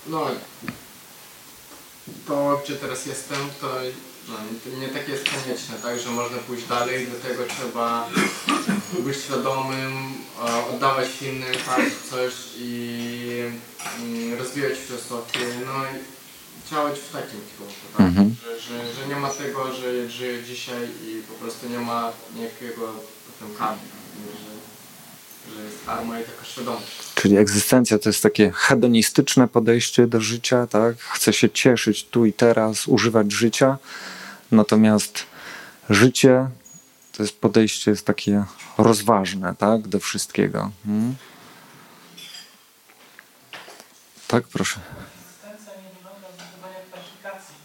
no, 0.07 0.27
to 2.27 2.61
gdzie 2.65 2.75
teraz 2.75 3.05
jestem, 3.05 3.37
to 3.61 3.67
no, 4.27 4.35
nie- 4.71 4.77
nie 4.77 4.87
takie 4.87 5.11
jest 5.11 5.23
konieczne, 5.29 5.75
tak, 5.83 5.99
że 5.99 6.09
można 6.09 6.37
pójść 6.37 6.67
dalej, 6.67 7.07
do 7.07 7.19
tego 7.29 7.43
trzeba 7.45 8.09
być 8.99 9.17
świadomym, 9.17 10.13
e, 10.47 10.65
oddawać 10.75 11.07
innym 11.21 11.53
tak, 11.65 11.81
coś 12.09 12.33
i 12.57 13.22
mm, 13.45 14.39
rozwijać 14.39 14.77
filozofię, 14.77 15.39
no 15.65 15.83
i 15.85 16.13
działać 16.71 16.99
w 16.99 17.11
takim 17.11 17.39
kierunku, 17.51 17.85
tak? 17.97 18.07
Mhm. 18.07 18.35
że, 18.43 18.59
że, 18.59 18.93
że 18.93 19.07
nie 19.07 19.15
ma 19.15 19.29
tego, 19.29 19.73
że 19.73 20.09
żyję 20.09 20.43
dzisiaj 20.43 20.87
i 21.03 21.21
po 21.27 21.33
prostu 21.33 21.69
nie 21.69 21.79
ma 21.79 22.11
niejakiego 22.35 22.93
potem 23.27 23.55
karmy, 23.57 23.81
że, 24.33 25.55
że 25.55 25.63
jest 25.63 25.85
karma 25.85 26.19
i 26.19 26.23
taka 26.23 26.45
świadomość. 26.45 26.85
Czyli 27.15 27.37
egzystencja 27.37 27.99
to 27.99 28.09
jest 28.09 28.23
takie 28.23 28.51
hedonistyczne 28.55 29.47
podejście 29.47 30.07
do 30.07 30.21
życia, 30.21 30.67
tak? 30.67 30.97
Chce 30.97 31.33
się 31.33 31.49
cieszyć 31.49 32.05
tu 32.05 32.25
i 32.25 32.33
teraz, 32.33 32.87
używać 32.87 33.31
życia. 33.31 33.77
Natomiast 34.51 35.25
życie 35.89 36.47
to 37.11 37.23
jest 37.23 37.39
podejście 37.39 37.91
jest 37.91 38.05
takie 38.05 38.43
rozważne, 38.77 39.55
tak? 39.57 39.87
Do 39.87 39.99
wszystkiego. 39.99 40.71
Mhm. 40.85 41.15
Tak, 44.33 44.45
proszę. 44.57 44.77
Egzystencja 45.19 45.71
nie 45.83 45.89
wymaga 45.97 46.27
zdobywania 46.35 46.81
kwalifikacji, 46.89 47.57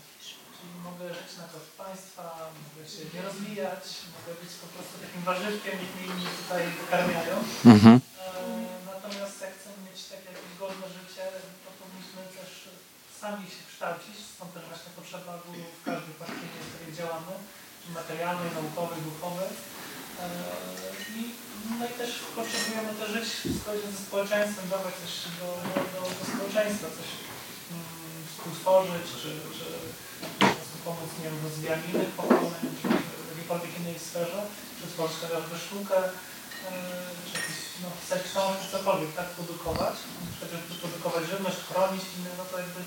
czyli 0.55 0.73
mogę 0.89 1.05
żyć 1.19 1.31
na 1.43 1.47
koszt 1.53 1.73
państwa, 1.85 2.25
mogę 2.67 2.83
się 2.93 3.03
nie 3.13 3.21
rozwijać, 3.29 3.85
mogę 4.17 4.33
być 4.43 4.53
po 4.63 4.69
prostu 4.73 4.95
takim 5.05 5.23
warzywkiem, 5.31 5.75
mnie 5.79 6.03
inni 6.09 6.29
tutaj 6.41 6.63
wykarmiają. 6.81 7.37
Mhm. 7.75 7.95
E, 7.97 8.03
Natomiast 8.93 9.37
jak 9.45 9.53
chcemy 9.59 9.79
mieć 9.87 10.01
takie 10.13 10.29
jakieś 10.35 10.53
godne 10.63 10.87
życie, 10.99 11.25
to 11.63 11.69
powinniśmy 11.81 12.21
też 12.37 12.51
sami 13.21 13.45
się 13.55 13.63
kształcić, 13.71 14.17
stąd 14.35 14.51
też 14.55 14.65
właśnie 14.71 14.91
potrzeba 14.99 15.33
guru 15.45 15.63
w 15.79 15.83
każdej 15.89 16.15
płaszczyźnie, 16.19 16.61
w 16.63 16.69
której 16.71 16.91
działamy, 16.99 17.35
czy 17.81 17.89
materialnej, 18.01 18.51
naukowej, 18.59 19.01
duchowej. 19.09 19.51
E, 20.23 20.27
I, 21.19 21.21
no 21.79 21.85
i 21.91 21.93
też 22.01 22.11
potrzebujemy 22.37 22.91
też 22.99 23.11
żyć 23.17 23.29
w 23.45 23.59
zgodzie 23.61 23.87
ze 23.93 24.01
społeczeństwem, 24.07 24.67
dawać 24.75 24.95
coś 25.03 25.15
do, 25.41 25.49
do, 25.69 25.79
do, 25.93 26.25
społeczeństwa, 26.33 26.87
coś 26.99 27.11
mm, 27.73 28.19
współtworzyć, 28.31 29.07
czy, 29.21 29.31
czy 29.57 29.67
po 30.41 30.47
prostu 30.57 30.77
pomóc 30.85 31.11
nie 31.19 31.25
wiem, 31.25 31.39
w 31.39 31.45
rozwijaniu 31.47 31.85
innych 31.89 32.13
pokoleń, 32.21 32.65
czy 32.79 32.87
w 33.25 33.29
jakiejkolwiek 33.31 33.73
innej 33.79 33.99
sferze, 34.09 34.41
czy 34.79 34.85
tworzyć 34.93 35.19
chociażby 35.23 35.55
sztukę, 35.65 35.99
e, 36.69 36.71
czy 37.27 37.33
jakieś, 37.39 37.59
no, 37.83 37.89
pisać 38.01 38.21
książki, 38.29 38.65
cokolwiek, 38.75 39.13
tak, 39.19 39.29
produkować, 39.37 39.97
chociażby 40.41 40.75
produkować 40.83 41.23
żywność, 41.33 41.59
chronić 41.69 42.05
innych, 42.15 42.35
no 42.41 42.45
to 42.51 42.55
jakby 42.65 42.81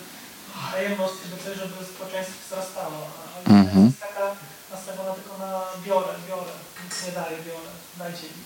daje 0.71 0.89
mnóstwo 0.95 1.23
do 1.31 1.37
tego, 1.43 1.55
żeby 1.61 1.75
społeczeństwo 1.93 2.37
wzrastało. 2.45 2.99
A 3.45 3.49
mhm. 3.49 3.85
jest 3.85 3.99
taka 4.07 4.25
nastawiona 4.71 5.11
tylko 5.17 5.33
na 5.45 5.51
biorę, 5.85 6.13
biorę, 6.27 6.53
nic 6.83 6.95
nie 7.05 7.11
daje, 7.19 7.37
biorę, 7.47 7.71
dajcie 8.01 8.27
mi. 8.33 8.41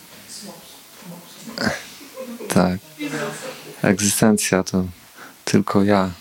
Tak. 2.50 2.80
Egzystencja 3.82 4.64
to 4.64 4.86
tylko 5.46 5.84
ja. 5.84 6.12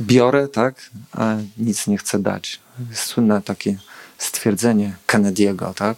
Biorę, 0.00 0.48
tak, 0.48 0.90
a 1.12 1.34
nic 1.58 1.86
nie 1.86 1.98
chcę 1.98 2.18
dać. 2.18 2.60
Słynne 2.94 3.42
takie 3.42 3.78
stwierdzenie 4.18 4.96
Kennedy'ego, 5.06 5.74
tak? 5.74 5.96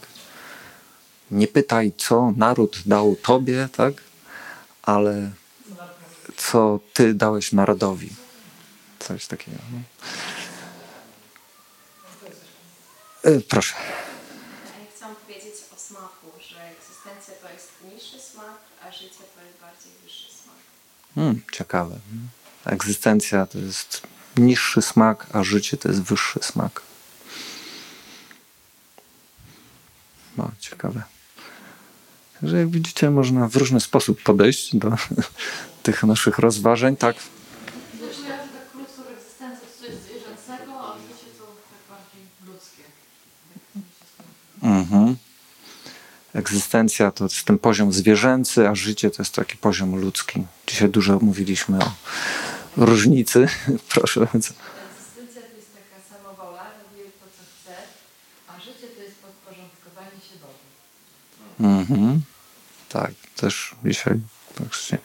Nie 1.31 1.49
pytaj, 1.49 1.93
co 1.97 2.33
naród 2.37 2.83
dał 2.87 3.17
tobie, 3.17 3.69
tak? 3.77 3.95
Ale 4.83 5.31
co 6.37 6.81
ty 6.93 7.15
dałeś 7.15 7.53
narodowi. 7.53 8.11
Coś 8.99 9.27
takiego. 9.27 9.59
No. 9.73 9.79
E, 13.31 13.41
Proszę. 13.41 13.75
Ja 14.81 14.87
chcę 14.97 15.07
powiedzieć 15.27 15.55
o 15.77 15.79
smaku, 15.79 16.27
że 16.49 16.57
egzystencja 16.63 17.35
to 17.43 17.53
jest 17.53 17.69
niższy 17.85 18.21
smak, 18.21 18.59
a 18.83 18.93
życie 18.93 19.25
to 19.35 19.41
jest 19.47 19.59
bardziej 19.61 19.93
wyższy 20.05 20.29
smak. 20.43 20.57
Hmm, 21.17 21.41
ciekawe. 21.53 21.99
Egzystencja 22.64 23.47
to 23.47 23.59
jest 23.59 24.03
niższy 24.37 24.83
smak, 24.83 25.27
a 25.33 25.43
życie 25.45 25.77
to 25.77 25.89
jest 25.89 26.03
wyższy 26.03 26.39
smak. 26.43 26.83
No, 30.37 30.51
ciekawe. 30.59 31.03
Także 32.41 32.57
jak 32.59 32.71
widzicie, 32.71 33.11
można 33.11 33.49
w 33.49 33.57
różny 33.57 33.81
sposób 33.81 34.23
podejść 34.23 34.77
do 34.77 34.93
tych 35.83 36.03
naszych 36.03 36.39
rozważań. 36.39 36.97
Tak, 36.97 37.17
Znaczy 37.99 38.29
ja 38.29 38.37
tak 38.37 38.71
krótko 38.73 39.03
egzystencja 39.12 39.61
to 39.61 39.87
coś 39.87 39.95
zwierzęcego, 39.95 40.97
egzystencja 46.77 47.11
to 47.11 47.24
jest 47.24 47.45
ten 47.45 47.59
poziom 47.59 47.93
zwierzęcy, 47.93 48.68
a 48.68 48.74
życie 48.74 49.11
to 49.11 49.22
jest 49.22 49.35
taki 49.35 49.57
poziom 49.57 49.97
ludzki. 49.97 50.45
Dzisiaj 50.66 50.89
dużo 50.89 51.18
mówiliśmy 51.18 51.79
o 51.79 51.93
różnicy. 52.77 53.49
Proszę 53.95 54.20
bardzo. 54.20 54.37
Egzystencja 54.37 55.43
to 55.43 55.57
jest 55.57 55.70
taka 55.74 56.16
samowola, 56.18 56.62
robię 56.62 57.05
to, 57.20 57.27
co 57.37 57.43
chcę, 57.62 57.74
a 58.49 58.61
życie 58.61 58.87
to 58.97 59.03
jest 59.03 59.16
podporządkowanie 59.16 60.20
się 60.29 60.37
Bogu. 60.41 61.74
Mhm. 61.74 62.20
Tak, 62.89 63.11
też 63.37 63.74
dzisiaj 63.85 64.20
praktycznie 64.55 64.99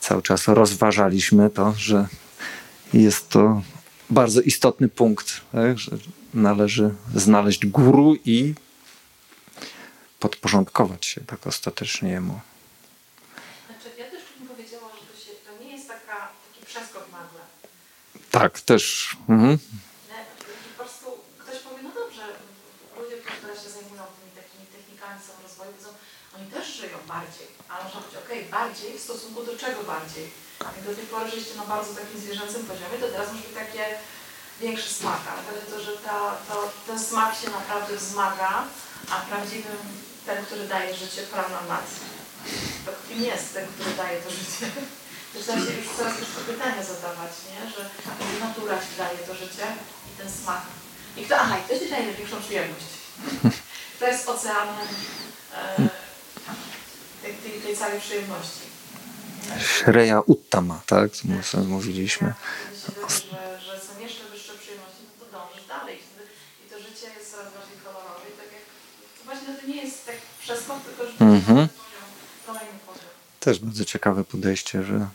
cały 0.00 0.22
czas 0.22 0.48
rozważaliśmy 0.48 1.50
to, 1.50 1.74
że 1.76 2.08
jest 2.92 3.28
to 3.28 3.62
bardzo 4.10 4.40
istotny 4.40 4.88
punkt, 4.88 5.40
tak? 5.52 5.78
że 5.78 5.90
należy 6.34 6.94
znaleźć 7.14 7.66
guru 7.66 8.16
i 8.24 8.54
podporządkować 10.24 11.06
się 11.06 11.20
tak 11.32 11.46
ostatecznie 11.46 12.10
jemu. 12.16 12.36
Znaczy, 13.66 13.88
ja 14.02 14.06
też 14.12 14.22
bym 14.38 14.48
powiedziała, 14.52 14.88
że 14.98 15.02
to, 15.10 15.14
się, 15.24 15.32
to 15.46 15.50
nie 15.64 15.70
jest 15.76 15.88
taka, 15.94 16.18
taki 16.44 16.60
przeskok 16.70 17.06
nagle. 17.18 17.42
Tak, 18.30 18.52
też. 18.60 18.82
Mhm. 19.28 19.58
Po 20.70 20.84
prostu 20.84 21.06
ktoś 21.42 21.58
powie, 21.58 21.82
no 21.82 21.90
dobrze, 22.02 22.24
ludzie, 22.98 23.16
którzy 23.16 23.54
się 23.62 23.70
zajmują 23.76 24.02
tymi 24.16 24.32
takimi 24.40 24.64
technikami 24.76 25.18
samorozwoju, 25.28 25.72
wiedzą, 25.76 25.90
oni 26.36 26.46
też 26.54 26.66
żyją 26.80 26.98
bardziej, 27.14 27.48
ale 27.68 27.80
można 27.84 28.00
powiedzieć, 28.00 28.22
okej, 28.24 28.40
bardziej 28.58 28.90
w 28.98 29.06
stosunku 29.08 29.38
do 29.50 29.54
czego 29.62 29.80
bardziej? 29.94 30.26
Jak 30.76 30.76
do 30.88 30.94
tej 30.98 31.06
pory 31.12 31.24
żyliście 31.30 31.54
na 31.62 31.66
bardzo 31.74 31.90
takim 32.00 32.18
zwierzęcym 32.24 32.62
poziomie, 32.70 32.96
to 33.00 33.08
teraz 33.12 33.28
może 33.32 33.46
być 33.48 33.56
takie 33.64 33.84
większy 34.60 34.90
smak, 35.00 35.22
ale 35.48 35.60
to, 35.72 35.76
że 35.86 35.92
ta, 36.06 36.18
to, 36.48 36.54
ten 36.86 36.98
smak 37.08 37.30
się 37.40 37.48
naprawdę 37.58 37.92
wzmaga, 37.96 38.52
a 39.12 39.14
prawdziwym 39.28 39.82
ten, 40.26 40.44
który 40.44 40.68
daje 40.68 40.94
życie, 40.94 41.22
prawna 41.22 41.60
nacji. 41.68 42.04
To 42.86 42.90
kim 43.08 43.24
jest 43.24 43.54
ten, 43.54 43.66
który 43.66 43.90
daje 43.96 44.20
to 44.20 44.30
życie? 44.30 44.66
Zaczyna 45.34 45.66
się 45.66 45.72
już 45.72 45.88
coraz 45.96 46.14
to 46.18 46.52
pytania 46.52 46.82
zadawać, 46.82 47.32
nie? 47.50 47.70
że 47.70 47.90
natura 48.40 48.78
ci 48.78 48.98
daje 48.98 49.18
to 49.18 49.34
życie 49.34 49.66
i 50.14 50.18
ten 50.18 50.30
smak. 50.30 50.62
I 51.16 51.24
kto, 51.24 51.36
aha, 51.36 51.58
i 51.58 51.62
kto 51.62 51.78
ci 51.78 51.90
daje 51.90 52.06
największą 52.06 52.40
przyjemność? 52.42 52.86
Kto 53.96 54.06
jest 54.06 54.28
oceanem 54.28 54.86
e, 55.54 55.88
tej, 57.22 57.34
tej, 57.62 57.76
całej 57.76 58.00
przyjemności? 58.00 58.64
Shreya 59.60 60.18
Uttama, 60.26 60.80
tak? 60.86 61.12
Co 61.12 61.42
sobie 61.42 61.64
mówiliśmy. 61.64 62.34
Jeśli 62.72 62.94
wiesz, 62.94 63.24
że, 63.30 63.60
że 63.60 63.80
są 63.86 64.00
jeszcze 64.00 64.24
wyższe 64.24 64.52
przyjemności, 64.62 65.02
no 65.06 65.12
to 65.20 65.32
dążysz 65.32 65.66
dalej. 65.68 65.98
I 66.66 66.70
to 66.70 66.76
życie 66.78 67.06
jest 67.18 67.30
coraz 67.30 67.48
bardziej 67.56 67.78
kolorowe. 67.84 68.24
I 68.32 68.36
tak 68.40 68.50
jak, 68.56 68.64
to 69.64 69.70
nie 69.70 69.82
jest 69.82 70.06
tak 70.06 70.16
przeskok, 70.40 70.76
tylko 70.84 71.04
że 71.06 71.24
Mhm. 71.24 71.68
kolejny 72.46 72.78
poziom. 72.86 73.04
Też 73.40 73.58
bardzo 73.58 73.84
ciekawe 73.84 74.24
podejście, 74.24 74.82
że 74.82 75.06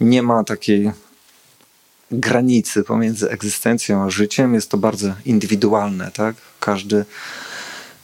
nie 0.00 0.22
ma 0.22 0.44
takiej 0.44 0.92
granicy 2.10 2.82
pomiędzy 2.84 3.30
egzystencją 3.30 4.02
a 4.04 4.10
życiem. 4.10 4.54
Jest 4.54 4.70
to 4.70 4.76
bardzo 4.76 5.14
indywidualne, 5.24 6.10
tak? 6.10 6.36
Każdy, 6.60 7.04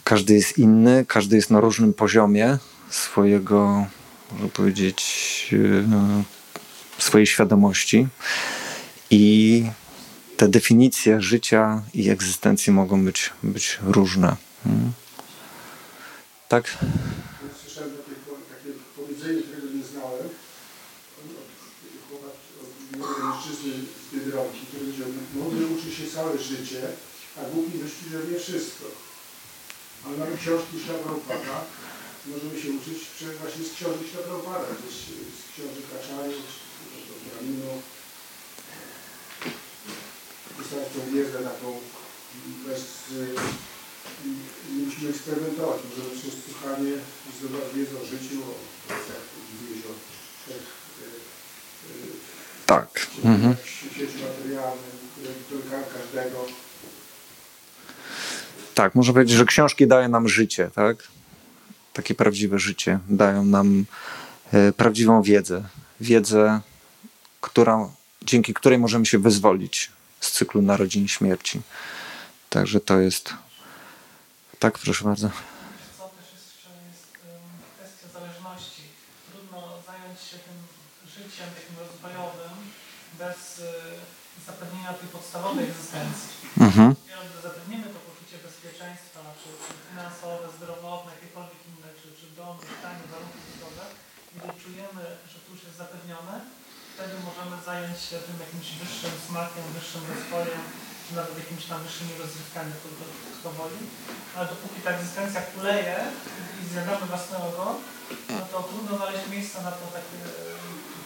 każdy 0.04 0.34
jest 0.34 0.58
inny, 0.58 1.04
każdy 1.08 1.36
jest 1.36 1.50
na 1.50 1.60
różnym 1.60 1.94
poziomie 1.94 2.58
swojego, 2.90 3.86
można 4.32 4.48
powiedzieć, 4.48 5.50
e, 5.52 6.22
swojej 6.98 7.26
świadomości. 7.26 8.08
I 9.10 9.64
te 10.36 10.48
definicje 10.48 11.22
życia 11.22 11.82
i 11.94 12.10
egzystencji 12.10 12.72
mogą 12.72 13.04
być, 13.04 13.30
być 13.42 13.78
różne. 13.82 14.36
Mm. 14.66 14.92
Tak? 16.48 16.64
Słyszałem 17.62 17.90
takie, 17.98 18.14
po- 18.26 18.46
takie 18.54 18.70
powiedzenie, 18.96 19.42
którego 19.42 19.66
nie 19.76 19.84
znałem, 19.84 20.28
chłopak, 22.08 22.34
mężczyzny 23.24 23.72
z 24.04 24.14
Biedronki, 24.14 24.60
który 24.66 24.84
powiedział, 24.84 25.08
młody 25.34 25.66
uczy 25.66 25.90
się 25.96 26.06
całe 26.14 26.38
życie, 26.38 26.82
a 27.38 27.40
głupi 27.50 27.78
myśli, 27.78 28.04
wie 28.30 28.38
wszystko. 28.40 28.84
Ale 30.04 30.16
mamy 30.16 30.36
książki 30.36 30.76
Szlabropada, 30.84 31.56
możemy 32.26 32.62
się 32.62 32.70
uczyć 32.78 32.98
właśnie 33.40 33.64
z 33.64 33.72
książek 33.76 34.06
Szlabropada, 34.12 34.68
z, 34.90 34.94
z 35.38 35.42
książek 35.52 35.84
Kaczaju, 35.92 36.38
z 36.42 37.24
Braminu. 37.24 37.72
Dostałem 40.58 40.88
tą 40.94 41.00
wiedzę 41.14 41.38
bez... 42.66 42.82
nie 44.76 44.84
musimy 44.86 45.10
eksperymentować, 45.10 45.80
możemy 45.90 46.20
przez 46.20 46.34
słuchanie 46.44 46.92
zdobywać 47.38 47.68
wiedzę 47.74 48.00
o 48.02 48.04
życiu, 48.04 48.42
o 48.42 48.54
jak 48.92 49.24
mówiłeś 49.52 49.84
o 49.86 49.92
trzech 50.44 50.66
y, 51.02 52.04
y, 52.04 52.66
Tak. 52.66 53.06
Mhm. 53.24 53.56
w 53.56 53.68
świecie 53.68 54.18
materialnym, 54.28 54.98
każdego. 55.94 56.46
Tak, 58.74 58.94
można 58.94 59.12
powiedzieć, 59.12 59.36
że 59.36 59.44
książki 59.44 59.86
dają 59.86 60.08
nam 60.08 60.28
życie, 60.28 60.70
tak? 60.74 61.08
Takie 61.92 62.14
prawdziwe 62.14 62.58
życie. 62.58 62.98
Dają 63.08 63.44
nam 63.44 63.84
e, 64.52 64.72
prawdziwą 64.72 65.22
wiedzę. 65.22 65.64
Wiedzę, 66.00 66.60
która, 67.40 67.88
dzięki 68.22 68.54
której 68.54 68.78
możemy 68.78 69.06
się 69.06 69.18
wyzwolić 69.18 69.90
z 70.20 70.30
cyklu 70.30 70.62
narodzin 70.62 71.04
i 71.04 71.08
śmierci. 71.08 71.60
Także 72.50 72.80
to 72.80 73.00
jest. 73.00 73.34
Tak, 74.64 74.74
proszę 74.78 75.04
bardzo. 75.04 75.28
Co 75.98 76.04
też 76.16 76.28
jeszcze 76.38 76.70
jest 76.88 77.08
em, 77.30 77.42
kwestia 77.74 78.06
zależności. 78.18 78.84
Trudno 79.28 79.58
zająć 79.88 80.18
się 80.28 80.36
tym 80.46 80.58
życiem 81.16 81.48
takim 81.58 81.76
rozwojowym 81.84 82.56
bez 83.22 83.38
y, 83.58 83.62
zapewnienia 84.48 84.92
tej 85.00 85.08
podstawowej 85.16 85.64
egzystencji. 85.70 86.30
Mhm. 86.66 86.88
Gdy 87.28 87.38
zapewnimy 87.48 87.86
to 87.94 88.00
poczucie 88.08 88.36
bezpieczeństwa, 88.46 89.20
czy, 89.40 89.48
czy 89.64 89.72
finansowe, 89.88 90.46
zdrowotne, 90.56 91.10
jakiekolwiek 91.16 91.62
inne, 91.70 91.88
czy, 92.00 92.06
czy 92.18 92.26
dom, 92.38 92.54
mieszkanie, 92.62 93.04
warunki 93.12 93.40
życiowe, 93.48 93.84
gdy 94.34 94.48
czujemy, 94.62 95.04
że 95.30 95.38
to 95.42 95.48
już 95.52 95.62
jest 95.66 95.78
zapewnione, 95.84 96.34
wtedy 96.94 97.14
możemy 97.28 97.54
zająć 97.68 97.98
się 98.08 98.16
tym 98.26 98.36
jakimś 98.44 98.68
wyższym 98.80 99.14
smakiem, 99.26 99.64
wyższym 99.76 100.04
rozwojem, 100.12 100.62
nawet 101.16 101.38
jakimiś 101.42 101.64
tam 101.70 101.78
wyższymi 101.82 102.12
rozrywkami, 102.22 102.72
kto, 102.78 102.88
kto, 102.94 103.04
kto 103.38 103.48
woli. 103.58 103.80
Ale 104.34 104.44
dopóki 104.52 104.78
ta 104.84 104.90
egzystencja 104.90 105.40
kuleje 105.50 105.96
i 106.60 106.62
zjadamy 106.72 107.06
własne 107.06 107.36
ego, 107.48 107.66
no 108.38 108.44
to 108.52 108.56
trudno 108.68 108.92
znaleźć 108.96 109.24
miejsce 109.34 109.56
na 109.62 109.72
to 109.78 109.84
takie 109.98 110.18
e, 110.24 110.32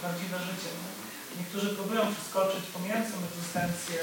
prawdziwe 0.01 0.39
życie. 0.49 0.71
Nie? 0.79 0.91
Niektórzy 1.39 1.69
próbują 1.79 2.03
przeskoczyć, 2.15 2.63
pomijając 2.75 3.07
tą 3.13 3.19
egzystencję, 3.31 4.01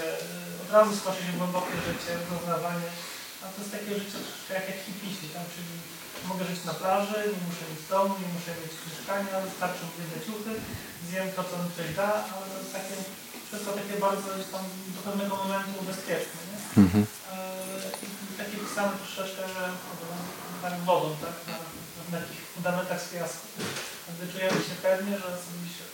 y, 0.58 0.62
od 0.64 0.70
razu 0.76 0.92
skoczyć 0.96 1.26
w 1.30 1.38
głębokie 1.40 1.76
życie, 1.88 2.12
w 2.18 2.26
doznawanie, 2.32 2.90
a 3.42 3.44
to 3.52 3.58
jest 3.62 3.74
takie 3.78 3.92
życie 4.00 4.20
jak, 4.56 4.66
jak 4.72 4.80
hipisi, 4.86 5.28
tak? 5.36 5.46
czyli 5.56 5.74
mogę 6.30 6.44
żyć 6.52 6.62
na 6.70 6.76
plaży, 6.82 7.20
nie 7.34 7.44
muszę 7.48 7.66
mieć 7.70 7.84
domu, 7.94 8.14
nie 8.24 8.32
muszę 8.36 8.52
mieć 8.60 8.74
mieszkania, 8.86 9.46
wystarczy 9.48 9.82
mi 9.86 10.00
jedne 10.02 10.20
ciuchy, 10.26 10.52
zjem 11.08 11.28
to, 11.36 11.42
co 11.50 11.56
mi 11.62 11.70
ktoś 11.74 11.90
da, 12.00 12.12
ale 12.34 12.46
to 12.52 12.58
jest 12.62 12.74
takie, 12.80 12.96
wszystko 13.50 13.72
takie 13.82 13.96
bardzo 14.08 14.26
gdzieś 14.34 14.50
tam 14.56 14.64
do 14.96 15.00
pewnego 15.08 15.34
momentu 15.44 15.78
bezpieczne. 15.90 16.40
Nie? 16.50 16.60
Mhm. 16.84 17.04
I 18.04 18.38
takie 18.42 18.58
pisane 18.64 18.92
troszeczkę, 19.02 19.42
że 19.56 19.64
tak 20.64 20.76
wodą, 20.88 21.08
tak? 21.24 21.36
Na, 21.50 21.58
na 22.12 22.18
takich 22.24 22.44
fundamentach 22.54 23.02
z 23.02 23.08
piasku. 23.14 23.46
Gdy 24.14 24.26
czujemy 24.32 24.60
się 24.68 24.76
pewnie, 24.88 25.14
że 25.24 25.30
sobie 25.44 25.70
się 25.76 25.86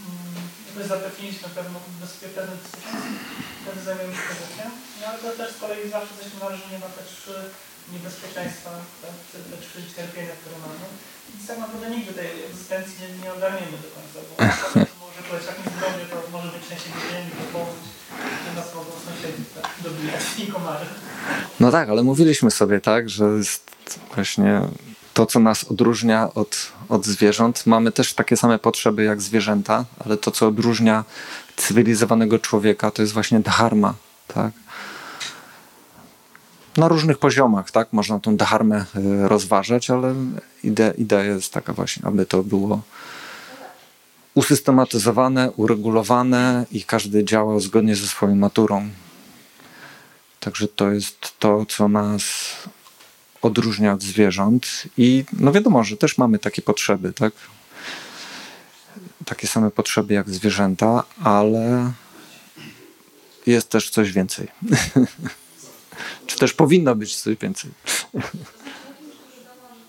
mm, 0.00 0.42
jakoś 0.66 0.86
zapewniliśmy 0.92 1.48
pewną 1.48 1.78
bezpieczne 2.02 2.42
wtedy 3.60 3.80
zajmujemy 3.84 4.14
się 4.14 4.34
życiem. 4.40 4.70
No 4.98 5.02
ale 5.06 5.18
to 5.18 5.28
też 5.40 5.50
z 5.52 5.60
kolei 5.60 5.90
zawsze 5.90 6.12
jesteśmy 6.14 6.38
narażeni 6.40 6.78
na 6.86 6.90
te 6.96 7.02
trzy 7.10 7.36
niebezpieczeństwa, 7.92 8.70
te, 9.00 9.38
te 9.50 9.56
trzy 9.64 9.78
cierpienia, 9.94 10.34
które 10.40 10.56
mamy. 10.64 10.86
I 11.34 11.46
tak 11.48 11.58
naprawdę 11.58 11.86
nigdy 11.90 12.12
tej 12.12 12.44
egzystencji 12.48 12.94
nie, 13.00 13.08
nie 13.22 13.30
ogarniemy 13.36 13.76
do 13.84 13.90
końca, 13.94 14.18
bo 14.28 14.34
jak 15.46 15.58
nie 15.58 15.72
zdrowie, 15.72 16.04
to 16.10 16.16
może 16.32 16.48
być 16.48 16.68
częściej 16.68 16.92
pomóc, 17.52 17.68
że 18.46 18.54
nas 18.56 18.72
tak. 19.54 19.70
No 21.60 21.70
tak, 21.70 21.88
ale 21.88 22.02
mówiliśmy 22.02 22.50
sobie 22.50 22.80
tak, 22.80 23.10
że 23.10 23.24
jest 23.24 23.70
właśnie 24.14 24.60
to, 25.14 25.26
co 25.26 25.40
nas 25.40 25.64
odróżnia 25.64 26.34
od, 26.34 26.72
od 26.88 27.06
zwierząt. 27.06 27.66
Mamy 27.66 27.92
też 27.92 28.14
takie 28.14 28.36
same 28.36 28.58
potrzeby 28.58 29.04
jak 29.04 29.22
zwierzęta, 29.22 29.84
ale 30.04 30.16
to, 30.16 30.30
co 30.30 30.48
odróżnia 30.48 31.04
cywilizowanego 31.56 32.38
człowieka, 32.38 32.90
to 32.90 33.02
jest 33.02 33.14
właśnie 33.14 33.40
dharma, 33.40 33.94
tak? 34.34 34.52
Na 36.76 36.88
różnych 36.88 37.18
poziomach, 37.18 37.70
tak? 37.70 37.92
Można 37.92 38.18
tą 38.20 38.36
dharmę 38.36 38.84
y, 38.96 39.28
rozważać, 39.28 39.90
ale 39.90 40.14
idea, 40.64 40.92
idea 40.92 41.24
jest 41.24 41.52
taka 41.52 41.72
właśnie, 41.72 42.06
aby 42.06 42.26
to 42.26 42.42
było 42.42 42.82
usystematyzowane, 44.34 45.50
uregulowane 45.50 46.66
i 46.72 46.82
każdy 46.84 47.24
działał 47.24 47.60
zgodnie 47.60 47.96
ze 47.96 48.06
swoją 48.06 48.36
naturą. 48.36 48.88
Także 50.40 50.68
to 50.68 50.90
jest 50.90 51.38
to, 51.38 51.66
co 51.66 51.88
nas 51.88 52.22
odróżnia 53.42 53.92
od 53.92 54.02
zwierząt 54.02 54.66
i 54.98 55.24
no 55.32 55.52
wiadomo, 55.52 55.84
że 55.84 55.96
też 55.96 56.18
mamy 56.18 56.38
takie 56.38 56.62
potrzeby, 56.62 57.12
tak? 57.12 57.32
Takie 59.24 59.46
same 59.46 59.70
potrzeby 59.70 60.14
jak 60.14 60.30
zwierzęta, 60.30 61.04
ale 61.24 61.92
jest 63.46 63.68
też 63.68 63.90
coś 63.90 64.12
więcej. 64.12 64.48
Czy 66.26 66.38
też 66.38 66.52
powinno 66.52 66.94
być 66.94 67.16
coś 67.16 67.36
więcej. 67.36 67.70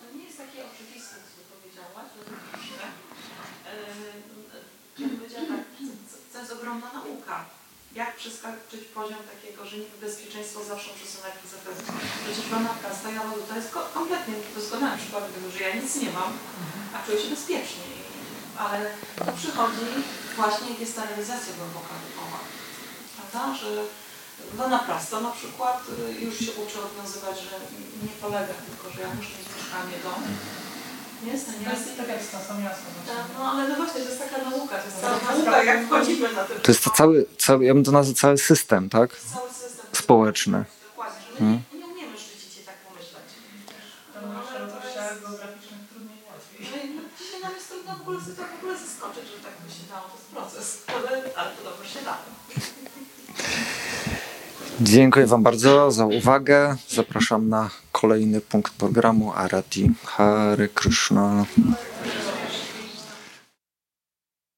To 0.01 0.17
nie 0.17 0.23
jest 0.25 0.37
takie 0.37 0.59
oczywiste, 0.73 1.15
co 1.15 1.31
ty 1.37 1.41
powiedziałaś, 1.53 2.05
że 2.17 2.23
to 2.25 2.31
pisze. 2.57 2.87
Yy, 4.99 5.09
powiedziała 5.19 5.45
tak, 5.47 5.65
to- 5.77 6.33
to 6.33 6.39
jest 6.39 6.51
ogromna 6.51 6.87
nauka. 6.93 7.45
Jak 7.95 8.15
przeskoczyć 8.15 8.83
poziom 8.99 9.21
takiego, 9.33 9.65
że 9.65 9.77
niby 9.77 9.95
bezpieczeństwo 10.05 10.59
zawsze 10.63 10.89
przesunąć 10.97 11.33
do 11.43 11.47
zapewne. 11.55 11.93
Przecież 12.23 12.45
banapka 12.51 12.89
stajała, 12.99 13.31
to 13.49 13.55
jest 13.55 13.71
ko- 13.71 13.89
kompletnie 13.93 14.33
doskonały 14.55 14.97
przykład 14.97 15.23
tego, 15.33 15.47
że 15.51 15.59
ja 15.63 15.75
nic 15.75 15.95
nie 15.95 16.11
mam, 16.17 16.31
a 16.93 17.05
czuję 17.05 17.17
się 17.21 17.29
bezpiecznie. 17.35 17.83
Ale 18.65 18.79
to 19.25 19.31
przychodzi 19.41 19.85
właśnie, 20.35 20.69
jak 20.69 20.79
jest 20.79 20.95
ta 20.95 21.03
realizacja 21.05 21.53
głęboka 21.57 21.93
duchowa. 22.05 22.39
Prawda? 23.15 23.55
Że 23.59 23.69
Dona 24.57 24.79
Prasta 24.79 25.19
na 25.21 25.31
przykład 25.31 25.77
y, 26.09 26.21
już 26.25 26.35
się 26.39 26.51
uczy 26.61 26.77
odwiązywać, 26.85 27.35
że 27.39 27.55
nie 28.05 28.13
polega 28.21 28.53
tylko, 28.67 28.85
że 28.93 29.01
ja 29.01 29.07
muszę 29.17 29.29
mieć 29.37 29.49
mieszkanie, 29.57 29.95
dom. 30.03 30.21
Jest 31.25 31.45
to 31.45 31.51
nie 31.59 31.65
To 31.65 31.71
jest 31.71 31.97
tak 31.97 32.07
tasą 32.07 32.61
jasną. 32.61 32.85
tak, 33.07 33.25
no 33.39 33.51
ale 33.51 33.69
no 33.69 33.75
właśnie, 33.75 34.01
to 34.01 34.09
jest 34.09 34.19
taka 34.19 34.49
nauka, 34.49 34.77
to 34.77 34.85
jest 34.85 35.01
cała 35.01 35.37
nauka, 35.37 35.63
jak 35.63 35.85
wchodzimy 35.85 36.33
na 36.33 36.43
ten 36.43 36.59
To 36.61 36.71
jest 36.71 36.83
to 36.83 36.89
cały, 36.89 37.25
cały 37.37 37.65
ja 37.65 37.73
bym 37.73 37.83
to 37.83 37.91
nazwał 37.91 38.15
cały 38.15 38.37
system, 38.37 38.89
tak? 38.89 39.15
cały 39.33 39.49
system. 39.49 39.85
Społeczny. 39.93 40.65
Dokładnie, 40.89 41.21
że 41.27 41.31
my 41.33 41.39
Hmm. 41.39 41.61
Dziękuję 54.83 55.27
Wam 55.27 55.43
bardzo 55.43 55.91
za 55.91 56.05
uwagę. 56.05 56.75
Zapraszam 56.89 57.49
na 57.49 57.69
kolejny 57.91 58.41
punkt 58.41 58.73
programu 58.73 59.33
Arati 59.35 59.91
Hare 60.05 60.67
Krishna. 60.67 61.45